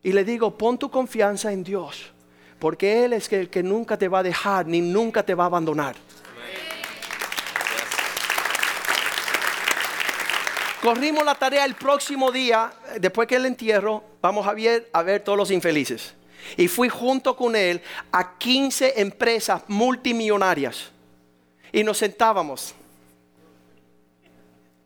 Y 0.03 0.13
le 0.13 0.25
digo, 0.25 0.57
pon 0.59 0.79
tu 0.79 0.91
confianza 0.91 1.53
en 1.53 1.63
Dios, 1.63 2.13
porque 2.59 3.05
Él 3.05 3.13
es 3.13 3.33
el 3.33 3.51
que 3.51 3.63
nunca 3.63 3.97
te 3.97 4.09
va 4.09 4.21
a 4.21 4.23
dejar 4.23 4.67
ni 4.67 4.81
nunca 4.81 5.23
te 5.23 5.35
va 5.35 5.45
a 5.45 5.47
abandonar. 5.47 5.95
Corrimos 10.81 11.25
la 11.27 11.35
tarea 11.35 11.67
el 11.67 11.75
próximo 11.75 12.33
día, 12.33 12.73
después 12.99 13.29
que 13.29 13.37
el 13.37 13.45
entierro, 13.45 14.03
vamos 14.23 14.47
a 14.47 14.55
ver, 14.55 14.89
a 14.95 15.03
ver 15.03 15.23
todos 15.23 15.37
los 15.37 15.51
infelices. 15.51 16.15
Y 16.57 16.69
fui 16.69 16.89
junto 16.89 17.37
con 17.37 17.55
él 17.55 17.83
a 18.11 18.39
15 18.39 18.99
empresas 18.99 19.63
multimillonarias. 19.69 20.91
Y 21.71 21.85
nos 21.85 21.99
sentábamos. 21.99 22.75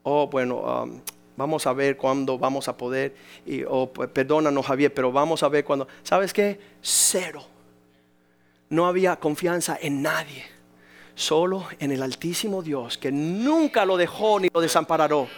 Oh, 0.03 0.27
bueno, 0.27 0.57
um, 0.57 1.01
vamos 1.37 1.65
a 1.65 1.73
ver 1.73 1.97
cuándo 1.97 2.39
vamos 2.39 2.67
a 2.67 2.77
poder. 2.77 3.15
Y, 3.47 3.63
oh, 3.63 3.89
perdónanos, 3.89 4.67
Javier, 4.67 4.93
pero 4.93 5.13
vamos 5.13 5.45
a 5.45 5.49
ver 5.49 5.65
cuándo. 5.65 5.87
¿Sabes 6.03 6.33
qué? 6.33 6.59
Cero. 6.83 7.45
No 8.69 8.87
había 8.87 9.15
confianza 9.15 9.79
en 9.81 10.03
nadie. 10.03 10.45
Solo 11.15 11.69
en 11.79 11.93
el 11.93 12.03
Altísimo 12.03 12.63
Dios, 12.63 12.99
que 12.99 13.13
nunca 13.13 13.85
lo 13.85 13.97
dejó 13.97 14.41
ni 14.41 14.49
lo 14.53 14.61
desamparó 14.61 15.29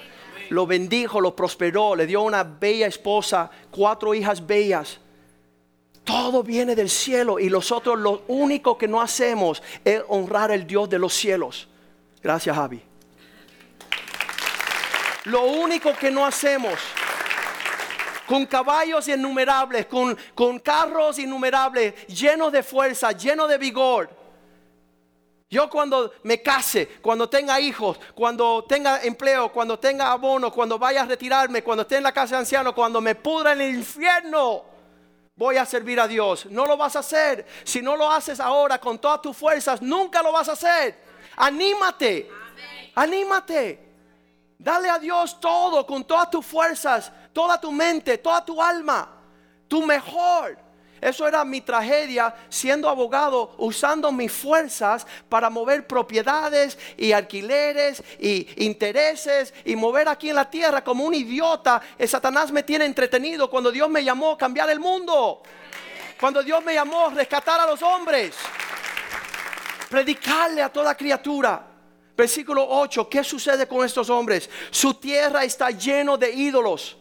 lo 0.50 0.66
bendijo, 0.66 1.20
lo 1.20 1.34
prosperó, 1.34 1.94
le 1.94 2.06
dio 2.06 2.22
una 2.22 2.44
bella 2.44 2.86
esposa, 2.86 3.50
cuatro 3.70 4.14
hijas 4.14 4.46
bellas. 4.46 4.98
Todo 6.04 6.42
viene 6.42 6.74
del 6.74 6.88
cielo 6.88 7.38
y 7.38 7.50
nosotros 7.50 7.98
lo 7.98 8.22
único 8.28 8.78
que 8.78 8.86
no 8.86 9.00
hacemos 9.00 9.62
es 9.84 10.02
honrar 10.08 10.50
al 10.52 10.66
Dios 10.66 10.88
de 10.88 10.98
los 10.98 11.12
cielos. 11.12 11.68
Gracias, 12.22 12.54
Javi. 12.54 12.82
Lo 15.24 15.42
único 15.42 15.92
que 15.94 16.10
no 16.10 16.24
hacemos 16.24 16.74
con 18.26 18.46
caballos 18.46 19.08
innumerables, 19.08 19.86
con, 19.86 20.16
con 20.34 20.58
carros 20.58 21.18
innumerables, 21.18 22.06
llenos 22.06 22.52
de 22.52 22.62
fuerza, 22.62 23.12
llenos 23.12 23.48
de 23.48 23.58
vigor 23.58 24.25
yo 25.48 25.70
cuando 25.70 26.12
me 26.24 26.42
case, 26.42 26.98
cuando 27.00 27.28
tenga 27.28 27.60
hijos, 27.60 27.98
cuando 28.14 28.64
tenga 28.64 29.02
empleo, 29.02 29.52
cuando 29.52 29.78
tenga 29.78 30.10
abono, 30.10 30.52
cuando 30.52 30.78
vaya 30.78 31.02
a 31.02 31.06
retirarme, 31.06 31.62
cuando 31.62 31.82
esté 31.82 31.98
en 31.98 32.02
la 32.02 32.12
casa 32.12 32.34
de 32.34 32.40
ancianos, 32.40 32.74
cuando 32.74 33.00
me 33.00 33.14
pudra 33.14 33.52
en 33.52 33.60
el 33.60 33.76
infierno, 33.76 34.64
voy 35.36 35.56
a 35.56 35.64
servir 35.64 36.00
a 36.00 36.08
Dios. 36.08 36.46
No 36.46 36.66
lo 36.66 36.76
vas 36.76 36.96
a 36.96 36.98
hacer. 36.98 37.46
Si 37.62 37.80
no 37.80 37.96
lo 37.96 38.10
haces 38.10 38.40
ahora 38.40 38.80
con 38.80 38.98
todas 38.98 39.22
tus 39.22 39.36
fuerzas, 39.36 39.80
nunca 39.80 40.20
lo 40.20 40.32
vas 40.32 40.48
a 40.48 40.52
hacer. 40.52 40.98
Anímate. 41.36 42.28
Anímate. 42.96 43.86
Dale 44.58 44.88
a 44.88 44.98
Dios 44.98 45.38
todo 45.38 45.86
con 45.86 46.04
todas 46.04 46.28
tus 46.30 46.44
fuerzas, 46.44 47.12
toda 47.32 47.60
tu 47.60 47.70
mente, 47.70 48.18
toda 48.18 48.44
tu 48.44 48.60
alma, 48.60 49.08
tu 49.68 49.82
mejor. 49.86 50.65
Eso 51.00 51.28
era 51.28 51.44
mi 51.44 51.60
tragedia 51.60 52.34
siendo 52.48 52.88
abogado, 52.88 53.54
usando 53.58 54.10
mis 54.12 54.32
fuerzas 54.32 55.06
para 55.28 55.50
mover 55.50 55.86
propiedades 55.86 56.78
y 56.96 57.12
alquileres 57.12 58.02
y 58.18 58.64
intereses 58.64 59.52
y 59.64 59.76
mover 59.76 60.08
aquí 60.08 60.30
en 60.30 60.36
la 60.36 60.50
tierra 60.50 60.82
como 60.82 61.04
un 61.04 61.14
idiota. 61.14 61.80
El 61.98 62.08
Satanás 62.08 62.50
me 62.50 62.62
tiene 62.62 62.86
entretenido 62.86 63.50
cuando 63.50 63.70
Dios 63.70 63.90
me 63.90 64.02
llamó 64.02 64.32
a 64.32 64.38
cambiar 64.38 64.70
el 64.70 64.80
mundo. 64.80 65.42
Cuando 66.18 66.42
Dios 66.42 66.64
me 66.64 66.74
llamó 66.74 67.06
a 67.06 67.10
rescatar 67.10 67.60
a 67.60 67.66
los 67.66 67.82
hombres. 67.82 68.34
Predicarle 69.90 70.62
a 70.62 70.70
toda 70.70 70.94
criatura. 70.94 71.66
Versículo 72.16 72.66
8, 72.66 73.08
¿qué 73.10 73.22
sucede 73.22 73.68
con 73.68 73.84
estos 73.84 74.08
hombres? 74.08 74.48
Su 74.70 74.94
tierra 74.94 75.44
está 75.44 75.70
lleno 75.70 76.16
de 76.16 76.32
ídolos 76.32 76.96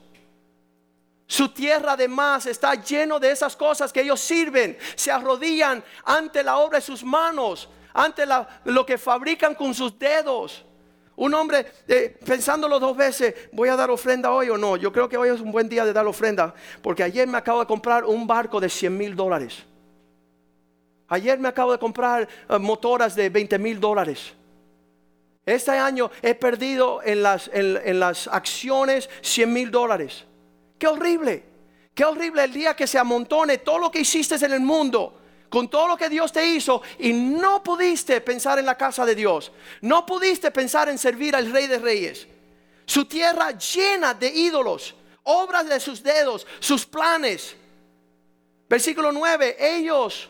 Su 1.28 1.49
tierra 1.49 1.93
además 1.93 2.45
está 2.45 2.76
lleno 2.76 3.19
de 3.19 3.32
esas 3.32 3.55
cosas 3.55 3.91
que 3.91 4.01
ellos 4.01 4.21
sirven. 4.21 4.78
Se 4.95 5.11
arrodillan 5.11 5.84
ante 6.03 6.43
la 6.43 6.57
obra 6.57 6.78
de 6.78 6.86
sus 6.86 7.03
manos, 7.03 7.67
ante 7.93 8.26
lo 8.65 8.86
que 8.86 8.97
fabrican 8.97 9.55
con 9.55 9.73
sus 9.73 9.97
dedos. 9.97 10.63
Un 11.17 11.34
hombre 11.34 11.65
eh, 11.88 12.17
pensándolo 12.26 12.80
dos 12.80 12.95
veces, 12.95 13.34
voy 13.53 13.69
a 13.69 13.76
dar 13.76 13.89
ofrenda 13.89 14.32
hoy 14.32 14.49
o 14.49 14.57
no. 14.57 14.76
Yo 14.76 14.91
creo 14.91 15.09
que 15.09 15.17
hoy 15.17 15.30
es 15.30 15.39
un 15.39 15.51
buen 15.51 15.67
día 15.67 15.86
de 15.86 15.93
dar 15.93 16.05
ofrenda, 16.05 16.53
porque 16.82 17.03
ayer 17.03 17.28
me 17.28 17.38
acabo 17.38 17.61
de 17.61 17.65
comprar 17.65 18.03
un 18.03 18.28
barco 18.28 18.59
de 18.59 18.69
100 18.69 18.95
mil 18.95 19.15
dólares. 19.15 19.63
Ayer 21.07 21.39
me 21.39 21.47
acabo 21.47 21.71
de 21.71 21.80
comprar 21.80 22.28
eh, 22.49 22.59
motoras 22.59 23.15
de 23.15 23.30
20 23.30 23.57
mil 23.57 23.80
dólares. 23.80 24.34
Este 25.45 25.71
año 25.71 26.11
he 26.21 26.36
perdido 26.36 27.01
en 27.03 27.23
las, 27.23 27.49
en 27.53 27.99
las 27.99 28.28
acciones 28.28 29.09
100 29.21 29.53
mil 29.53 29.71
dólares. 29.71 30.26
Qué 30.78 30.88
horrible. 30.88 31.43
Qué 31.93 32.03
horrible 32.03 32.43
el 32.43 32.53
día 32.53 32.76
que 32.76 32.88
se 32.88 32.97
amontone 32.97 33.59
todo 33.59 33.80
lo 33.80 33.91
que 33.91 34.01
hiciste 34.01 34.36
en 34.36 34.53
el 34.53 34.61
mundo 34.61 35.21
con 35.55 35.69
todo 35.69 35.88
lo 35.88 35.95
que 35.95 36.09
Dios 36.09 36.34
te 36.34 36.45
hizo 36.45 36.82
y 36.99 37.13
no 37.13 37.63
pudiste 37.63 38.19
pensar 38.19 38.59
en 38.59 38.65
la 38.65 38.76
casa 38.76 39.05
de 39.05 39.15
Dios. 39.15 39.53
No 39.80 40.05
pudiste 40.05 40.51
pensar 40.51 40.89
en 40.89 40.97
servir 40.97 41.34
al 41.34 41.49
Rey 41.49 41.67
de 41.67 41.80
Reyes. 41.80 42.28
Su 42.86 43.05
tierra 43.05 43.51
llena 43.51 44.13
de 44.13 44.28
ídolos, 44.28 44.93
obras 45.23 45.67
de 45.69 45.80
sus 45.80 46.03
dedos, 46.03 46.45
sus 46.59 46.86
planes. 46.86 47.55
Versículo 48.67 49.13
9, 49.13 49.55
ellos 49.57 50.30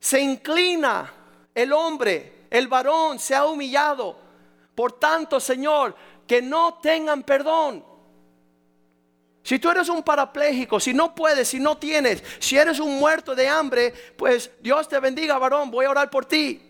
se 0.00 0.20
inclina 0.20 1.12
el 1.54 1.72
hombre, 1.72 2.46
el 2.50 2.66
varón 2.66 3.18
se 3.20 3.36
ha 3.36 3.46
humillado. 3.46 4.18
Por 4.74 4.98
tanto, 4.98 5.38
Señor, 5.38 5.94
que 6.26 6.42
no 6.42 6.78
tengan 6.82 7.22
perdón. 7.22 7.84
Si 9.48 9.58
tú 9.58 9.70
eres 9.70 9.88
un 9.88 10.02
parapléjico, 10.02 10.78
si 10.78 10.92
no 10.92 11.14
puedes, 11.14 11.48
si 11.48 11.58
no 11.58 11.78
tienes, 11.78 12.22
si 12.38 12.58
eres 12.58 12.78
un 12.80 12.98
muerto 12.98 13.34
de 13.34 13.48
hambre, 13.48 13.94
pues 14.14 14.50
Dios 14.60 14.86
te 14.86 15.00
bendiga, 15.00 15.38
varón, 15.38 15.70
voy 15.70 15.86
a 15.86 15.90
orar 15.90 16.10
por 16.10 16.26
ti. 16.26 16.60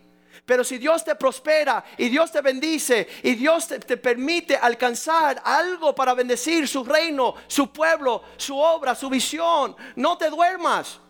Pero 0.47 0.63
si 0.63 0.79
Dios 0.79 1.05
te 1.05 1.17
prospera 1.17 1.85
y 1.97 2.09
Dios 2.09 2.31
te 2.31 2.41
bendice 2.41 3.09
y 3.25 3.35
Dios 3.35 3.67
te, 3.67 3.81
te, 3.81 3.97
permite 3.97 4.55
alcanzar 4.55 5.43
algo 5.45 5.93
para 5.93 6.15
bendecir 6.15 6.69
su 6.69 6.85
reino, 6.85 7.35
su 7.49 7.73
pueblo, 7.73 8.23
su 8.37 8.57
obra, 8.57 8.95
su 8.95 9.11
visión, 9.11 9.75
no 9.97 10.17
te 10.17 10.31
duermas. 10.31 11.01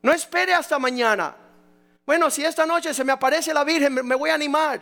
No 0.00 0.14
espere 0.14 0.54
hasta 0.54 0.78
mañana. 0.78 1.36
Bueno, 2.06 2.30
si 2.30 2.46
esta 2.46 2.64
noche 2.64 2.94
se 2.94 3.04
me 3.04 3.12
aparece 3.12 3.52
la 3.52 3.62
Virgen, 3.62 3.92
me, 3.92 4.14
voy 4.14 4.30
a 4.30 4.34
animar. 4.36 4.80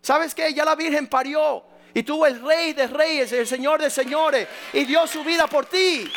¿Sabes 0.00 0.32
qué? 0.32 0.54
Ya 0.54 0.64
la 0.64 0.76
Virgen 0.76 1.08
parió. 1.08 1.71
Y 1.94 2.02
tuvo 2.02 2.26
el 2.26 2.40
rey 2.40 2.72
de 2.72 2.86
reyes, 2.86 3.32
el 3.32 3.46
señor 3.46 3.80
de 3.80 3.90
señores, 3.90 4.48
y 4.72 4.84
dio 4.84 5.06
su 5.06 5.22
vida 5.22 5.46
por 5.46 5.66
ti. 5.66 6.10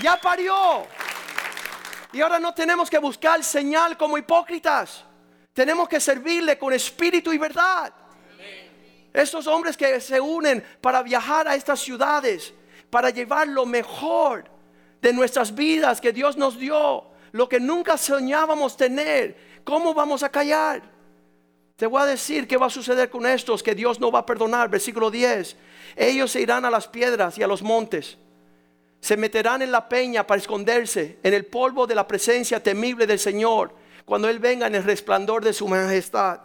Ya 0.00 0.16
parió. 0.20 0.86
Y 2.12 2.20
ahora 2.20 2.38
no 2.38 2.54
tenemos 2.54 2.90
que 2.90 2.98
buscar 2.98 3.42
señal 3.42 3.96
como 3.96 4.18
hipócritas. 4.18 5.04
Tenemos 5.52 5.88
que 5.88 6.00
servirle 6.00 6.58
con 6.58 6.72
espíritu 6.72 7.32
y 7.32 7.38
verdad. 7.38 7.92
Estos 9.12 9.46
hombres 9.46 9.76
que 9.76 10.00
se 10.00 10.20
unen 10.20 10.64
para 10.80 11.02
viajar 11.02 11.46
a 11.46 11.54
estas 11.54 11.80
ciudades, 11.80 12.52
para 12.90 13.10
llevar 13.10 13.46
lo 13.46 13.64
mejor 13.64 14.44
de 15.00 15.12
nuestras 15.12 15.54
vidas 15.54 16.00
que 16.00 16.12
Dios 16.12 16.36
nos 16.36 16.58
dio, 16.58 17.04
lo 17.30 17.48
que 17.48 17.60
nunca 17.60 17.96
soñábamos 17.96 18.76
tener, 18.76 19.60
¿cómo 19.64 19.94
vamos 19.94 20.22
a 20.22 20.28
callar? 20.28 20.93
Te 21.76 21.86
voy 21.86 22.02
a 22.02 22.06
decir 22.06 22.46
qué 22.46 22.56
va 22.56 22.66
a 22.66 22.70
suceder 22.70 23.10
con 23.10 23.26
estos 23.26 23.62
que 23.62 23.74
Dios 23.74 23.98
no 23.98 24.12
va 24.12 24.20
a 24.20 24.26
perdonar. 24.26 24.70
Versículo 24.70 25.10
10. 25.10 25.56
Ellos 25.96 26.30
se 26.30 26.40
irán 26.40 26.64
a 26.64 26.70
las 26.70 26.86
piedras 26.86 27.36
y 27.36 27.42
a 27.42 27.48
los 27.48 27.62
montes. 27.62 28.16
Se 29.00 29.16
meterán 29.16 29.60
en 29.60 29.72
la 29.72 29.88
peña 29.88 30.26
para 30.26 30.40
esconderse 30.40 31.18
en 31.22 31.34
el 31.34 31.46
polvo 31.46 31.86
de 31.86 31.94
la 31.94 32.06
presencia 32.06 32.62
temible 32.62 33.06
del 33.06 33.18
Señor 33.18 33.74
cuando 34.04 34.28
Él 34.28 34.38
venga 34.38 34.66
en 34.66 34.76
el 34.76 34.84
resplandor 34.84 35.44
de 35.44 35.52
su 35.52 35.66
majestad. 35.66 36.40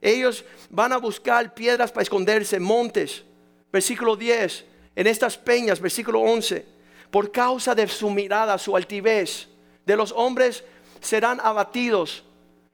Ellos 0.00 0.44
van 0.70 0.92
a 0.92 0.98
buscar 0.98 1.52
piedras 1.52 1.90
para 1.90 2.02
esconderse, 2.02 2.60
montes. 2.60 3.24
Versículo 3.72 4.16
10. 4.16 4.64
En 4.94 5.06
estas 5.06 5.36
peñas, 5.36 5.80
versículo 5.80 6.20
11. 6.20 6.64
Por 7.10 7.32
causa 7.32 7.74
de 7.74 7.88
su 7.88 8.08
mirada, 8.08 8.56
su 8.56 8.76
altivez, 8.76 9.48
de 9.84 9.96
los 9.96 10.12
hombres 10.12 10.64
serán 11.00 11.40
abatidos 11.40 12.24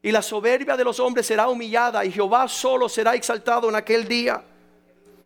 y 0.06 0.12
la 0.12 0.22
soberbia 0.22 0.76
de 0.76 0.84
los 0.84 1.00
hombres 1.00 1.26
será 1.26 1.48
humillada 1.48 2.04
y 2.04 2.12
Jehová 2.12 2.46
solo 2.46 2.88
será 2.88 3.16
exaltado 3.16 3.68
en 3.68 3.74
aquel 3.74 4.06
día. 4.06 4.40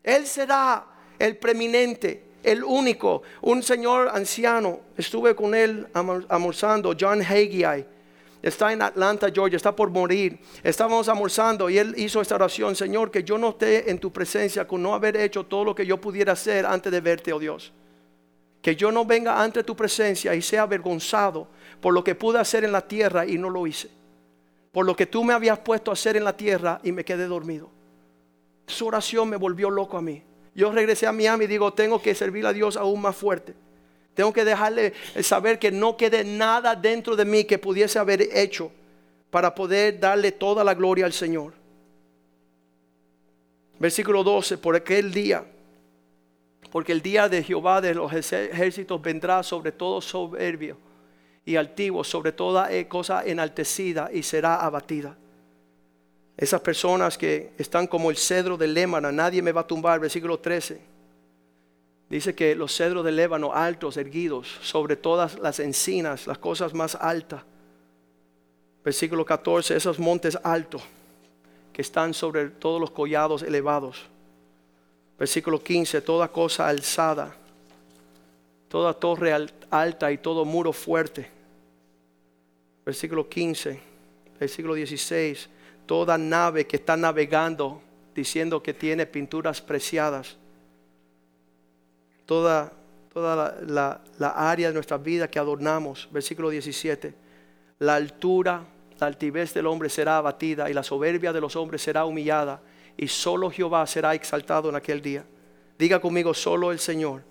Él 0.02 0.26
será 0.26 0.86
el 1.18 1.36
preeminente, 1.36 2.30
el 2.42 2.64
único. 2.64 3.20
Un 3.42 3.62
señor 3.62 4.08
anciano, 4.08 4.80
estuve 4.96 5.34
con 5.34 5.54
él 5.54 5.86
almorzando, 6.30 6.96
John 6.98 7.20
Hagee. 7.20 7.84
Está 8.40 8.72
en 8.72 8.80
Atlanta, 8.80 9.28
Georgia, 9.30 9.58
está 9.58 9.76
por 9.76 9.90
morir. 9.90 10.40
Estábamos 10.62 11.10
almorzando 11.10 11.68
y 11.68 11.76
él 11.76 11.92
hizo 11.98 12.22
esta 12.22 12.36
oración, 12.36 12.74
Señor, 12.74 13.10
que 13.10 13.22
yo 13.22 13.36
no 13.36 13.50
esté 13.50 13.90
en 13.90 13.98
tu 13.98 14.10
presencia 14.10 14.66
con 14.66 14.82
no 14.82 14.94
haber 14.94 15.14
hecho 15.18 15.44
todo 15.44 15.62
lo 15.62 15.74
que 15.74 15.84
yo 15.84 16.00
pudiera 16.00 16.32
hacer 16.32 16.64
antes 16.64 16.90
de 16.90 17.02
verte, 17.02 17.34
oh 17.34 17.38
Dios. 17.38 17.70
Que 18.62 18.74
yo 18.74 18.90
no 18.90 19.04
venga 19.04 19.42
ante 19.42 19.62
tu 19.62 19.76
presencia 19.76 20.34
y 20.34 20.40
sea 20.40 20.62
avergonzado 20.62 21.48
por 21.82 21.92
lo 21.92 22.02
que 22.02 22.14
pude 22.14 22.38
hacer 22.38 22.64
en 22.64 22.72
la 22.72 22.88
tierra 22.88 23.26
y 23.26 23.36
no 23.36 23.50
lo 23.50 23.66
hice 23.66 23.99
por 24.72 24.86
lo 24.86 24.94
que 24.94 25.06
tú 25.06 25.24
me 25.24 25.34
habías 25.34 25.58
puesto 25.58 25.90
a 25.90 25.94
hacer 25.94 26.16
en 26.16 26.24
la 26.24 26.36
tierra 26.36 26.80
y 26.82 26.92
me 26.92 27.04
quedé 27.04 27.26
dormido. 27.26 27.70
Su 28.66 28.86
oración 28.86 29.28
me 29.28 29.36
volvió 29.36 29.68
loco 29.70 29.96
a 29.96 30.02
mí. 30.02 30.22
Yo 30.54 30.70
regresé 30.70 31.06
a 31.06 31.12
Miami 31.12 31.44
y 31.44 31.48
digo, 31.48 31.72
tengo 31.72 32.00
que 32.00 32.14
servir 32.14 32.46
a 32.46 32.52
Dios 32.52 32.76
aún 32.76 33.00
más 33.00 33.16
fuerte. 33.16 33.54
Tengo 34.14 34.32
que 34.32 34.44
dejarle 34.44 34.92
saber 35.22 35.58
que 35.58 35.70
no 35.70 35.96
quede 35.96 36.24
nada 36.24 36.76
dentro 36.76 37.16
de 37.16 37.24
mí 37.24 37.44
que 37.44 37.58
pudiese 37.58 37.98
haber 37.98 38.28
hecho 38.36 38.70
para 39.30 39.54
poder 39.54 39.98
darle 39.98 40.32
toda 40.32 40.62
la 40.62 40.74
gloria 40.74 41.06
al 41.06 41.12
Señor. 41.12 41.54
Versículo 43.78 44.22
12, 44.22 44.58
por 44.58 44.76
aquel 44.76 45.12
día, 45.12 45.44
porque 46.70 46.92
el 46.92 47.00
día 47.00 47.28
de 47.28 47.42
Jehová 47.42 47.80
de 47.80 47.94
los 47.94 48.12
ejércitos 48.12 49.00
vendrá 49.00 49.42
sobre 49.42 49.72
todo 49.72 50.00
soberbio 50.00 50.76
y 51.50 51.56
altivo 51.56 52.04
sobre 52.04 52.30
toda 52.30 52.72
eh, 52.72 52.86
cosa 52.86 53.24
enaltecida 53.24 54.08
y 54.12 54.22
será 54.22 54.56
abatida. 54.64 55.16
Esas 56.36 56.60
personas 56.60 57.18
que 57.18 57.52
están 57.58 57.88
como 57.88 58.10
el 58.10 58.16
cedro 58.16 58.56
del 58.56 58.72
Lémano, 58.72 59.10
nadie 59.10 59.42
me 59.42 59.50
va 59.50 59.62
a 59.62 59.66
tumbar, 59.66 59.98
versículo 59.98 60.38
13. 60.38 60.80
Dice 62.08 62.34
que 62.34 62.54
los 62.54 62.74
cedros 62.74 63.04
del 63.04 63.16
Lébano 63.16 63.52
altos, 63.52 63.96
erguidos, 63.96 64.48
sobre 64.62 64.96
todas 64.96 65.38
las 65.40 65.58
encinas, 65.58 66.26
las 66.26 66.38
cosas 66.38 66.72
más 66.72 66.94
altas. 66.94 67.42
Versículo 68.84 69.24
14, 69.24 69.76
esos 69.76 69.98
montes 69.98 70.38
altos 70.42 70.82
que 71.72 71.82
están 71.82 72.14
sobre 72.14 72.48
todos 72.48 72.80
los 72.80 72.92
collados 72.92 73.42
elevados. 73.42 74.06
Versículo 75.18 75.62
15, 75.62 76.00
toda 76.00 76.28
cosa 76.28 76.68
alzada 76.68 77.36
toda 78.70 78.94
torre 78.94 79.32
alta 79.68 80.12
y 80.12 80.18
todo 80.18 80.44
muro 80.44 80.72
fuerte. 80.72 81.28
Versículo 82.84 83.28
15, 83.28 83.80
versículo 84.38 84.74
16, 84.74 85.48
toda 85.86 86.16
nave 86.16 86.66
que 86.66 86.76
está 86.76 86.96
navegando 86.96 87.82
diciendo 88.14 88.62
que 88.62 88.74
tiene 88.74 89.06
pinturas 89.06 89.60
preciadas. 89.60 90.36
Toda, 92.26 92.72
toda 93.12 93.60
la, 93.66 94.00
la 94.18 94.28
área 94.28 94.68
de 94.68 94.74
nuestra 94.74 94.98
vida 94.98 95.28
que 95.28 95.38
adornamos. 95.38 96.08
Versículo 96.12 96.50
17, 96.50 97.14
la 97.80 97.96
altura, 97.96 98.64
la 98.98 99.06
altivez 99.06 99.52
del 99.54 99.66
hombre 99.66 99.88
será 99.88 100.18
abatida 100.18 100.70
y 100.70 100.74
la 100.74 100.82
soberbia 100.82 101.32
de 101.32 101.40
los 101.40 101.56
hombres 101.56 101.82
será 101.82 102.04
humillada 102.04 102.60
y 102.96 103.08
solo 103.08 103.50
Jehová 103.50 103.86
será 103.86 104.14
exaltado 104.14 104.68
en 104.68 104.76
aquel 104.76 105.00
día. 105.00 105.24
Diga 105.78 105.98
conmigo, 106.00 106.34
solo 106.34 106.70
el 106.70 106.78
Señor 106.78 107.22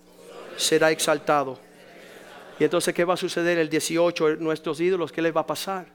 será 0.58 0.92
exaltado. 0.92 1.60
Y 2.60 2.66
entonces, 2.66 2.94
¿qué 2.94 3.06
va 3.06 3.14
a 3.14 3.18
suceder 3.18 3.58
el 3.58 3.70
18? 3.70 4.36
Nuestros 4.36 4.82
ídolos, 4.82 5.12
¿qué 5.14 5.22
les 5.22 5.36
va 5.36 5.42
a 5.42 5.48
pasar? 5.48 5.88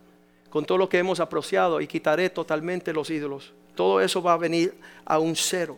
Con 0.48 0.64
todo 0.64 0.78
lo 0.78 0.88
que 0.88 0.98
hemos 0.98 1.20
apreciado 1.20 1.80
y 1.80 1.86
quitaré 1.86 2.30
totalmente 2.30 2.92
los 2.92 3.10
ídolos. 3.10 3.52
Todo 3.74 4.00
eso 4.00 4.22
va 4.22 4.32
a 4.32 4.38
venir 4.38 4.74
a 5.04 5.18
un 5.18 5.36
cero. 5.36 5.76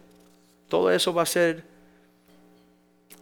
Todo 0.68 0.91
eso 0.91 1.12
va 1.12 1.22
a 1.22 1.26
ser, 1.26 1.64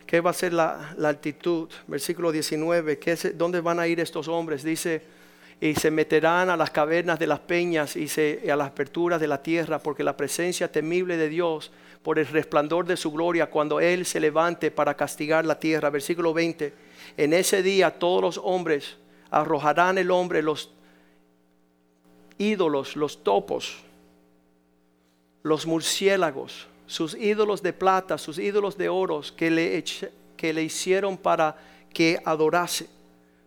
¿qué 0.07 0.21
va 0.21 0.31
a 0.31 0.35
ser 0.35 0.53
la, 0.53 0.95
la 0.99 1.09
altitud? 1.09 1.71
Versículo 1.87 2.33
19, 2.33 2.99
¿qué 2.99 3.17
¿dónde 3.35 3.61
van 3.61 3.81
a 3.81 3.87
ir 3.87 3.99
estos 3.99 4.29
hombres? 4.29 4.63
Dice, 4.63 5.03
y 5.61 5.75
se 5.75 5.91
meterán 5.91 6.51
a 6.51 6.57
las 6.57 6.71
cavernas 6.71 7.19
de 7.19 7.27
las 7.27 7.41
peñas 7.41 7.97
y 7.97 8.09
a 8.51 8.57
las 8.57 8.69
aperturas 8.69 9.21
de 9.21 9.29
la 9.29 9.43
tierra, 9.43 9.79
porque 9.79 10.05
la 10.05 10.17
presencia 10.17 10.71
temible 10.71 11.17
de 11.17 11.29
Dios 11.29 11.73
por 12.03 12.19
el 12.19 12.27
resplandor 12.27 12.87
de 12.87 12.97
su 12.97 13.11
gloria 13.11 13.47
cuando 13.47 13.81
Él 13.81 14.05
se 14.05 14.21
levante 14.21 14.71
para 14.71 14.95
castigar 14.95 15.47
la 15.47 15.59
tierra. 15.59 15.91
Versículo 15.91 16.35
20. 16.35 16.75
En 17.17 17.33
ese 17.33 17.63
día 17.63 17.91
todos 17.91 18.21
los 18.21 18.41
hombres 18.43 18.97
arrojarán 19.31 19.99
el 19.99 20.11
hombre 20.11 20.43
los 20.43 20.71
ídolos, 22.37 22.97
los 22.97 23.25
topos, 23.25 23.79
los 25.43 25.67
murciélagos, 25.67 26.67
sus 26.87 27.15
ídolos 27.15 27.63
de 27.63 27.73
plata, 27.73 28.19
sus 28.19 28.39
ídolos 28.39 28.77
de 28.77 28.89
oro 28.89 29.23
que 29.37 29.51
le, 29.51 29.85
que 30.37 30.53
le 30.53 30.63
hicieron 30.63 31.17
para 31.17 31.57
que 31.93 32.21
adorase. 32.25 32.89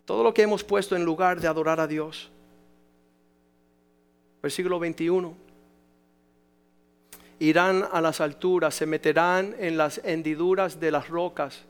Todo 0.07 0.23
lo 0.23 0.33
que 0.33 0.41
hemos 0.41 0.63
puesto 0.63 0.95
en 0.95 1.03
lugar 1.03 1.41
de 1.41 1.49
adorar 1.49 1.81
a 1.81 1.85
Dios. 1.85 2.31
Versículo 4.41 4.79
21. 4.79 5.35
Irán 7.39 7.83
a 7.91 7.99
las 7.99 8.21
alturas, 8.21 8.73
se 8.73 8.85
meterán 8.85 9.53
en 9.59 9.75
las 9.75 9.99
hendiduras 10.05 10.79
de 10.79 10.91
las 10.91 11.09
rocas 11.09 11.65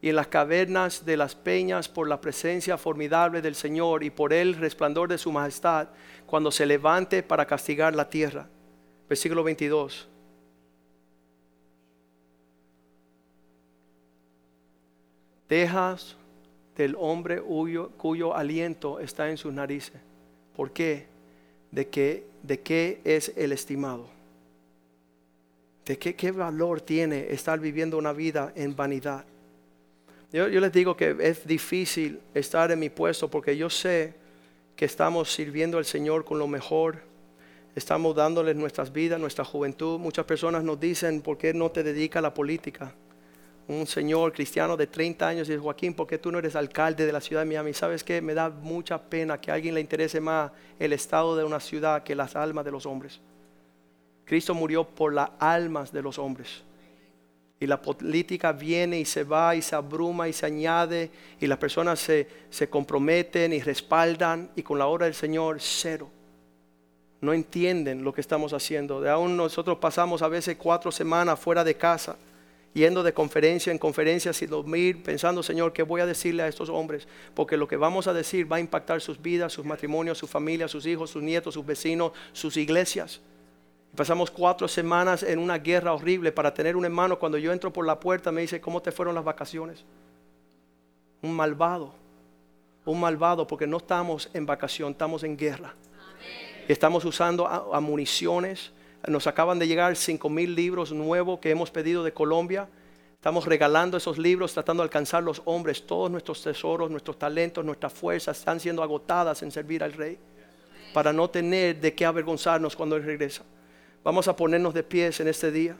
y 0.00 0.10
en 0.10 0.14
las 0.14 0.28
cavernas 0.28 1.04
de 1.04 1.16
las 1.16 1.34
peñas 1.34 1.88
por 1.88 2.06
la 2.06 2.20
presencia 2.20 2.78
formidable 2.78 3.42
del 3.42 3.56
Señor 3.56 4.04
y 4.04 4.10
por 4.10 4.32
el 4.32 4.54
resplandor 4.54 5.08
de 5.08 5.18
su 5.18 5.32
majestad, 5.32 5.88
cuando 6.24 6.52
se 6.52 6.64
levante 6.64 7.24
para 7.24 7.46
castigar 7.46 7.96
la 7.96 8.08
tierra. 8.08 8.48
Versículo 9.08 9.42
22. 9.42 10.08
Dejas 15.48 16.16
del 16.76 16.96
hombre 16.98 17.40
cuyo, 17.40 18.34
aliento 18.34 19.00
está 19.00 19.30
en 19.30 19.36
sus 19.36 19.52
narices. 19.52 20.00
¿Por 20.56 20.72
qué? 20.72 21.06
¿De 21.70 21.88
qué, 21.88 22.26
de 22.42 22.60
qué 22.60 23.00
es 23.04 23.32
el 23.36 23.52
estimado? 23.52 24.06
¿De 25.84 25.98
qué, 25.98 26.14
qué 26.14 26.30
valor 26.30 26.80
tiene 26.80 27.26
estar 27.30 27.58
viviendo 27.58 27.98
una 27.98 28.12
vida 28.12 28.52
en 28.54 28.74
vanidad? 28.76 29.24
Yo, 30.32 30.48
yo 30.48 30.60
les 30.60 30.72
digo 30.72 30.96
que 30.96 31.16
es 31.20 31.46
difícil 31.46 32.20
estar 32.34 32.70
en 32.70 32.78
mi 32.78 32.88
puesto 32.88 33.30
porque 33.30 33.56
yo 33.56 33.68
sé 33.68 34.14
que 34.76 34.84
estamos 34.84 35.32
sirviendo 35.32 35.78
al 35.78 35.84
Señor 35.84 36.24
con 36.24 36.38
lo 36.38 36.46
mejor. 36.46 37.02
Estamos 37.74 38.14
dándoles 38.14 38.56
nuestras 38.56 38.92
vidas, 38.92 39.18
nuestra 39.18 39.44
juventud. 39.44 39.98
Muchas 39.98 40.24
personas 40.24 40.62
nos 40.64 40.78
dicen, 40.78 41.22
¿por 41.22 41.38
qué 41.38 41.54
no 41.54 41.70
te 41.70 41.82
dedicas 41.82 42.18
a 42.18 42.22
la 42.22 42.34
política? 42.34 42.94
Un 43.68 43.86
señor 43.86 44.32
cristiano 44.32 44.76
de 44.76 44.86
30 44.86 45.26
años 45.26 45.48
y 45.48 45.52
dice, 45.52 45.62
Joaquín, 45.62 45.94
¿por 45.94 46.06
qué 46.06 46.18
tú 46.18 46.32
no 46.32 46.38
eres 46.38 46.56
alcalde 46.56 47.06
de 47.06 47.12
la 47.12 47.20
ciudad 47.20 47.42
de 47.42 47.46
Miami? 47.46 47.72
¿Sabes 47.72 48.02
qué? 48.02 48.20
Me 48.20 48.34
da 48.34 48.50
mucha 48.50 49.00
pena 49.00 49.40
que 49.40 49.50
a 49.50 49.54
alguien 49.54 49.74
le 49.74 49.80
interese 49.80 50.20
más 50.20 50.50
el 50.78 50.92
estado 50.92 51.36
de 51.36 51.44
una 51.44 51.60
ciudad 51.60 52.02
que 52.02 52.14
las 52.14 52.34
almas 52.34 52.64
de 52.64 52.72
los 52.72 52.86
hombres. 52.86 53.20
Cristo 54.24 54.54
murió 54.54 54.84
por 54.84 55.12
las 55.12 55.30
almas 55.38 55.92
de 55.92 56.02
los 56.02 56.18
hombres. 56.18 56.62
Y 57.60 57.66
la 57.66 57.80
política 57.80 58.50
viene 58.50 58.98
y 58.98 59.04
se 59.04 59.22
va 59.22 59.54
y 59.54 59.62
se 59.62 59.76
abruma 59.76 60.28
y 60.28 60.32
se 60.32 60.46
añade 60.46 61.10
y 61.38 61.46
las 61.46 61.58
personas 61.58 62.00
se, 62.00 62.26
se 62.50 62.68
comprometen 62.68 63.52
y 63.52 63.60
respaldan 63.60 64.50
y 64.56 64.62
con 64.64 64.78
la 64.78 64.86
obra 64.86 65.06
del 65.06 65.14
Señor 65.14 65.60
cero. 65.60 66.10
No 67.20 67.32
entienden 67.32 68.02
lo 68.02 68.12
que 68.12 68.20
estamos 68.20 68.52
haciendo. 68.52 69.00
De 69.00 69.08
aún 69.08 69.36
nosotros 69.36 69.78
pasamos 69.78 70.22
a 70.22 70.28
veces 70.28 70.56
cuatro 70.58 70.90
semanas 70.90 71.38
fuera 71.38 71.62
de 71.62 71.76
casa 71.76 72.16
yendo 72.74 73.02
de 73.02 73.12
conferencia 73.12 73.70
en 73.70 73.78
conferencia 73.78 74.32
sin 74.32 74.48
dormir, 74.48 75.02
pensando, 75.02 75.42
Señor, 75.42 75.72
¿qué 75.72 75.82
voy 75.82 76.00
a 76.00 76.06
decirle 76.06 76.42
a 76.42 76.48
estos 76.48 76.68
hombres? 76.68 77.06
Porque 77.34 77.56
lo 77.56 77.68
que 77.68 77.76
vamos 77.76 78.06
a 78.06 78.14
decir 78.14 78.50
va 78.50 78.56
a 78.56 78.60
impactar 78.60 79.00
sus 79.00 79.20
vidas, 79.20 79.52
sus 79.52 79.64
matrimonios, 79.64 80.18
su 80.18 80.26
familia, 80.26 80.68
sus 80.68 80.86
hijos, 80.86 81.10
sus 81.10 81.22
nietos, 81.22 81.54
sus 81.54 81.66
vecinos, 81.66 82.12
sus 82.32 82.56
iglesias. 82.56 83.20
Pasamos 83.94 84.30
cuatro 84.30 84.68
semanas 84.68 85.22
en 85.22 85.38
una 85.38 85.58
guerra 85.58 85.92
horrible 85.92 86.32
para 86.32 86.54
tener 86.54 86.76
un 86.76 86.86
hermano. 86.86 87.18
Cuando 87.18 87.36
yo 87.36 87.52
entro 87.52 87.70
por 87.72 87.84
la 87.84 88.00
puerta 88.00 88.32
me 88.32 88.40
dice, 88.40 88.60
¿cómo 88.60 88.80
te 88.80 88.90
fueron 88.90 89.14
las 89.14 89.24
vacaciones? 89.24 89.84
Un 91.20 91.34
malvado, 91.34 91.94
un 92.86 92.98
malvado 92.98 93.46
porque 93.46 93.66
no 93.66 93.76
estamos 93.76 94.30
en 94.32 94.46
vacación, 94.46 94.92
estamos 94.92 95.24
en 95.24 95.36
guerra. 95.36 95.74
Estamos 96.68 97.04
usando 97.04 97.46
municiones 97.82 98.72
nos 99.08 99.26
acaban 99.26 99.58
de 99.58 99.66
llegar 99.66 99.96
5 99.96 100.28
mil 100.28 100.54
libros 100.54 100.92
nuevos 100.92 101.40
que 101.40 101.50
hemos 101.50 101.70
pedido 101.70 102.04
de 102.04 102.12
Colombia. 102.12 102.68
Estamos 103.14 103.46
regalando 103.46 103.96
esos 103.96 104.18
libros, 104.18 104.52
tratando 104.52 104.82
de 104.82 104.86
alcanzar 104.86 105.22
los 105.22 105.42
hombres. 105.44 105.86
Todos 105.86 106.10
nuestros 106.10 106.42
tesoros, 106.42 106.90
nuestros 106.90 107.18
talentos, 107.18 107.64
nuestras 107.64 107.92
fuerzas 107.92 108.38
están 108.38 108.60
siendo 108.60 108.82
agotadas 108.82 109.42
en 109.42 109.50
servir 109.50 109.82
al 109.82 109.92
Rey. 109.92 110.18
Para 110.92 111.12
no 111.12 111.30
tener 111.30 111.80
de 111.80 111.94
qué 111.94 112.04
avergonzarnos 112.04 112.76
cuando 112.76 112.96
Él 112.96 113.04
regresa. 113.04 113.42
Vamos 114.04 114.28
a 114.28 114.36
ponernos 114.36 114.74
de 114.74 114.82
pies 114.82 115.18
en 115.20 115.28
este 115.28 115.50
día. 115.50 115.76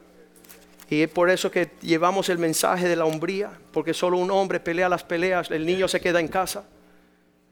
Y 0.89 1.03
es 1.03 1.09
por 1.09 1.31
eso 1.31 1.51
que 1.51 1.71
llevamos 1.81 2.29
el 2.29 2.39
mensaje 2.39 2.89
de 2.89 2.97
la 2.97 3.05
hombría. 3.05 3.51
Porque 3.73 3.95
solo 3.95 4.19
un 4.19 4.31
hombre 4.31 4.59
pelea 4.59 4.89
las 4.89 5.05
peleas. 5.05 5.51
El 5.51 5.67
niño 5.67 5.87
se 5.87 6.01
queda 6.01 6.19
en 6.19 6.29
casa. 6.29 6.65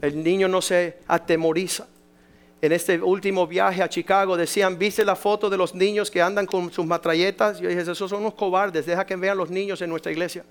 El 0.01 0.23
niño 0.23 0.49
no 0.49 0.63
se 0.63 0.99
atemoriza 1.07 1.87
en 2.63 2.73
este 2.73 3.01
último 3.01 3.47
viaje 3.47 3.83
a 3.83 3.89
Chicago 3.89 4.37
decían, 4.37 4.79
¿viste 4.79 5.05
la 5.05 5.17
foto 5.17 5.49
de 5.49 5.57
los 5.57 5.75
niños 5.75 6.11
que 6.11 6.21
andan 6.21 6.45
con 6.45 6.71
sus 6.71 6.85
matralletas? 6.85 7.59
Yo 7.59 7.69
dije, 7.69 7.81
esos 7.81 8.11
son 8.11 8.21
unos 8.21 8.35
cobardes, 8.35 8.85
deja 8.85 9.07
que 9.07 9.17
vean 9.17 9.39
los 9.39 9.51
niños 9.51 9.81
en 9.81 9.89
nuestra 9.89 10.13
iglesia. 10.13 10.45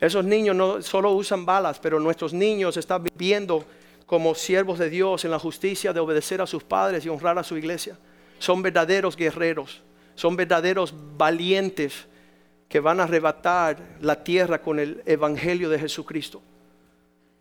Esos 0.00 0.24
niños 0.24 0.56
no 0.56 0.82
solo 0.82 1.12
usan 1.12 1.46
balas, 1.46 1.78
pero 1.78 2.00
nuestros 2.00 2.32
niños 2.32 2.76
están 2.76 3.04
viviendo 3.04 3.64
como 4.06 4.34
siervos 4.34 4.78
de 4.78 4.90
Dios 4.90 5.24
en 5.24 5.30
la 5.30 5.38
justicia 5.38 5.92
de 5.92 6.00
obedecer 6.00 6.40
a 6.40 6.46
sus 6.46 6.64
padres 6.64 7.04
y 7.04 7.08
honrar 7.08 7.38
a 7.38 7.44
su 7.44 7.56
iglesia. 7.56 7.96
Son 8.40 8.60
verdaderos 8.60 9.14
guerreros, 9.14 9.82
son 10.16 10.34
verdaderos 10.34 10.92
valientes 11.16 12.06
que 12.68 12.80
van 12.80 12.98
a 12.98 13.04
arrebatar 13.04 13.76
la 14.00 14.24
tierra 14.24 14.60
con 14.60 14.80
el 14.80 15.02
evangelio 15.06 15.68
de 15.68 15.78
Jesucristo. 15.78 16.42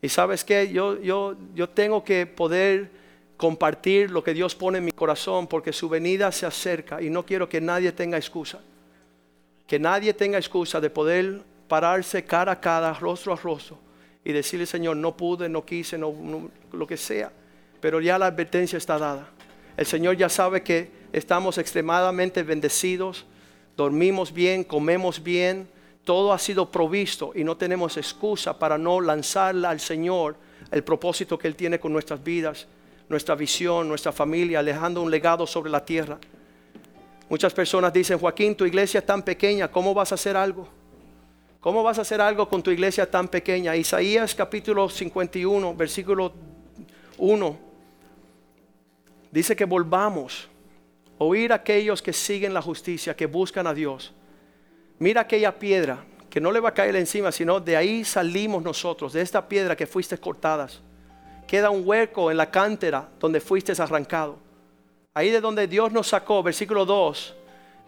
Y 0.02 0.10
sabes 0.10 0.44
qué, 0.44 0.72
yo, 0.72 1.02
yo, 1.02 1.36
yo 1.56 1.70
tengo 1.70 2.04
que 2.04 2.28
poder 2.28 2.99
compartir 3.40 4.12
lo 4.12 4.22
que 4.22 4.34
Dios 4.34 4.54
pone 4.54 4.80
en 4.80 4.86
mi 4.86 4.92
corazón 4.92 5.48
porque 5.48 5.72
su 5.72 5.88
venida 5.88 6.30
se 6.30 6.46
acerca 6.46 7.02
y 7.02 7.10
no 7.10 7.26
quiero 7.26 7.48
que 7.48 7.62
nadie 7.62 7.94
tenga 7.94 8.18
excusa. 8.18 8.60
Que 9.66 9.80
nadie 9.80 10.14
tenga 10.14 10.38
excusa 10.38 10.82
de 10.82 10.90
poder 10.90 11.42
pararse 11.70 12.26
cara 12.26 12.52
a 12.52 12.60
cara, 12.60 12.94
rostro 12.96 13.32
a 13.32 13.38
rostro 13.38 13.78
y 14.26 14.34
decirle, 14.34 14.66
Señor, 14.66 14.98
no 14.98 15.16
pude, 15.16 15.48
no 15.48 15.64
quise, 15.64 15.98
no, 15.98 16.14
lo 16.74 16.86
que 16.86 16.98
sea. 16.98 17.32
Pero 17.80 18.02
ya 18.02 18.20
la 18.20 18.26
advertencia 18.26 18.76
está 18.76 19.00
dada. 19.00 19.30
El 19.78 19.86
Señor 19.86 20.18
ya 20.18 20.28
sabe 20.28 20.62
que 20.62 20.92
estamos 21.14 21.58
extremadamente 21.58 22.44
bendecidos, 22.44 23.26
dormimos 23.78 24.34
bien, 24.34 24.66
comemos 24.66 25.24
bien, 25.24 25.70
todo 26.04 26.34
ha 26.34 26.40
sido 26.40 26.70
provisto 26.70 27.32
y 27.34 27.46
no 27.46 27.56
tenemos 27.56 27.96
excusa 27.96 28.60
para 28.60 28.78
no 28.78 29.00
lanzarle 29.00 29.66
al 29.66 29.80
Señor 29.80 30.36
el 30.72 30.84
propósito 30.84 31.40
que 31.40 31.48
Él 31.48 31.56
tiene 31.56 31.80
con 31.80 31.94
nuestras 31.94 32.22
vidas 32.22 32.68
nuestra 33.10 33.34
visión, 33.34 33.88
nuestra 33.88 34.12
familia, 34.12 34.62
dejando 34.62 35.02
un 35.02 35.10
legado 35.10 35.46
sobre 35.48 35.72
la 35.72 35.84
tierra. 35.84 36.20
Muchas 37.28 37.54
personas 37.54 37.92
dicen, 37.92 38.20
Joaquín, 38.20 38.56
tu 38.56 38.66
iglesia 38.66 39.00
es 39.00 39.06
tan 39.06 39.24
pequeña, 39.24 39.70
¿cómo 39.70 39.94
vas 39.94 40.12
a 40.12 40.16
hacer 40.16 40.38
algo? 40.38 40.68
¿Cómo 41.60 41.84
vas 41.84 41.98
a 41.98 42.02
hacer 42.02 42.22
algo 42.22 42.48
con 42.48 42.64
tu 42.64 42.72
iglesia 42.72 43.10
tan 43.10 43.28
pequeña? 43.28 43.76
Isaías 43.76 44.34
capítulo 44.34 44.88
51, 44.90 45.76
versículo 45.76 46.32
1, 47.18 47.58
dice 49.32 49.56
que 49.56 49.66
volvamos, 49.66 50.48
oír 51.18 51.52
a 51.52 51.56
aquellos 51.56 52.02
que 52.02 52.14
siguen 52.14 52.54
la 52.54 52.62
justicia, 52.62 53.16
que 53.16 53.26
buscan 53.26 53.68
a 53.68 53.74
Dios. 53.74 54.14
Mira 55.00 55.22
aquella 55.22 55.58
piedra 55.58 56.06
que 56.30 56.40
no 56.40 56.52
le 56.52 56.60
va 56.60 56.70
a 56.70 56.74
caer 56.74 56.96
encima, 56.96 57.32
sino 57.32 57.60
de 57.60 57.76
ahí 57.76 58.06
salimos 58.06 58.64
nosotros, 58.64 59.14
de 59.14 59.22
esta 59.22 59.48
piedra 59.50 59.76
que 59.76 59.88
fuiste 59.88 60.18
cortadas 60.18 60.82
queda 61.50 61.72
un 61.72 61.82
hueco 61.84 62.30
en 62.30 62.38
la 62.38 62.52
cántera 62.52 63.10
donde 63.20 63.42
fuiste 63.42 63.74
arrancado. 63.82 64.38
Ahí 65.16 65.32
de 65.32 65.42
donde 65.42 65.66
Dios 65.66 65.92
nos 65.92 66.10
sacó, 66.10 66.44
versículo 66.44 66.86
2, 66.86 67.36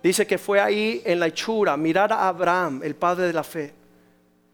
dice 0.01 0.25
que 0.25 0.39
fue 0.39 0.59
ahí 0.59 1.03
en 1.05 1.19
la 1.19 1.27
hechura, 1.27 1.77
mirar 1.77 2.11
a 2.11 2.27
Abraham, 2.27 2.81
el 2.83 2.95
padre 2.95 3.27
de 3.27 3.33
la 3.33 3.43
fe, 3.43 3.75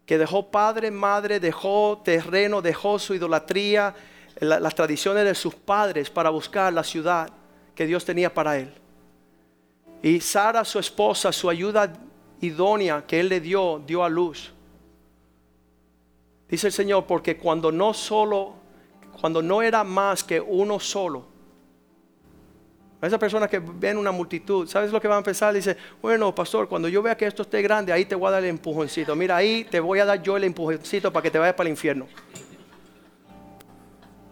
que 0.06 0.18
dejó 0.18 0.52
padre, 0.52 0.92
madre, 0.92 1.40
dejó 1.40 2.02
terreno, 2.04 2.62
dejó 2.62 3.00
su 3.00 3.16
idolatría, 3.16 3.96
las 4.42 4.76
tradiciones 4.76 5.24
de 5.24 5.36
sus 5.36 5.56
padres 5.56 6.10
para 6.10 6.30
buscar 6.30 6.74
la 6.74 6.84
ciudad 6.84 7.30
que 7.76 7.86
Dios 7.86 8.04
tenía 8.04 8.34
para 8.34 8.58
él. 8.58 8.74
Y 10.04 10.20
Sara, 10.20 10.66
su 10.66 10.80
esposa, 10.80 11.32
su 11.32 11.50
ayuda 11.50 11.94
idónea 12.42 13.06
que 13.08 13.22
él 13.22 13.30
le 13.30 13.40
dio, 13.40 13.82
dio 13.88 14.04
a 14.04 14.10
luz. 14.10 14.52
Dice 16.50 16.68
el 16.68 16.74
Señor, 16.74 17.06
porque 17.06 17.38
cuando 17.38 17.72
no 17.72 17.94
solo 17.94 18.57
cuando 19.20 19.42
no 19.42 19.62
era 19.62 19.84
más 19.84 20.24
que 20.24 20.40
uno 20.40 20.80
solo. 20.80 21.26
Esa 23.02 23.20
persona 23.20 23.48
que 23.48 23.60
ven 23.60 23.98
una 23.98 24.12
multitud, 24.12 24.68
¿sabes 24.68 24.92
lo 24.92 25.00
que 25.00 25.08
van 25.08 25.20
a 25.20 25.24
pensar? 25.24 25.54
Dice, 25.54 25.78
bueno, 26.02 26.34
pastor, 26.34 26.68
cuando 26.68 26.88
yo 26.88 27.04
vea 27.04 27.16
que 27.16 27.28
esto 27.28 27.44
esté 27.44 27.62
grande, 27.62 27.94
ahí 27.94 28.06
te 28.06 28.16
voy 28.16 28.28
a 28.28 28.32
dar 28.32 28.44
el 28.44 28.50
empujoncito. 28.50 29.16
Mira, 29.16 29.36
ahí 29.36 29.66
te 29.66 29.80
voy 29.80 30.00
a 30.00 30.06
dar 30.06 30.22
yo 30.22 30.36
el 30.36 30.44
empujoncito 30.44 31.14
para 31.14 31.22
que 31.22 31.30
te 31.30 31.38
vayas 31.38 31.54
para 31.54 31.68
el 31.68 31.74
infierno. 31.74 32.08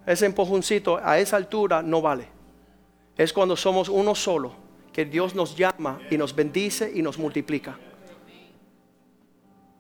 Ese 0.06 0.26
empujoncito 0.26 1.00
a 1.02 1.20
esa 1.20 1.38
altura 1.38 1.84
no 1.84 2.02
vale. 2.02 2.28
Es 3.18 3.32
cuando 3.34 3.56
somos 3.56 3.88
uno 3.88 4.16
solo, 4.16 4.56
que 4.92 5.06
Dios 5.06 5.36
nos 5.36 5.56
llama 5.56 6.00
y 6.10 6.18
nos 6.18 6.36
bendice 6.36 6.92
y 6.94 7.04
nos 7.04 7.20
multiplica. 7.20 7.78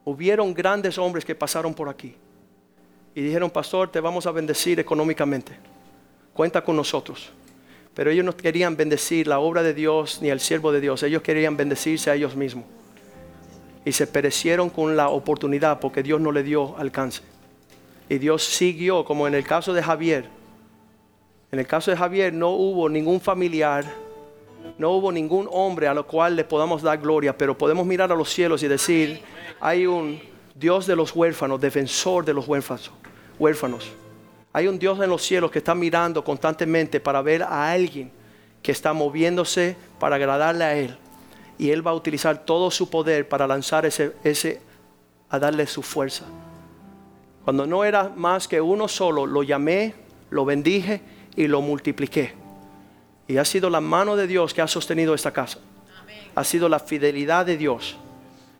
Hubieron 0.03 0.53
grandes 0.53 0.97
hombres 0.99 1.25
que 1.25 1.33
pasaron 1.33 1.73
por 1.73 1.89
aquí 1.89 2.15
y 3.15 3.21
dijeron, 3.21 3.49
pastor, 3.49 3.89
te 3.89 4.01
vamos 4.01 4.27
a 4.27 4.31
bendecir 4.31 4.77
económicamente. 4.77 5.53
Cuenta 6.33 6.61
con 6.61 6.75
nosotros. 6.75 7.31
Pero 7.93 8.11
ellos 8.11 8.25
no 8.25 8.35
querían 8.35 8.75
bendecir 8.75 9.25
la 9.25 9.39
obra 9.39 9.63
de 9.63 9.73
Dios 9.73 10.21
ni 10.21 10.29
el 10.29 10.41
siervo 10.41 10.73
de 10.73 10.81
Dios. 10.81 11.01
Ellos 11.01 11.21
querían 11.21 11.55
bendecirse 11.55 12.11
a 12.11 12.15
ellos 12.15 12.35
mismos. 12.35 12.65
y 13.85 13.91
se 13.91 14.07
perecieron 14.07 14.71
con 14.71 14.97
la 14.97 15.09
oportunidad 15.09 15.79
porque 15.79 16.01
Dios 16.01 16.19
no 16.19 16.31
le 16.31 16.41
dio 16.41 16.75
alcance. 16.77 17.21
Y 18.09 18.17
Dios 18.17 18.43
siguió, 18.43 19.05
como 19.05 19.27
en 19.27 19.35
el 19.35 19.45
caso 19.45 19.73
de 19.73 19.83
Javier. 19.83 20.27
En 21.51 21.59
el 21.59 21.67
caso 21.67 21.91
de 21.91 21.97
Javier 21.97 22.33
no 22.33 22.49
hubo 22.49 22.89
ningún 22.89 23.21
familiar, 23.21 23.85
no 24.79 24.89
hubo 24.91 25.11
ningún 25.11 25.47
hombre 25.51 25.87
a 25.87 25.93
lo 25.93 26.05
cual 26.05 26.35
le 26.35 26.43
podamos 26.43 26.81
dar 26.81 26.97
gloria, 26.97 27.37
pero 27.37 27.55
podemos 27.55 27.85
mirar 27.85 28.11
a 28.11 28.15
los 28.15 28.29
cielos 28.29 28.63
y 28.63 28.67
decir, 28.67 29.21
hay 29.61 29.85
un 29.85 30.19
Dios 30.55 30.87
de 30.87 30.95
los 30.95 31.13
huérfanos, 31.13 31.59
defensor 31.59 32.23
de 32.23 32.33
los 32.33 32.47
huérfanos. 32.47 32.89
huérfanos. 33.37 33.91
Hay 34.53 34.69
un 34.69 34.79
Dios 34.79 34.97
en 35.01 35.09
los 35.09 35.21
cielos 35.21 35.51
que 35.51 35.59
está 35.59 35.75
mirando 35.75 36.23
constantemente 36.23 37.01
para 37.01 37.21
ver 37.21 37.43
a 37.43 37.69
alguien 37.69 38.09
que 38.63 38.71
está 38.71 38.93
moviéndose 38.93 39.75
para 39.99 40.15
agradarle 40.15 40.63
a 40.63 40.75
Él. 40.77 40.97
Y 41.57 41.71
Él 41.71 41.85
va 41.85 41.91
a 41.91 41.93
utilizar 41.93 42.45
todo 42.45 42.71
su 42.71 42.89
poder 42.89 43.27
para 43.27 43.45
lanzar 43.47 43.85
ese, 43.85 44.13
ese 44.23 44.61
a 45.29 45.39
darle 45.39 45.67
su 45.67 45.83
fuerza. 45.83 46.23
Cuando 47.43 47.67
no 47.67 47.83
era 47.83 48.13
más 48.15 48.47
que 48.47 48.61
uno 48.61 48.87
solo, 48.87 49.25
lo 49.25 49.43
llamé, 49.43 49.93
lo 50.29 50.45
bendije 50.45 51.01
y 51.35 51.47
lo 51.47 51.61
multipliqué. 51.61 52.33
Y 53.27 53.37
ha 53.37 53.45
sido 53.45 53.69
la 53.69 53.81
mano 53.81 54.15
de 54.15 54.25
Dios 54.25 54.53
que 54.53 54.61
ha 54.61 54.67
sostenido 54.67 55.13
esta 55.13 55.33
casa. 55.33 55.59
Ha 56.33 56.43
sido 56.45 56.69
la 56.69 56.79
fidelidad 56.79 57.45
de 57.45 57.57
Dios. 57.57 57.97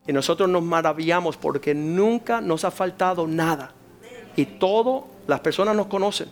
Y 0.08 0.14
nosotros 0.14 0.50
nos 0.50 0.64
maravillamos 0.64 1.38
porque 1.38 1.74
nunca 1.74 2.42
nos 2.42 2.64
ha 2.64 2.72
faltado 2.72 3.28
nada. 3.28 3.72
Y 4.36 4.46
todo 4.46 5.08
las 5.28 5.40
personas 5.40 5.76
nos 5.76 5.88
conocen. 5.88 6.30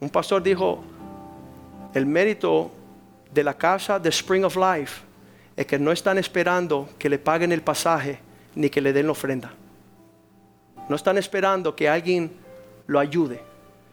Un 0.00 0.10
pastor 0.10 0.42
dijo, 0.42 0.82
el 1.94 2.06
mérito 2.06 2.70
de 3.32 3.44
la 3.44 3.54
casa 3.54 3.98
de 3.98 4.08
Spring 4.08 4.44
of 4.44 4.56
Life 4.56 5.02
es 5.56 5.66
que 5.66 5.78
no 5.78 5.92
están 5.92 6.18
esperando 6.18 6.88
que 6.98 7.08
le 7.08 7.18
paguen 7.18 7.52
el 7.52 7.62
pasaje 7.62 8.18
ni 8.54 8.68
que 8.70 8.80
le 8.80 8.92
den 8.92 9.06
la 9.06 9.12
ofrenda. 9.12 9.52
No 10.88 10.96
están 10.96 11.16
esperando 11.16 11.74
que 11.74 11.88
alguien 11.88 12.32
lo 12.86 12.98
ayude, 12.98 13.40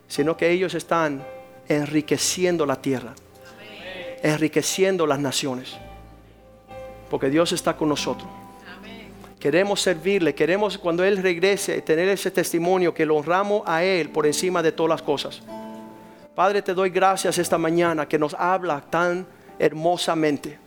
sino 0.08 0.36
que 0.36 0.50
ellos 0.50 0.74
están 0.74 1.24
enriqueciendo 1.68 2.66
la 2.66 2.76
tierra, 2.76 3.14
enriqueciendo 4.24 5.08
las 5.08 5.20
naciones, 5.20 5.78
porque 7.12 7.30
Dios 7.30 7.52
está 7.52 7.76
con 7.76 7.90
nosotros. 7.90 8.30
Queremos 9.38 9.82
servirle, 9.82 10.34
queremos 10.34 10.78
cuando 10.78 11.04
Él 11.04 11.18
regrese 11.18 11.82
tener 11.82 12.08
ese 12.08 12.32
testimonio 12.32 12.94
que 12.94 13.06
lo 13.06 13.18
honramos 13.18 13.64
a 13.66 13.84
Él 13.84 14.10
por 14.10 14.26
encima 14.26 14.64
de 14.64 14.72
todas 14.72 14.92
las 14.92 15.02
cosas. 15.02 15.42
Padre, 16.34 16.62
te 16.62 16.74
doy 16.74 16.90
gracias 16.90 17.38
esta 17.38 17.58
mañana 17.58 18.08
que 18.08 18.18
nos 18.18 18.34
habla 18.34 18.80
tan 18.80 19.28
hermosamente. 19.60 20.58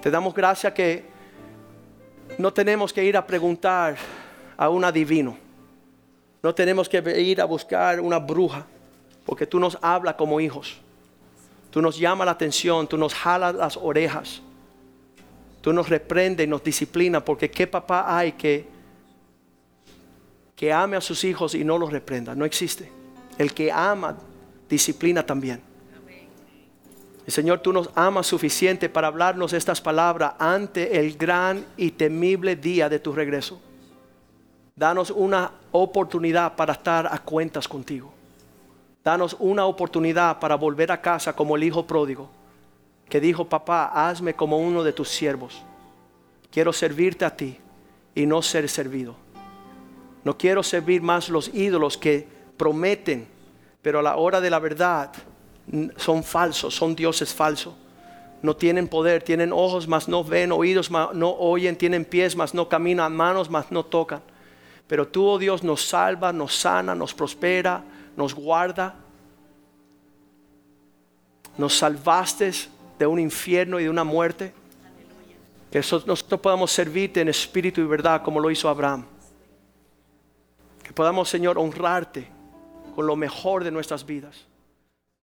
Te 0.00 0.12
damos 0.12 0.32
gracias 0.32 0.72
que 0.72 1.04
no 2.38 2.52
tenemos 2.52 2.92
que 2.92 3.02
ir 3.02 3.16
a 3.16 3.26
preguntar 3.26 3.96
a 4.56 4.68
un 4.68 4.84
adivino. 4.84 5.36
No 6.40 6.54
tenemos 6.54 6.88
que 6.88 6.98
ir 7.20 7.40
a 7.40 7.46
buscar 7.46 8.00
una 8.00 8.20
bruja, 8.20 8.64
porque 9.26 9.44
tú 9.44 9.58
nos 9.58 9.76
hablas 9.82 10.14
como 10.14 10.40
hijos. 10.40 10.78
Tú 11.72 11.82
nos 11.82 11.98
llamas 11.98 12.26
la 12.26 12.32
atención, 12.32 12.86
tú 12.86 12.96
nos 12.96 13.12
jalas 13.12 13.56
las 13.56 13.76
orejas. 13.76 14.40
Tú 15.60 15.72
nos 15.72 15.88
reprende 15.88 16.44
y 16.44 16.46
nos 16.46 16.62
disciplina 16.62 17.24
porque 17.24 17.50
qué 17.50 17.66
papá 17.66 18.16
hay 18.16 18.32
que, 18.32 18.66
que 20.54 20.72
ame 20.72 20.96
a 20.96 21.00
sus 21.00 21.24
hijos 21.24 21.54
y 21.54 21.64
no 21.64 21.78
los 21.78 21.92
reprenda. 21.92 22.34
No 22.34 22.44
existe. 22.44 22.90
El 23.36 23.52
que 23.52 23.70
ama, 23.72 24.16
disciplina 24.68 25.24
también. 25.24 25.60
El 27.26 27.32
Señor, 27.32 27.58
tú 27.58 27.72
nos 27.72 27.90
amas 27.94 28.26
suficiente 28.26 28.88
para 28.88 29.08
hablarnos 29.08 29.52
estas 29.52 29.80
palabras 29.80 30.32
ante 30.38 30.98
el 30.98 31.16
gran 31.18 31.64
y 31.76 31.90
temible 31.90 32.56
día 32.56 32.88
de 32.88 33.00
tu 33.00 33.12
regreso. 33.12 33.60
Danos 34.74 35.10
una 35.10 35.50
oportunidad 35.72 36.56
para 36.56 36.72
estar 36.72 37.06
a 37.06 37.18
cuentas 37.18 37.68
contigo. 37.68 38.14
Danos 39.04 39.36
una 39.40 39.66
oportunidad 39.66 40.38
para 40.38 40.54
volver 40.54 40.90
a 40.90 41.00
casa 41.02 41.34
como 41.34 41.56
el 41.56 41.64
hijo 41.64 41.86
pródigo 41.86 42.37
que 43.08 43.20
dijo, 43.20 43.46
papá, 43.46 43.86
hazme 44.08 44.34
como 44.34 44.58
uno 44.58 44.82
de 44.82 44.92
tus 44.92 45.08
siervos. 45.08 45.62
Quiero 46.50 46.72
servirte 46.72 47.24
a 47.24 47.36
ti 47.36 47.58
y 48.14 48.26
no 48.26 48.42
ser 48.42 48.68
servido. 48.68 49.16
No 50.24 50.36
quiero 50.36 50.62
servir 50.62 51.00
más 51.02 51.28
los 51.28 51.52
ídolos 51.54 51.96
que 51.96 52.28
prometen, 52.56 53.26
pero 53.80 54.00
a 54.00 54.02
la 54.02 54.16
hora 54.16 54.40
de 54.40 54.50
la 54.50 54.58
verdad 54.58 55.12
son 55.96 56.22
falsos, 56.22 56.74
son 56.74 56.94
dioses 56.94 57.32
falsos. 57.32 57.74
No 58.42 58.54
tienen 58.54 58.88
poder, 58.88 59.22
tienen 59.22 59.52
ojos, 59.52 59.88
mas 59.88 60.08
no 60.08 60.22
ven, 60.22 60.52
oídos, 60.52 60.90
no 60.90 61.30
oyen, 61.38 61.76
tienen 61.76 62.04
pies, 62.04 62.36
mas 62.36 62.54
no 62.54 62.68
caminan, 62.68 63.14
manos, 63.14 63.50
mas 63.50 63.70
no 63.72 63.84
tocan. 63.84 64.22
Pero 64.86 65.08
tú, 65.08 65.26
oh 65.26 65.38
Dios, 65.38 65.62
nos 65.62 65.84
salva, 65.84 66.32
nos 66.32 66.56
sana, 66.56 66.94
nos 66.94 67.14
prospera, 67.14 67.82
nos 68.16 68.34
guarda. 68.34 68.94
Nos 71.56 71.76
salvaste 71.76 72.52
de 72.98 73.06
un 73.06 73.18
infierno 73.18 73.78
y 73.78 73.84
de 73.84 73.90
una 73.90 74.04
muerte. 74.04 74.52
Que 75.70 75.78
nosotros 75.78 76.40
podamos 76.40 76.72
servirte 76.72 77.20
en 77.20 77.28
espíritu 77.28 77.80
y 77.80 77.84
verdad 77.84 78.22
como 78.22 78.40
lo 78.40 78.50
hizo 78.50 78.68
Abraham. 78.68 79.04
Que 80.82 80.92
podamos, 80.92 81.28
Señor, 81.28 81.58
honrarte 81.58 82.28
con 82.94 83.06
lo 83.06 83.14
mejor 83.14 83.62
de 83.62 83.70
nuestras 83.70 84.04
vidas. 84.04 84.47